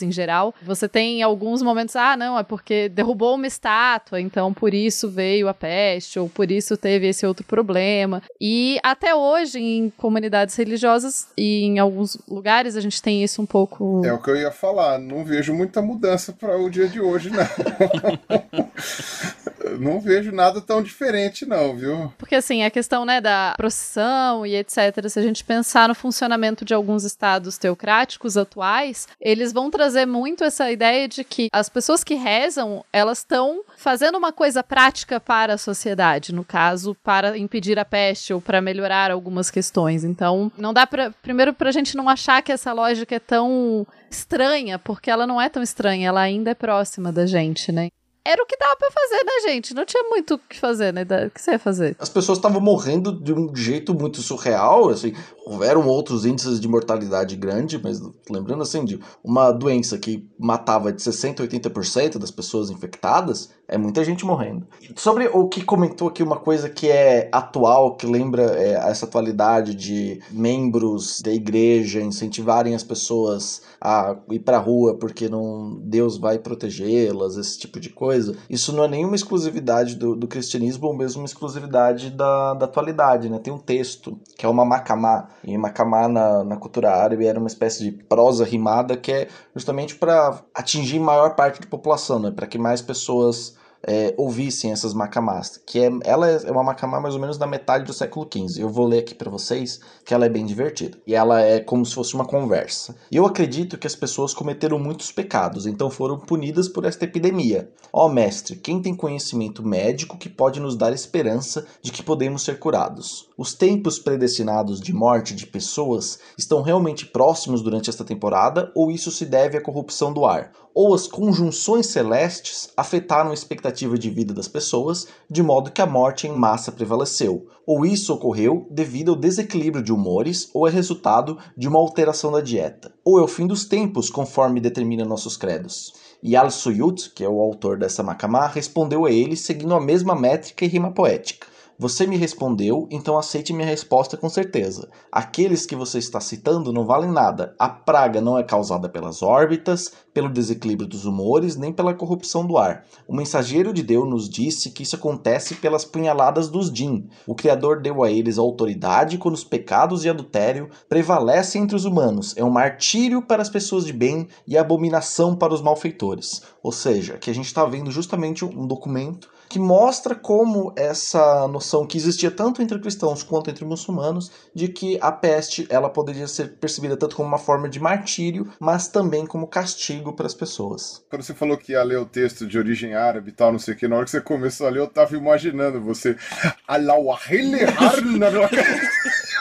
[0.01, 0.53] em geral.
[0.61, 5.47] Você tem alguns momentos, ah, não, é porque derrubou uma estátua, então por isso veio
[5.47, 8.21] a peste, ou por isso teve esse outro problema.
[8.39, 13.45] E até hoje, em comunidades religiosas e em alguns lugares, a gente tem isso um
[13.45, 14.01] pouco.
[14.05, 17.29] É o que eu ia falar, não vejo muita mudança para o dia de hoje,
[17.29, 17.39] não.
[19.79, 22.11] não vejo nada tão diferente, não, viu?
[22.17, 26.65] Porque, assim, a questão, né, da procissão e etc., se a gente pensar no funcionamento
[26.65, 32.03] de alguns estados teocráticos atuais, eles vão trazer muito essa ideia de que as pessoas
[32.03, 37.79] que rezam, elas estão fazendo uma coisa prática para a sociedade, no caso, para impedir
[37.79, 40.03] a peste ou para melhorar algumas questões.
[40.03, 41.11] Então, não dá para.
[41.21, 45.39] Primeiro, para a gente não achar que essa lógica é tão estranha, porque ela não
[45.41, 47.89] é tão estranha, ela ainda é próxima da gente, né?
[48.23, 49.73] Era o que dava pra fazer, né, gente?
[49.73, 51.03] Não tinha muito o que fazer, né?
[51.03, 51.95] O que você ia fazer?
[51.99, 55.13] As pessoas estavam morrendo de um jeito muito surreal, assim.
[55.45, 61.01] Houveram outros índices de mortalidade grande, mas lembrando assim, de uma doença que matava de
[61.01, 64.67] 60% a 80% das pessoas infectadas, é muita gente morrendo.
[64.95, 69.75] Sobre o que comentou aqui, uma coisa que é atual, que lembra é, essa atualidade
[69.75, 76.39] de membros da igreja incentivarem as pessoas a ir pra rua porque não Deus vai
[76.39, 78.35] protegê-las, esse tipo de coisa.
[78.49, 83.29] Isso não é nenhuma exclusividade do, do cristianismo ou mesmo uma exclusividade da, da atualidade,
[83.29, 83.37] né?
[83.37, 87.47] Tem um texto que é uma macamá, e macamá na, na cultura árabe era uma
[87.47, 92.31] espécie de prosa rimada que é justamente para atingir maior parte da população, né?
[92.31, 97.15] Para que mais pessoas é, ouvissem essas macamás, que é, ela é uma macamá mais
[97.15, 98.61] ou menos da metade do século XV.
[98.61, 100.97] Eu vou ler aqui para vocês que ela é bem divertida.
[101.05, 102.95] E ela é como se fosse uma conversa.
[103.11, 107.71] Eu acredito que as pessoas cometeram muitos pecados, então foram punidas por esta epidemia.
[107.91, 112.43] Ó oh, mestre, quem tem conhecimento médico que pode nos dar esperança de que podemos
[112.43, 113.29] ser curados?
[113.37, 119.11] Os tempos predestinados de morte de pessoas estão realmente próximos durante esta temporada ou isso
[119.11, 120.51] se deve à corrupção do ar?
[120.81, 125.85] Ou as conjunções celestes afetaram a expectativa de vida das pessoas, de modo que a
[125.85, 131.37] morte em massa prevaleceu, ou isso ocorreu devido ao desequilíbrio de humores, ou é resultado
[131.57, 135.91] de uma alteração da dieta, ou é o fim dos tempos, conforme determina nossos credos.
[136.23, 140.63] E Al-Suyut, que é o autor dessa macamá, respondeu a ele seguindo a mesma métrica
[140.63, 141.45] e rima poética.
[141.81, 144.89] Você me respondeu, então aceite minha resposta com certeza.
[145.09, 147.55] Aqueles que você está citando não valem nada.
[147.57, 152.57] A praga não é causada pelas órbitas, pelo desequilíbrio dos humores, nem pela corrupção do
[152.57, 152.83] ar.
[153.07, 157.07] O mensageiro de Deus nos disse que isso acontece pelas punhaladas dos Jin.
[157.25, 162.35] O Criador deu a eles autoridade quando os pecados e adultério prevalecem entre os humanos.
[162.35, 166.41] É um martírio para as pessoas de bem e abominação para os malfeitores.
[166.61, 171.85] Ou seja, que a gente está vendo justamente um documento que mostra como essa noção
[171.85, 176.57] que existia tanto entre cristãos quanto entre muçulmanos de que a peste ela poderia ser
[176.57, 181.03] percebida tanto como uma forma de martírio, mas também como castigo para as pessoas.
[181.09, 183.73] Quando você falou que ia ler o texto de origem árabe e tal, não sei
[183.73, 186.15] o que, na hora que você começou a ler, eu tava imaginando você.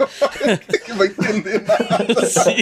[0.85, 2.27] que vai entender nada.
[2.27, 2.61] Sim.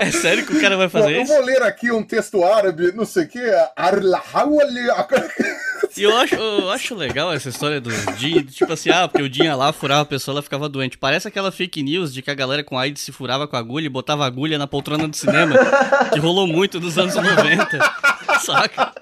[0.00, 1.32] É sério que o cara vai fazer eu isso?
[1.32, 3.40] Eu vou ler aqui um texto árabe, não sei o que,
[5.96, 9.44] e eu acho, eu acho legal essa história do Jin, tipo assim, ah, porque o
[9.44, 10.98] ia lá, furava a pessoa, ela ficava doente.
[10.98, 13.90] Parece aquela fake news de que a galera com AIDS se furava com agulha e
[13.90, 15.54] botava agulha na poltrona do cinema,
[16.12, 17.78] que rolou muito nos anos 90.
[18.44, 18.92] Saca?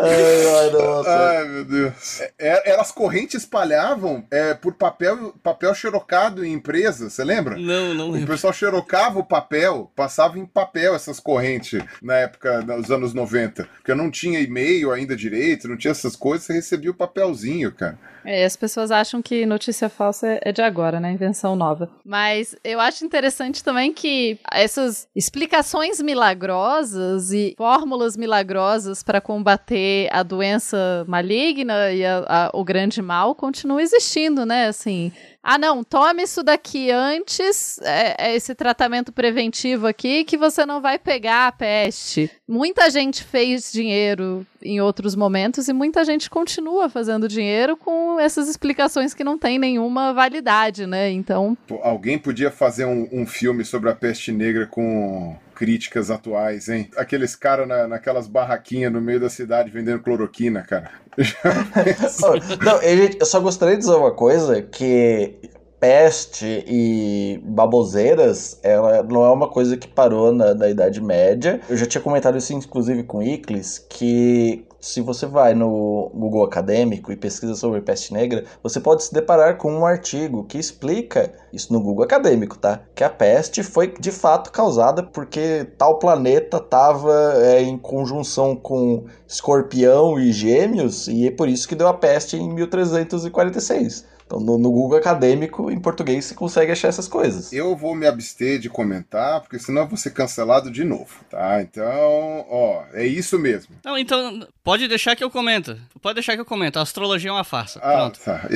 [0.00, 1.10] ai, ai, nossa.
[1.10, 2.20] ai, meu Deus.
[2.38, 7.56] É, elas correntes espalhavam é, por papel, papel xerocado em empresas, você lembra?
[7.56, 8.24] Não, não lembro.
[8.24, 13.68] O pessoal xerocava o papel, passava em papel essas correntes na época dos anos 90.
[13.76, 17.98] Porque não tinha e-mail ainda direito, não tinha essas coisas, você recebia o papelzinho, cara.
[18.24, 21.12] É, as pessoas acham que notícia falsa é de agora, né?
[21.12, 21.90] Invenção nova.
[22.04, 30.22] Mas eu acho interessante também que essas explicações milagrosas e fórmulas milagrosas para combater a
[30.22, 34.68] doença maligna e a, a, o grande mal continuam existindo, né?
[34.68, 35.12] Assim,
[35.46, 40.80] ah, não, tome isso daqui antes, é, é, esse tratamento preventivo aqui, que você não
[40.80, 42.30] vai pegar a peste.
[42.48, 48.48] Muita gente fez dinheiro em outros momentos e muita gente continua fazendo dinheiro com essas
[48.48, 51.10] explicações que não têm nenhuma validade, né?
[51.10, 51.56] Então.
[51.82, 56.90] Alguém podia fazer um, um filme sobre a peste negra com críticas atuais, hein?
[56.96, 60.90] Aqueles caras na, naquelas barraquinhas no meio da cidade vendendo cloroquina, cara.
[62.64, 65.38] não, eu só gostaria de dizer uma coisa, que
[65.84, 71.60] peste e baboseiras, ela não é uma coisa que parou na, na Idade Média.
[71.68, 77.12] Eu já tinha comentado isso, inclusive, com Iclis, que se você vai no Google Acadêmico
[77.12, 81.70] e pesquisa sobre peste negra, você pode se deparar com um artigo que explica isso
[81.70, 82.80] no Google Acadêmico, tá?
[82.94, 89.04] Que a peste foi de fato causada porque tal planeta estava é, em conjunção com
[89.26, 94.13] Escorpião e Gêmeos e é por isso que deu a peste em 1346.
[94.26, 97.52] Então, no, no, Google acadêmico, em português, você consegue achar essas coisas.
[97.52, 101.60] Eu vou me abster de comentar, porque senão eu vou ser cancelado de novo, tá?
[101.60, 103.74] Então, ó, é isso mesmo.
[103.84, 105.76] Não, então, pode deixar que eu comento.
[106.00, 106.78] Pode deixar que eu comento.
[106.78, 107.80] A astrologia é uma farsa.
[107.82, 108.20] Ah, Pronto.
[108.20, 108.48] Tá.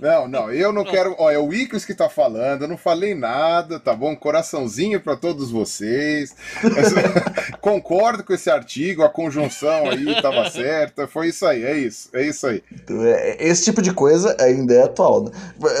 [0.00, 1.14] Não, não, eu não quero.
[1.18, 4.16] Ó, é o Iclis que tá falando, eu não falei nada, tá bom?
[4.16, 6.34] Coraçãozinho para todos vocês.
[7.60, 11.06] Concordo com esse artigo, a conjunção aí tava certa.
[11.06, 12.62] Foi isso aí, é isso, é isso aí.
[12.72, 15.09] Então, é, esse tipo de coisa ainda é atual.
[15.18, 15.30] Né?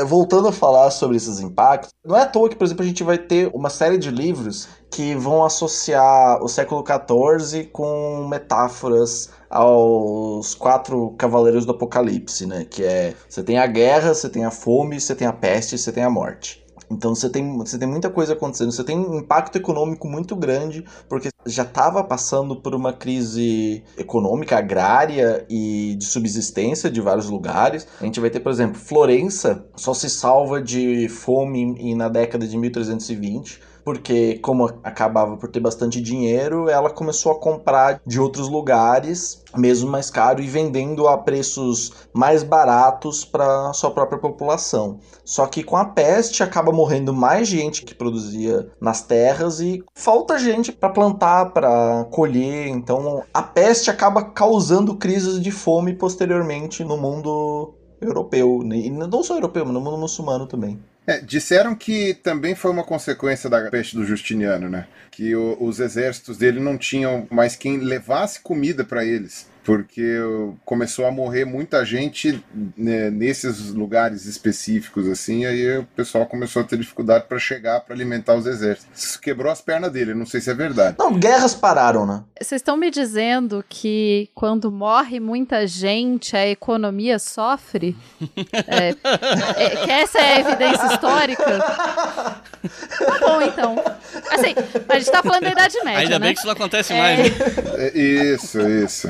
[0.06, 3.04] Voltando a falar sobre esses impactos, não é à toa que, por exemplo, a gente
[3.04, 10.54] vai ter uma série de livros que vão associar o século XIV com metáforas aos
[10.54, 12.64] quatro cavaleiros do Apocalipse, né?
[12.68, 15.92] Que é você tem a guerra, você tem a fome, você tem a peste, você
[15.92, 16.59] tem a morte.
[16.90, 20.84] Então você tem, você tem muita coisa acontecendo, você tem um impacto econômico muito grande,
[21.08, 27.86] porque já estava passando por uma crise econômica, agrária e de subsistência de vários lugares.
[28.00, 32.56] A gente vai ter, por exemplo, Florença só se salva de fome na década de
[32.56, 39.42] 1320 porque como acabava por ter bastante dinheiro, ela começou a comprar de outros lugares,
[39.56, 45.00] mesmo mais caro, e vendendo a preços mais baratos para sua própria população.
[45.24, 50.38] Só que com a peste acaba morrendo mais gente que produzia nas terras e falta
[50.38, 52.68] gente para plantar, para colher.
[52.68, 59.34] Então a peste acaba causando crises de fome posteriormente no mundo europeu, e não só
[59.34, 60.78] europeu, mas no mundo muçulmano também.
[61.10, 64.86] É, disseram que também foi uma consequência da peste do Justiniano, né?
[65.10, 69.49] Que o, os exércitos dele não tinham mais quem levasse comida para eles.
[69.64, 70.16] Porque
[70.64, 72.42] começou a morrer muita gente
[72.76, 77.94] né, nesses lugares específicos assim, aí o pessoal começou a ter dificuldade para chegar para
[77.94, 78.88] alimentar os exércitos.
[78.98, 80.96] Isso quebrou as pernas dele, não sei se é verdade.
[80.98, 82.22] Não, guerras pararam, né?
[82.40, 87.96] Vocês estão me dizendo que quando morre muita gente, a economia sofre?
[88.66, 88.94] é,
[89.56, 91.44] é, que essa é a evidência histórica?
[91.44, 93.76] Tá bom, então.
[94.30, 94.54] Assim,
[94.88, 96.26] a gente tá falando da Idade Média, Ainda né?
[96.26, 96.98] bem que isso não acontece É.
[96.98, 97.46] mais, né?
[97.78, 99.08] É, Isso, isso.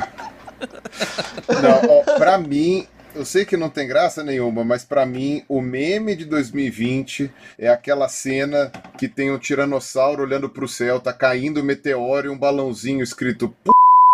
[1.62, 5.60] Não, ó, pra mim, eu sei que não tem graça nenhuma, mas pra mim, o
[5.60, 11.60] meme de 2020 é aquela cena que tem um tiranossauro olhando pro céu, tá caindo
[11.60, 13.70] um meteoro e um balãozinho escrito "P***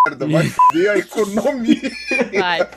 [0.06, 1.90] merda, vai foder a economia.
[2.38, 2.68] Vai.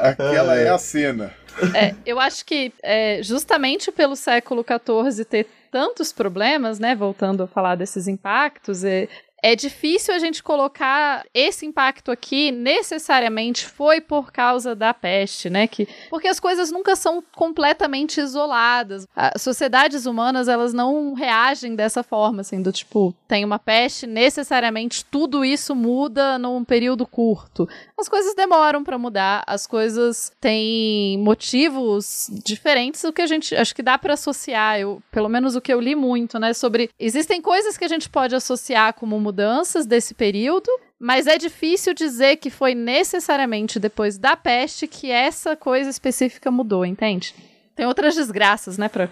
[0.00, 1.34] Aquela é a cena.
[1.74, 6.94] É, eu acho que é, justamente pelo século XIV ter tantos problemas, né?
[6.94, 9.08] Voltando a falar desses impactos, é,
[9.42, 15.66] é difícil a gente colocar esse impacto aqui necessariamente foi por causa da peste, né?
[15.66, 19.06] Que, porque as coisas nunca são completamente isoladas.
[19.14, 25.04] As sociedades humanas, elas não reagem dessa forma, assim, do tipo, tem uma peste, necessariamente
[25.04, 27.68] tudo isso muda num período curto.
[27.98, 33.74] As coisas demoram para mudar, as coisas têm motivos diferentes, o que a gente acho
[33.74, 37.40] que dá para associar, eu, pelo menos o que eu li muito, né, sobre existem
[37.40, 42.50] coisas que a gente pode associar como mudanças desse período, mas é difícil dizer que
[42.50, 47.32] foi necessariamente depois da peste que essa coisa específica mudou, entende?
[47.76, 49.08] Tem outras desgraças, né, para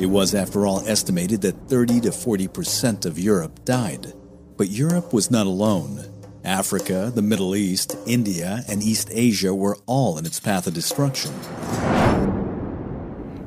[0.00, 4.12] It was, after all, estimated that 30 to 40% of Europe died.
[4.56, 6.00] But Europe was not alone.
[6.44, 11.30] Africa, the Middle East, India, and East Asia were all in its path of destruction.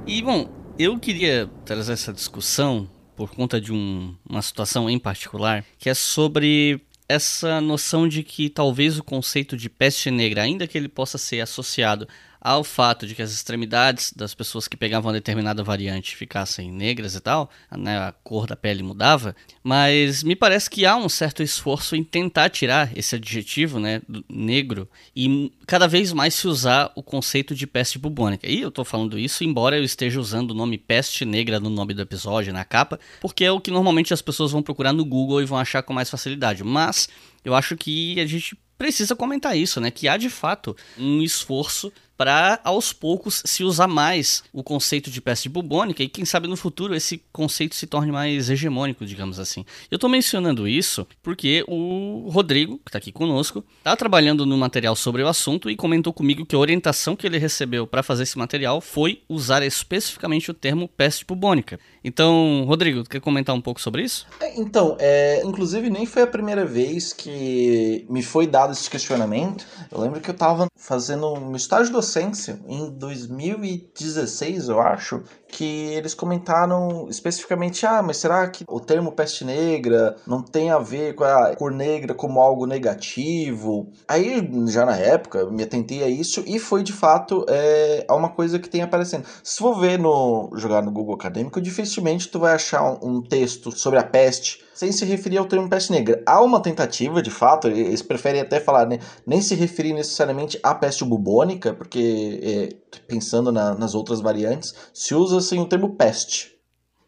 [0.07, 0.48] E bom,
[0.80, 5.94] eu queria trazer essa discussão por conta de um- uma situação em particular, que é
[5.94, 11.18] sobre essa noção de que talvez o conceito de peste negra, ainda que ele possa
[11.18, 12.08] ser associado
[12.46, 17.16] ao fato de que as extremidades das pessoas que pegavam uma determinada variante ficassem negras
[17.16, 21.42] e tal, né, a cor da pele mudava, mas me parece que há um certo
[21.42, 24.00] esforço em tentar tirar esse adjetivo, né,
[24.30, 28.48] negro e cada vez mais se usar o conceito de peste bubônica.
[28.48, 31.96] E eu tô falando isso embora eu esteja usando o nome peste negra no nome
[31.96, 35.42] do episódio, na capa, porque é o que normalmente as pessoas vão procurar no Google
[35.42, 36.64] e vão achar com mais facilidade.
[36.64, 37.10] Mas
[37.44, 39.90] eu acho que a gente precisa comentar isso, né?
[39.90, 45.22] Que há de fato um esforço para aos poucos se usar mais o conceito de
[45.22, 49.66] peste bubônica e quem sabe no futuro esse conceito se torne mais hegemônico, digamos assim.
[49.90, 54.96] Eu tô mencionando isso porque o Rodrigo, que tá aqui conosco, tá trabalhando no material
[54.96, 58.38] sobre o assunto e comentou comigo que a orientação que ele recebeu para fazer esse
[58.38, 61.80] material foi usar especificamente o termo peste bubônica.
[62.07, 64.27] Então, Rodrigo, quer comentar um pouco sobre isso?
[64.40, 69.65] É, Então, é, inclusive nem foi a primeira vez que me foi dado esse questionamento.
[69.91, 75.23] Eu lembro que eu estava fazendo um estágio de docência em 2016, eu acho,
[75.56, 80.77] que eles comentaram especificamente: ah, mas será que o termo peste negra não tem a
[80.77, 83.90] ver com a cor negra como algo negativo?
[84.06, 88.60] Aí, já na época, me atentei a isso e foi de fato é, uma coisa
[88.60, 89.26] que tem aparecendo.
[89.41, 93.72] Se for ver no jogar no Google Acadêmico, dificilmente tu vai achar um, um texto
[93.72, 96.22] sobre a peste sem se referir ao termo peste negra.
[96.28, 100.76] Há uma tentativa, de fato, eles preferem até falar, né, nem se referir necessariamente à
[100.76, 106.54] peste bubônica, porque é, pensando na- nas outras variantes, se usa assim o termo peste.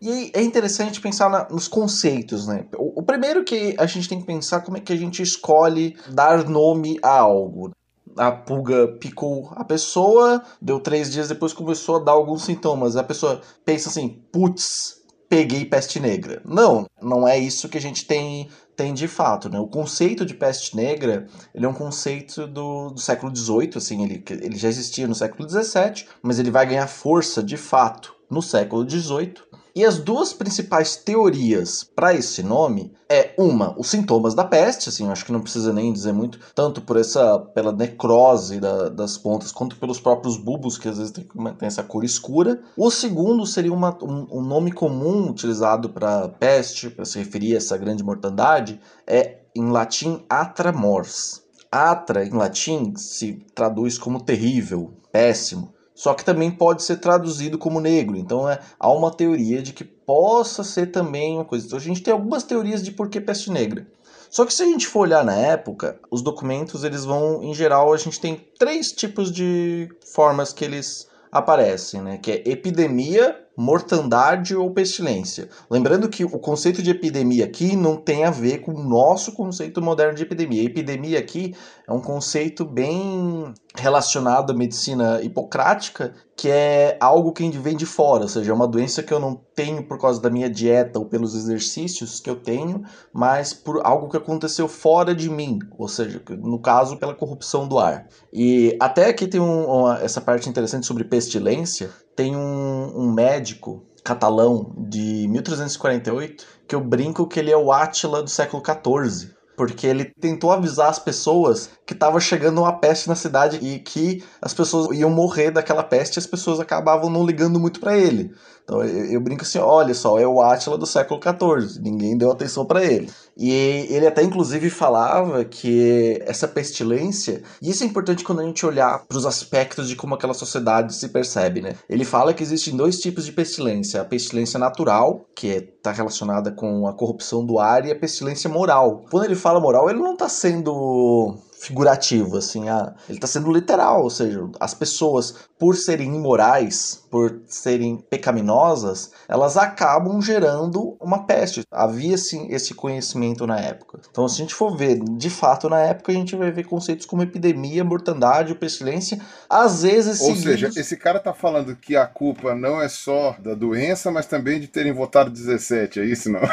[0.01, 2.65] E é interessante pensar na- nos conceitos, né?
[2.77, 5.97] O, o primeiro que a gente tem que pensar como é que a gente escolhe
[6.09, 7.71] dar nome a algo.
[8.15, 12.95] A pulga picou a pessoa, deu três dias depois começou a dar alguns sintomas.
[12.95, 14.96] A pessoa pensa assim, putz,
[15.29, 16.41] peguei peste negra.
[16.45, 19.59] Não, não é isso que a gente tem, tem de fato, né?
[19.59, 24.23] O conceito de peste negra, ele é um conceito do, do século XVIII, assim, ele,
[24.29, 28.87] ele já existia no século XVII, mas ele vai ganhar força de fato no século
[28.89, 29.35] XVIII.
[29.77, 35.07] E as duas principais teorias para esse nome é uma, os sintomas da peste, assim,
[35.07, 39.51] acho que não precisa nem dizer muito, tanto por essa pela necrose da- das pontas
[39.51, 42.59] quanto pelos próprios bulbos que às vezes tem, tem essa cor escura.
[42.75, 47.57] O segundo seria uma- um, um nome comum utilizado para peste, para se referir a
[47.57, 51.43] essa grande mortandade, é em latim atra mors.
[51.71, 55.76] Atra em latim se traduz como terrível, péssimo.
[55.97, 58.15] Só que também pode ser traduzido como negro.
[58.15, 61.65] Então é, há uma teoria de que possa ser também uma coisa.
[61.65, 63.87] Então a gente tem algumas teorias de por que peste negra.
[64.29, 67.91] Só que se a gente for olhar na época, os documentos eles vão, em geral,
[67.91, 72.19] a gente tem três tipos de formas que eles aparecem, né?
[72.19, 75.49] Que é epidemia, mortandade ou pestilência.
[75.67, 79.81] Lembrando que o conceito de epidemia aqui não tem a ver com o nosso conceito
[79.81, 80.63] moderno de epidemia.
[80.63, 81.55] epidemia aqui
[81.87, 88.23] é um conceito bem relacionado à medicina hipocrática, que é algo que vem de fora,
[88.23, 91.05] ou seja, é uma doença que eu não tenho por causa da minha dieta ou
[91.05, 96.21] pelos exercícios que eu tenho, mas por algo que aconteceu fora de mim, ou seja,
[96.29, 98.07] no caso, pela corrupção do ar.
[98.31, 103.85] E até aqui tem um, uma, essa parte interessante sobre pestilência, tem um, um médico
[104.03, 109.85] catalão de 1348 que eu brinco que ele é o Átila do século XIV, porque
[109.85, 114.53] ele tentou avisar as pessoas que estava chegando uma peste na cidade e que as
[114.53, 118.33] pessoas iam morrer daquela peste e as pessoas acabavam não ligando muito para ele.
[118.67, 122.29] Então eu, eu, brinco assim, olha só, é o Átila do século XIV, ninguém deu
[122.29, 123.09] atenção para ele.
[123.37, 123.49] E
[123.89, 129.05] ele até inclusive falava que essa pestilência, e isso é importante quando a gente olhar
[129.07, 131.75] para os aspectos de como aquela sociedade se percebe, né?
[131.89, 136.87] Ele fala que existem dois tipos de pestilência, a pestilência natural, que está relacionada com
[136.87, 139.05] a corrupção do ar, e a pestilência moral.
[139.09, 144.03] Quando ele fala moral, ele não está sendo figurativo, assim, ah, ele está sendo literal,
[144.03, 151.63] ou seja, as pessoas, por serem imorais, por serem pecaminosas, elas acabam gerando uma peste.
[151.71, 153.99] Havia sim esse conhecimento na época.
[154.07, 157.07] Então, se a gente for ver, de fato, na época, a gente vai ver conceitos
[157.07, 159.19] como epidemia, mortandade, pestilência,
[159.49, 160.21] às vezes.
[160.21, 160.43] Ou seguidos...
[160.43, 164.59] seja, esse cara está falando que a culpa não é só da doença, mas também
[164.59, 166.41] de terem votado 17, é isso não?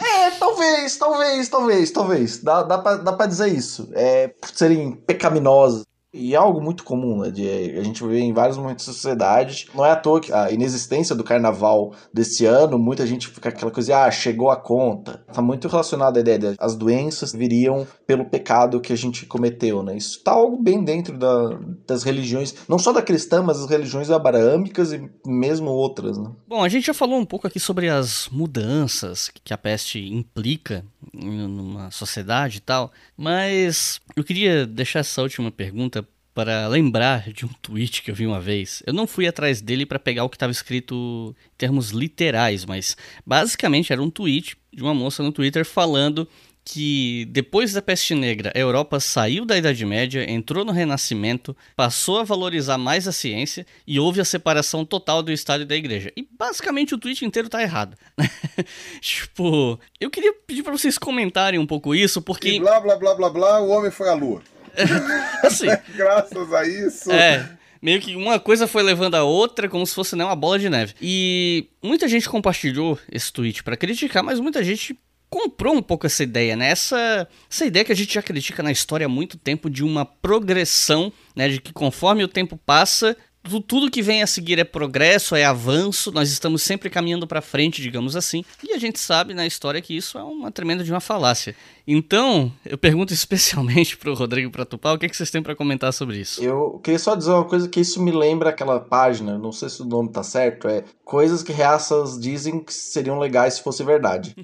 [0.00, 2.38] é, talvez, talvez, talvez, talvez.
[2.38, 3.90] Dá, dá, pra, dá pra dizer isso.
[3.92, 5.84] É, por serem pecaminosos.
[6.14, 7.30] E é algo muito comum, né?
[7.30, 9.68] De, a gente vê em vários momentos da sociedade.
[9.74, 13.70] Não é à toa que a inexistência do carnaval desse ano, muita gente fica aquela
[13.70, 15.24] coisa, ah, chegou a conta.
[15.32, 19.82] Tá muito relacionado à ideia de as doenças viriam pelo pecado que a gente cometeu,
[19.82, 19.96] né?
[19.96, 24.10] Isso tá algo bem dentro da, das religiões, não só da cristã, mas das religiões
[24.10, 26.30] abraâmicas e mesmo outras, né?
[26.46, 30.84] Bom, a gente já falou um pouco aqui sobre as mudanças que a peste implica
[31.12, 32.90] numa sociedade e tal,
[33.22, 36.04] mas eu queria deixar essa última pergunta
[36.34, 38.82] para lembrar de um tweet que eu vi uma vez.
[38.84, 42.96] Eu não fui atrás dele para pegar o que estava escrito em termos literais, mas
[43.24, 46.26] basicamente era um tweet de uma moça no Twitter falando
[46.64, 52.20] que depois da peste negra, a Europa saiu da Idade Média, entrou no Renascimento, passou
[52.20, 56.12] a valorizar mais a ciência e houve a separação total do Estado e da Igreja.
[56.16, 57.96] E basicamente o tweet inteiro tá errado.
[59.00, 62.48] tipo, eu queria pedir para vocês comentarem um pouco isso, porque.
[62.48, 64.42] E blá blá blá blá blá, o homem foi à lua.
[65.42, 65.66] assim.
[65.94, 67.10] Graças a isso.
[67.10, 67.58] É.
[67.80, 70.70] Meio que uma coisa foi levando a outra, como se fosse né, uma bola de
[70.70, 70.94] neve.
[71.02, 74.96] E muita gente compartilhou esse tweet para criticar, mas muita gente
[75.32, 76.68] comprou um pouco essa ideia, né?
[76.68, 80.04] Essa, essa ideia que a gente já critica na história há muito tempo de uma
[80.04, 81.48] progressão, né?
[81.48, 83.16] De que conforme o tempo passa,
[83.66, 87.82] tudo que vem a seguir é progresso, é avanço, nós estamos sempre caminhando para frente,
[87.82, 88.44] digamos assim.
[88.62, 91.56] E a gente sabe na história que isso é uma tremenda de uma falácia.
[91.86, 95.42] Então, eu pergunto especialmente pro Rodrigo e pra Tupá, o que, é que vocês têm
[95.42, 96.42] para comentar sobre isso?
[96.42, 99.82] Eu queria só dizer uma coisa que isso me lembra aquela página, não sei se
[99.82, 104.34] o nome tá certo, é coisas que reaças dizem que seriam legais se fosse verdade.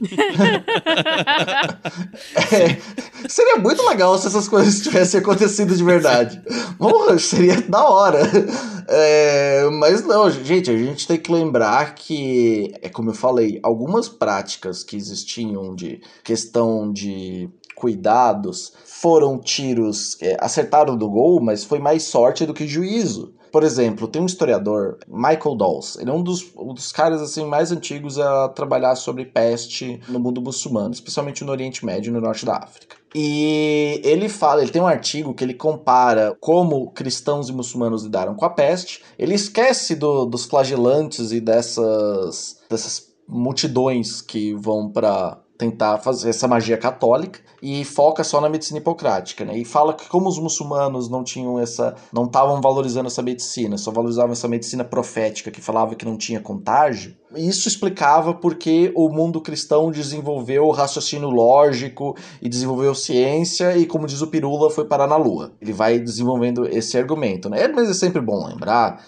[2.53, 6.43] é, seria muito legal se essas coisas tivessem acontecido de verdade.
[6.77, 8.21] Porra, seria da hora.
[8.91, 14.09] É, mas não, gente, a gente tem que lembrar que, é como eu falei, algumas
[14.09, 21.79] práticas que existiam de questão de cuidados, foram tiros, é, acertaram do gol, mas foi
[21.79, 23.35] mais sorte do que juízo.
[23.53, 27.47] Por exemplo, tem um historiador, Michael Dawes, ele é um dos, um dos caras assim
[27.47, 32.21] mais antigos a trabalhar sobre peste no mundo muçulmano, especialmente no Oriente Médio e no
[32.21, 32.98] Norte da África.
[33.15, 38.35] E ele fala, ele tem um artigo que ele compara como cristãos e muçulmanos lidaram
[38.35, 39.03] com a peste.
[39.19, 46.47] Ele esquece do, dos flagelantes e dessas, dessas multidões que vão para tentar fazer essa
[46.47, 49.59] magia católica e foca só na medicina hipocrática, né?
[49.59, 53.91] E fala que como os muçulmanos não tinham essa, não estavam valorizando essa medicina, só
[53.91, 57.17] valorizavam essa medicina profética que falava que não tinha contágio.
[57.35, 64.07] Isso explicava porque o mundo cristão desenvolveu o raciocínio lógico e desenvolveu ciência e como
[64.07, 65.53] diz o Pirula foi parar na lua.
[65.61, 67.67] Ele vai desenvolvendo esse argumento, né?
[67.67, 69.05] Mas é sempre bom lembrar,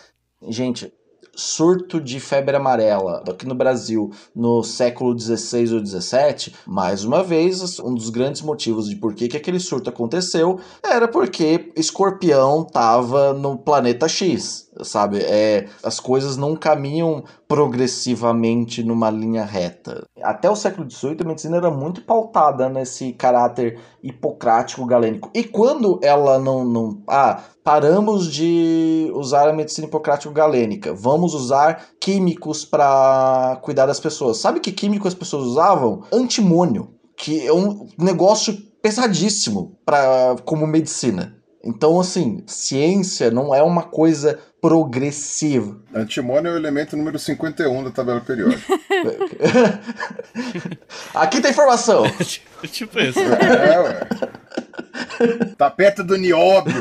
[0.49, 0.93] gente,
[1.41, 7.81] surto de febre amarela aqui no Brasil no século 16 ou 17, mais uma vez,
[7.81, 13.33] um dos grandes motivos de por que, que aquele surto aconteceu era porque escorpião estava
[13.33, 14.70] no planeta X.
[14.85, 15.19] sabe?
[15.19, 20.05] É, as coisas não caminham progressivamente numa linha reta.
[20.23, 25.31] Até o século XVIII, a medicina era muito pautada nesse caráter hipocrático galênico.
[25.35, 27.03] E quando ela não, não.
[27.09, 34.39] Ah, paramos de usar a medicina hipocrático galênica, vamos usar químicos para cuidar das pessoas.
[34.39, 36.03] Sabe que químico as pessoas usavam?
[36.13, 41.37] Antimônio, que é um negócio pesadíssimo para como medicina.
[41.63, 45.77] Então, assim, ciência não é uma coisa progressiva.
[45.95, 48.73] Antimônio é o elemento número 51 da tabela periódica.
[51.15, 52.05] Aqui tem informação.
[52.71, 53.19] tipo isso.
[53.21, 54.01] É, ué.
[55.57, 56.75] Tá perto do nióbio.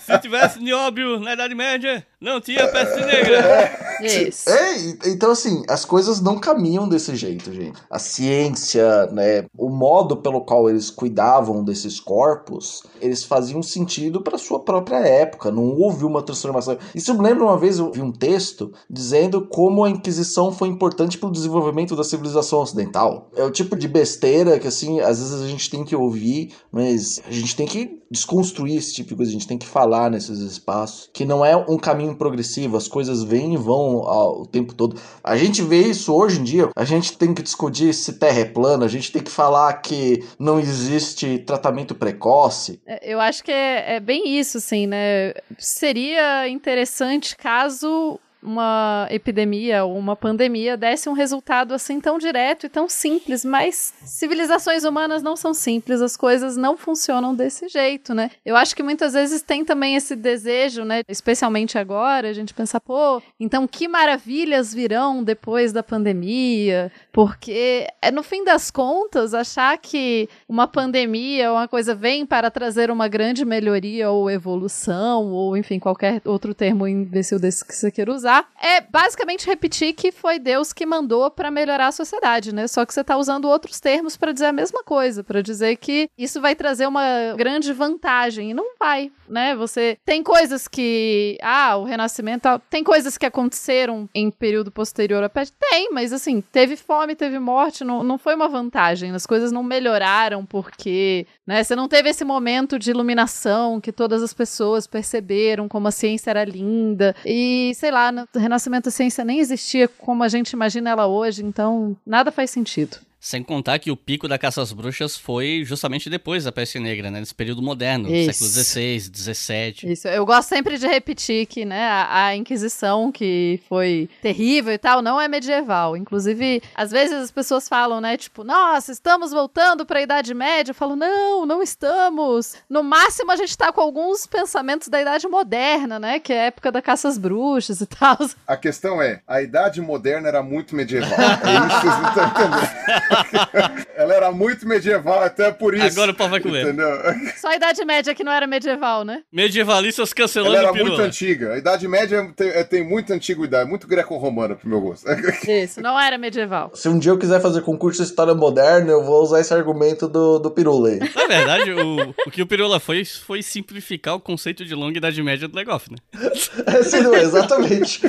[0.00, 3.86] Se tivesse nióbio na Idade Média, não tinha peste negra.
[4.00, 4.48] Isso.
[4.48, 7.80] É, então assim, as coisas não caminham desse jeito, gente.
[7.90, 14.38] A ciência, né, o modo pelo qual eles cuidavam desses corpos, eles faziam sentido para
[14.38, 16.76] sua própria época, não houve uma transformação.
[16.94, 21.18] Isso me lembra uma vez eu vi um texto dizendo como a Inquisição foi importante
[21.18, 23.30] para o desenvolvimento da civilização ocidental.
[23.34, 27.20] É o tipo de besteira que assim, às vezes a gente tem que ouvir, mas
[27.26, 30.38] a gente tem que desconstruir esse tipo de coisa, a gente tem que falar nesses
[30.38, 34.74] espaços, que não é um caminho progressivo, as coisas vêm e vão ao, o tempo
[34.74, 35.00] todo.
[35.22, 38.44] A gente vê isso hoje em dia, a gente tem que discutir se terra é
[38.44, 42.80] plana, a gente tem que falar que não existe tratamento precoce.
[42.86, 45.32] É, Eu acho que é, é bem isso, assim, né?
[45.58, 52.68] Seria interessante caso uma epidemia ou uma pandemia desse um resultado assim tão direto e
[52.68, 58.30] tão simples, mas civilizações humanas não são simples, as coisas não funcionam desse jeito, né?
[58.44, 62.80] Eu acho que muitas vezes tem também esse desejo, né, especialmente agora, a gente pensar,
[62.80, 69.76] pô, então que maravilhas virão depois da pandemia, porque é no fim das contas achar
[69.78, 75.56] que uma pandemia ou uma coisa vem para trazer uma grande melhoria ou evolução ou
[75.56, 80.38] enfim qualquer outro termo imbecil desse que você queira usar é basicamente repetir que foi
[80.38, 82.66] Deus que mandou para melhorar a sociedade, né?
[82.66, 86.08] Só que você tá usando outros termos para dizer a mesma coisa, para dizer que
[86.16, 88.50] isso vai trazer uma grande vantagem.
[88.50, 89.54] E não vai, né?
[89.56, 95.28] Você tem coisas que ah, o renascimento, tem coisas que aconteceram em período posterior à
[95.28, 99.52] peste, tem, mas assim, teve fome, teve morte, não, não foi uma vantagem, as coisas
[99.52, 104.86] não melhoraram porque, né, você não teve esse momento de iluminação que todas as pessoas
[104.86, 109.88] perceberam como a ciência era linda e, sei lá, no Renascimento a ciência nem existia
[109.88, 112.98] como a gente imagina ela hoje, então nada faz sentido.
[113.26, 117.10] Sem contar que o pico da caça às bruxas foi justamente depois da peste negra,
[117.10, 117.18] né?
[117.18, 118.32] Nesse período moderno, Isso.
[118.32, 119.92] século XVI, XVII.
[119.92, 124.78] Isso, eu gosto sempre de repetir que, né, a, a Inquisição, que foi terrível e
[124.78, 125.96] tal, não é medieval.
[125.96, 130.70] Inclusive, às vezes as pessoas falam, né, tipo, nossa, estamos voltando para a Idade Média.
[130.70, 132.54] Eu falo, não, não estamos.
[132.70, 136.44] No máximo, a gente tá com alguns pensamentos da Idade Moderna, né, que é a
[136.44, 138.18] época da caça às bruxas e tal.
[138.46, 141.10] A questão é, a idade moderna era muito medieval.
[141.42, 143.15] É isso que vocês não estão entendendo.
[143.96, 145.86] Ela era muito medieval, até por isso.
[145.86, 146.62] Agora o pau vai comer.
[146.62, 146.88] Entendeu?
[147.36, 149.22] Só a Idade Média que não era medieval, né?
[149.32, 150.90] Medievalistas cancelando Ela era pirula.
[150.90, 151.52] muito antiga.
[151.52, 155.06] A Idade Média tem, é, tem muita antiguidade, muito greco-romana pro meu gosto.
[155.48, 156.70] Isso, não era medieval.
[156.74, 160.08] Se um dia eu quiser fazer concurso de história moderna, eu vou usar esse argumento
[160.08, 160.98] do, do Pirula aí.
[160.98, 165.22] Na verdade, o, o que o Pirula foi foi simplificar o conceito de longa idade
[165.22, 165.98] média do Legoff, né?
[166.66, 168.00] É, sim, não, exatamente.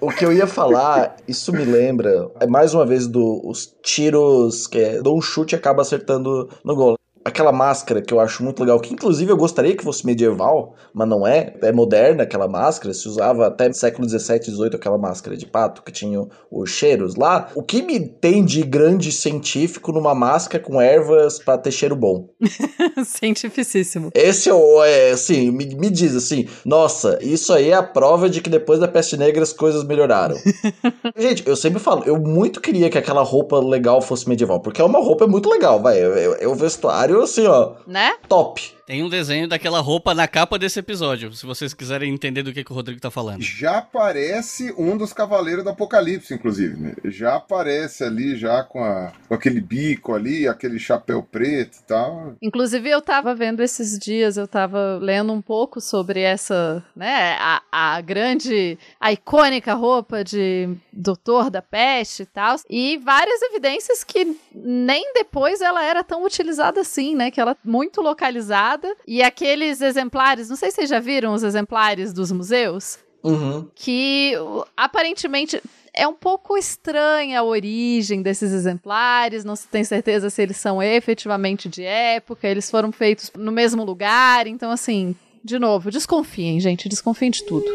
[0.00, 4.29] O que eu ia falar, isso me lembra, é mais uma vez dos tiros
[4.70, 6.96] que é, dou um chute e acaba acertando no gol.
[7.22, 11.06] Aquela máscara que eu acho muito legal, que inclusive eu gostaria que fosse medieval, mas
[11.06, 11.54] não é.
[11.60, 15.92] É moderna aquela máscara, se usava até século 17, 18 aquela máscara de pato que
[15.92, 17.48] tinha os cheiros lá.
[17.54, 22.28] O que me tem de grande científico numa máscara com ervas pra ter cheiro bom?
[23.04, 24.10] Cientificíssimo.
[24.14, 24.52] Esse é
[24.84, 28.78] é, assim, me, me diz assim, nossa, isso aí é a prova de que depois
[28.78, 30.36] da peste negra as coisas melhoraram.
[31.16, 34.84] Gente, eu sempre falo, eu muito queria que aquela roupa legal fosse medieval, porque é
[34.84, 38.14] uma roupa muito legal, vai, é, é- é o vestuário assim, ó, Né?
[38.28, 38.76] top.
[38.90, 42.64] Tem um desenho daquela roupa na capa desse episódio, se vocês quiserem entender do que,
[42.64, 43.40] que o Rodrigo tá falando.
[43.40, 46.76] Já aparece um dos Cavaleiros do Apocalipse, inclusive.
[46.76, 46.94] né?
[47.04, 52.34] Já aparece ali, já com, a, com aquele bico ali, aquele chapéu preto e tal.
[52.42, 57.62] Inclusive, eu tava vendo esses dias, eu tava lendo um pouco sobre essa, né, a,
[57.70, 64.36] a grande, a icônica roupa de doutor da peste e tal, e várias evidências que
[64.52, 69.80] nem depois ela era tão utilizada assim, né, que ela é muito localizada, e aqueles
[69.80, 73.68] exemplares, não sei se vocês já viram os exemplares dos museus, Uhum.
[73.74, 74.32] que
[74.76, 75.62] aparentemente
[75.92, 80.82] é um pouco estranha a origem desses exemplares, não se tem certeza se eles são
[80.82, 86.88] efetivamente de época, eles foram feitos no mesmo lugar, então assim, de novo, desconfiem, gente,
[86.88, 87.66] desconfiem de tudo.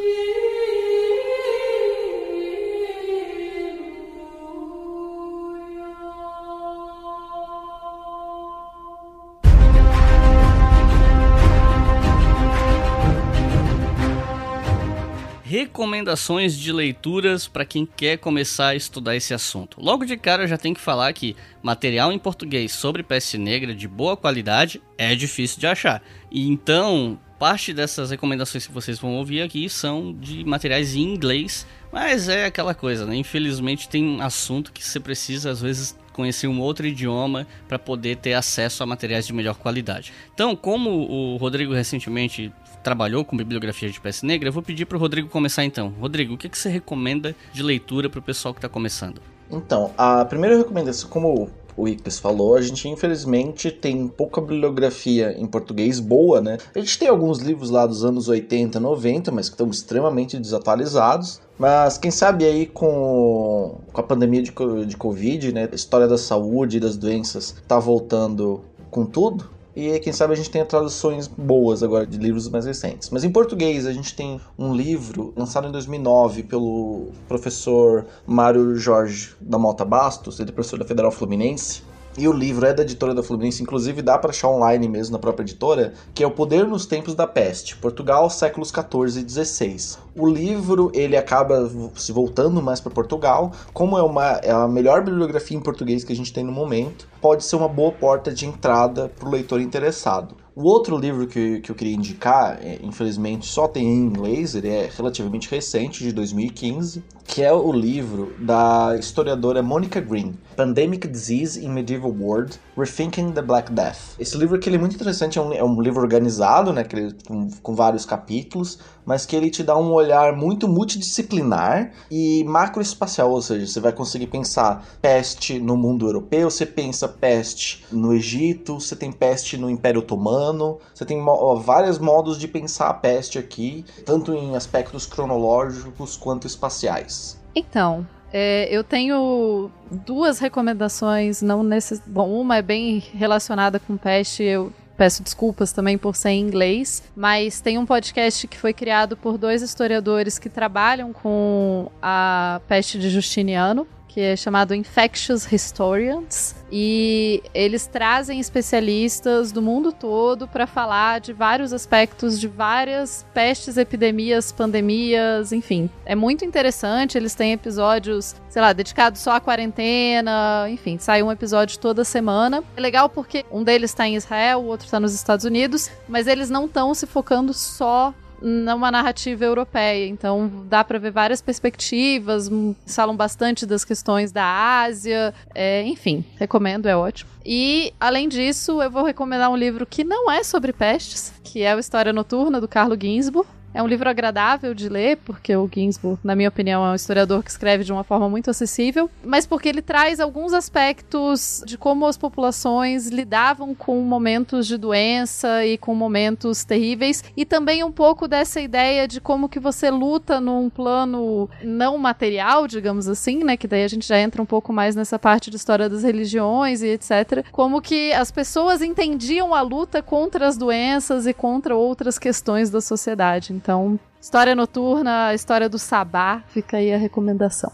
[15.55, 19.77] Recomendações de leituras para quem quer começar a estudar esse assunto.
[19.81, 21.33] Logo de cara eu já tenho que falar que
[21.63, 26.03] material em português sobre peste negra de boa qualidade é difícil de achar.
[26.29, 31.65] E então, parte dessas recomendações que vocês vão ouvir aqui são de materiais em inglês,
[31.89, 33.15] mas é aquela coisa, né?
[33.15, 38.17] Infelizmente tem um assunto que você precisa às vezes conhecer um outro idioma para poder
[38.17, 40.11] ter acesso a materiais de melhor qualidade.
[40.33, 42.51] Então, como o Rodrigo recentemente
[42.85, 45.91] trabalhou com bibliografia de peça negra, eu vou pedir para o Rodrigo começar então.
[45.99, 49.19] Rodrigo, o que, que você recomenda de leitura para o pessoal que está começando?
[49.49, 55.47] Então, a primeira recomendação, como o Ictus falou, a gente infelizmente tem pouca bibliografia em
[55.47, 56.59] português boa, né?
[56.75, 61.41] A gente tem alguns livros lá dos anos 80, 90, mas que estão extremamente desatualizados.
[61.57, 64.51] Mas quem sabe aí com, com a pandemia de,
[64.85, 65.67] de Covid, né?
[65.71, 69.54] A história da saúde e das doenças tá voltando com tudo.
[69.75, 73.09] E quem sabe a gente tenha traduções boas agora de livros mais recentes.
[73.09, 79.35] Mas em português a gente tem um livro lançado em 2009 pelo professor Mário Jorge
[79.41, 81.83] da Mota Bastos, ele é professor da Federal Fluminense.
[82.17, 85.19] E o livro é da editora da Fluminense, inclusive dá para achar online mesmo na
[85.19, 89.99] própria editora, que é O Poder nos Tempos da Peste, Portugal, séculos 14 e 16.
[90.15, 95.03] O livro ele acaba se voltando mais para Portugal, como é, uma, é a melhor
[95.03, 98.45] bibliografia em português que a gente tem no momento, pode ser uma boa porta de
[98.45, 100.37] entrada para o leitor interessado.
[100.55, 104.69] O outro livro que, que eu queria indicar, é, infelizmente só tem em inglês, ele
[104.69, 111.65] é relativamente recente, de 2015, que é o livro da historiadora Monica Green, Pandemic Disease
[111.65, 114.15] in Medieval World, Rethinking the Black Death.
[114.19, 117.49] Esse livro aqui é muito interessante, é um, é um livro organizado, né, ele, com,
[117.61, 123.41] com vários capítulos, mas que ele te dá um olhar muito multidisciplinar e macroespacial, ou
[123.41, 128.95] seja, você vai conseguir pensar peste no mundo europeu, você pensa peste no Egito, você
[128.95, 133.85] tem peste no Império Otomano, você tem ó, vários modos de pensar a peste aqui,
[134.05, 137.39] tanto em aspectos cronológicos quanto espaciais.
[137.55, 142.01] Então, é, eu tenho duas recomendações, não nesse.
[142.05, 144.43] Bom, uma é bem relacionada com peste.
[144.43, 149.17] Eu Peço desculpas também por ser em inglês, mas tem um podcast que foi criado
[149.17, 153.85] por dois historiadores que trabalham com a peste de Justiniano,
[154.15, 161.33] que é chamado Infectious Historians, e eles trazem especialistas do mundo todo para falar de
[161.33, 165.89] vários aspectos de várias pestes, epidemias, pandemias, enfim.
[166.05, 171.29] É muito interessante, eles têm episódios, sei lá, dedicados só à quarentena, enfim, sai um
[171.29, 172.63] episódio toda semana.
[172.77, 176.25] É legal porque um deles está em Israel, o outro está nos Estados Unidos, mas
[176.25, 180.07] eles não estão se focando só numa narrativa europeia.
[180.07, 182.49] Então dá para ver várias perspectivas,
[182.87, 184.45] falam bastante das questões da
[184.83, 187.29] Ásia, é, enfim, recomendo, é ótimo.
[187.45, 191.75] E, além disso, eu vou recomendar um livro que não é sobre pestes, que é
[191.75, 193.47] o História Noturna, do Carlo Ginzburg.
[193.75, 197.43] É um livro agradável de ler, porque o Ginsburg, na minha opinião, é um historiador
[197.43, 202.05] que escreve de uma forma muito acessível, mas porque ele traz alguns aspectos de como
[202.05, 208.29] as populações lidavam com momentos de doença e com momentos terríveis, e também um pouco
[208.29, 213.67] dessa ideia de como que você luta num plano não material, digamos assim, né, que
[213.67, 216.87] daí a gente já entra um pouco mais nessa parte de história das religiões e
[216.87, 222.69] etc, como que as pessoas entendiam a luta contra as doenças e contra outras questões
[222.69, 223.51] da sociedade.
[223.65, 227.71] Então, história noturna, história do Sabá, fica aí a recomendação.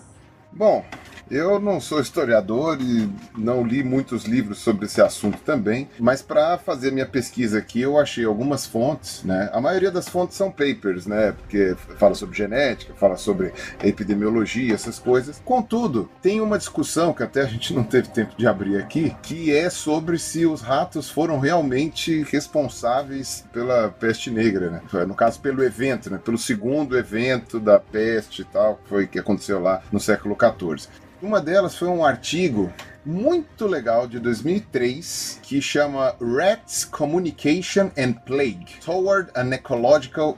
[0.49, 0.85] Bom,
[1.31, 6.57] eu não sou historiador e não li muitos livros sobre esse assunto também, mas para
[6.57, 9.49] fazer minha pesquisa aqui eu achei algumas fontes, né?
[9.53, 11.31] A maioria das fontes são papers, né?
[11.31, 15.41] Porque fala sobre genética, fala sobre epidemiologia, essas coisas.
[15.45, 19.55] Contudo, tem uma discussão que até a gente não teve tempo de abrir aqui, que
[19.55, 25.05] é sobre se os ratos foram realmente responsáveis pela peste negra, né?
[25.05, 26.19] No caso, pelo evento, né?
[26.23, 30.89] Pelo segundo evento da peste e tal, que foi que aconteceu lá no século XIV.
[31.21, 32.73] Uma delas foi um artigo
[33.05, 40.35] muito legal de 2003 que chama Rats Communication and Plague Toward an Ecological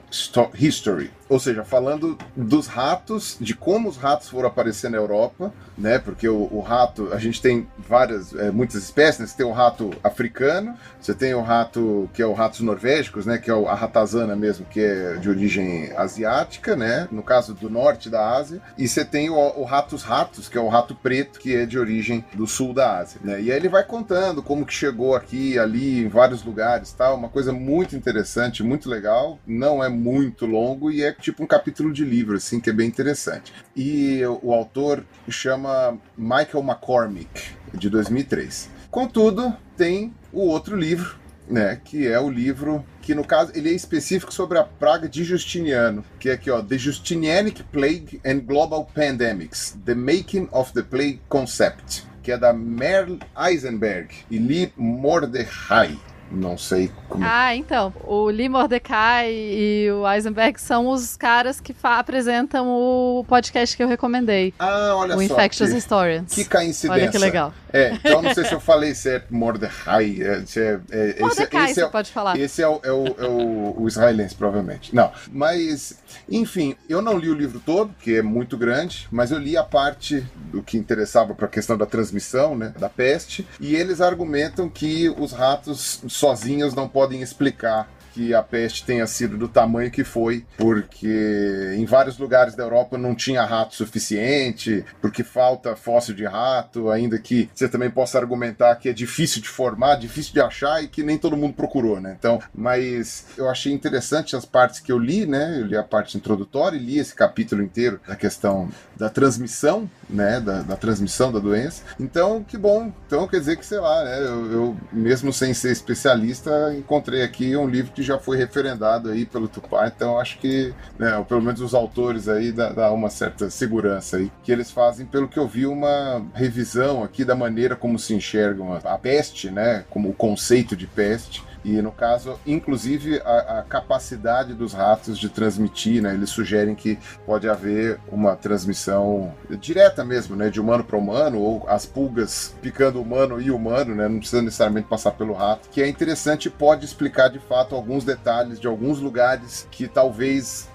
[0.54, 1.10] History.
[1.28, 5.98] Ou seja, falando dos ratos, de como os ratos foram aparecer na Europa, né?
[5.98, 9.26] Porque o, o rato, a gente tem várias, é, muitas espécies, né?
[9.26, 13.38] Você tem o rato africano, você tem o rato que é o ratos norvégicos, né?
[13.38, 17.08] Que é a ratazana mesmo, que é de origem asiática, né?
[17.10, 20.60] No caso do norte da Ásia, e você tem o, o ratos ratos, que é
[20.60, 23.40] o rato preto, que é de origem do sul da Ásia, né?
[23.40, 27.28] E aí ele vai contando como que chegou aqui, ali, em vários lugares, tal, uma
[27.28, 32.04] coisa muito interessante, muito legal, não é muito longo e é tipo um capítulo de
[32.04, 33.52] livro, assim, que é bem interessante.
[33.74, 38.70] E o autor chama Michael McCormick, de 2003.
[38.90, 41.16] Contudo, tem o outro livro,
[41.48, 45.24] né, que é o livro que no caso ele é específico sobre a praga de
[45.24, 50.82] Justiniano, que é aqui ó, The Justinianic Plague and Global Pandemics: The Making of the
[50.82, 55.98] Plague Concept, que é da Merle Eisenberg e Lee Mordechai.
[56.30, 57.24] Não sei como.
[57.24, 57.92] Ah, então.
[58.04, 63.88] O Lee Mordecai e o Eisenberg são os caras que apresentam o podcast que eu
[63.88, 64.52] recomendei.
[64.58, 65.22] Ah, olha o só.
[65.22, 66.34] Infectious que, Historians.
[66.34, 66.90] Que coincidência.
[66.90, 67.52] Olha que legal.
[67.72, 70.18] É, então não sei se eu falei certo, Mordecai.
[70.20, 72.38] É, é, é, Mordecai, esse, você é, pode falar.
[72.38, 74.94] Esse é, o, é, o, é o, o israelense, provavelmente.
[74.94, 75.98] Não, mas,
[76.28, 79.64] enfim, eu não li o livro todo, que é muito grande, mas eu li a
[79.64, 84.68] parte do que interessava para a questão da transmissão, né, da peste, e eles argumentam
[84.68, 90.04] que os ratos sozinhos não podem explicar que a peste tenha sido do tamanho que
[90.04, 96.24] foi, porque em vários lugares da Europa não tinha rato suficiente, porque falta fóssil de
[96.24, 100.82] rato, ainda que você também possa argumentar que é difícil de formar, difícil de achar
[100.82, 102.14] e que nem todo mundo procurou, né?
[102.16, 105.58] Então, mas eu achei interessante as partes que eu li, né?
[105.60, 110.40] Eu li a parte introdutória e li esse capítulo inteiro da questão da transmissão, né?
[110.40, 111.82] Da, da transmissão da doença.
[111.98, 112.92] Então, que bom.
[113.06, 114.18] Então, quer dizer que, sei lá, né?
[114.20, 119.24] Eu, eu mesmo sem ser especialista, encontrei aqui um livro que já foi referendado aí
[119.24, 123.50] pelo Tupá, então acho que, né, pelo menos os autores aí dá, dá, uma certa
[123.50, 127.98] segurança aí, que eles fazem, pelo que eu vi, uma revisão aqui da maneira como
[127.98, 133.20] se enxergam a, a peste, né, como o conceito de peste, e no caso, inclusive
[133.24, 136.12] a, a, capacidade dos ratos de transmitir, né?
[136.12, 140.50] Eles sugerem que pode haver uma transmissão direta mesmo, né?
[140.50, 144.06] De humano para humano, ou as pulgas picando humano e humano, né?
[144.08, 148.04] Não precisa necessariamente passar pelo rato, que é interessante e pode explicar de fato alguns
[148.04, 150.68] detalhes de alguns lugares que talvez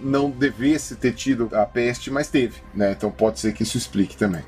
[0.00, 2.92] não devesse ter tido a peste, mas teve, né?
[2.92, 4.42] Então pode ser que isso explique também.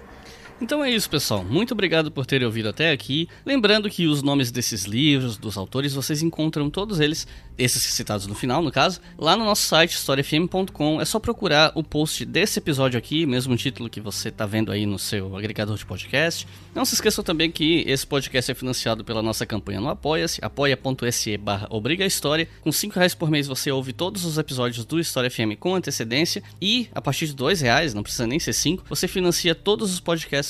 [0.60, 1.42] Então é isso, pessoal.
[1.42, 3.26] Muito obrigado por terem ouvido até aqui.
[3.46, 7.26] Lembrando que os nomes desses livros, dos autores, vocês encontram todos eles,
[7.56, 11.00] esses citados no final, no caso, lá no nosso site historiafm.com.
[11.00, 14.84] É só procurar o post desse episódio aqui, mesmo título que você está vendo aí
[14.84, 16.46] no seu agregador de podcast.
[16.74, 21.38] Não se esqueçam também que esse podcast é financiado pela nossa campanha no Apoia-se, apoia.se
[21.38, 22.46] barra Obriga História.
[22.60, 26.42] Com 5 reais por mês você ouve todos os episódios do História FM com antecedência
[26.60, 30.00] e a partir de 2 reais, não precisa nem ser 5, você financia todos os
[30.00, 30.49] podcasts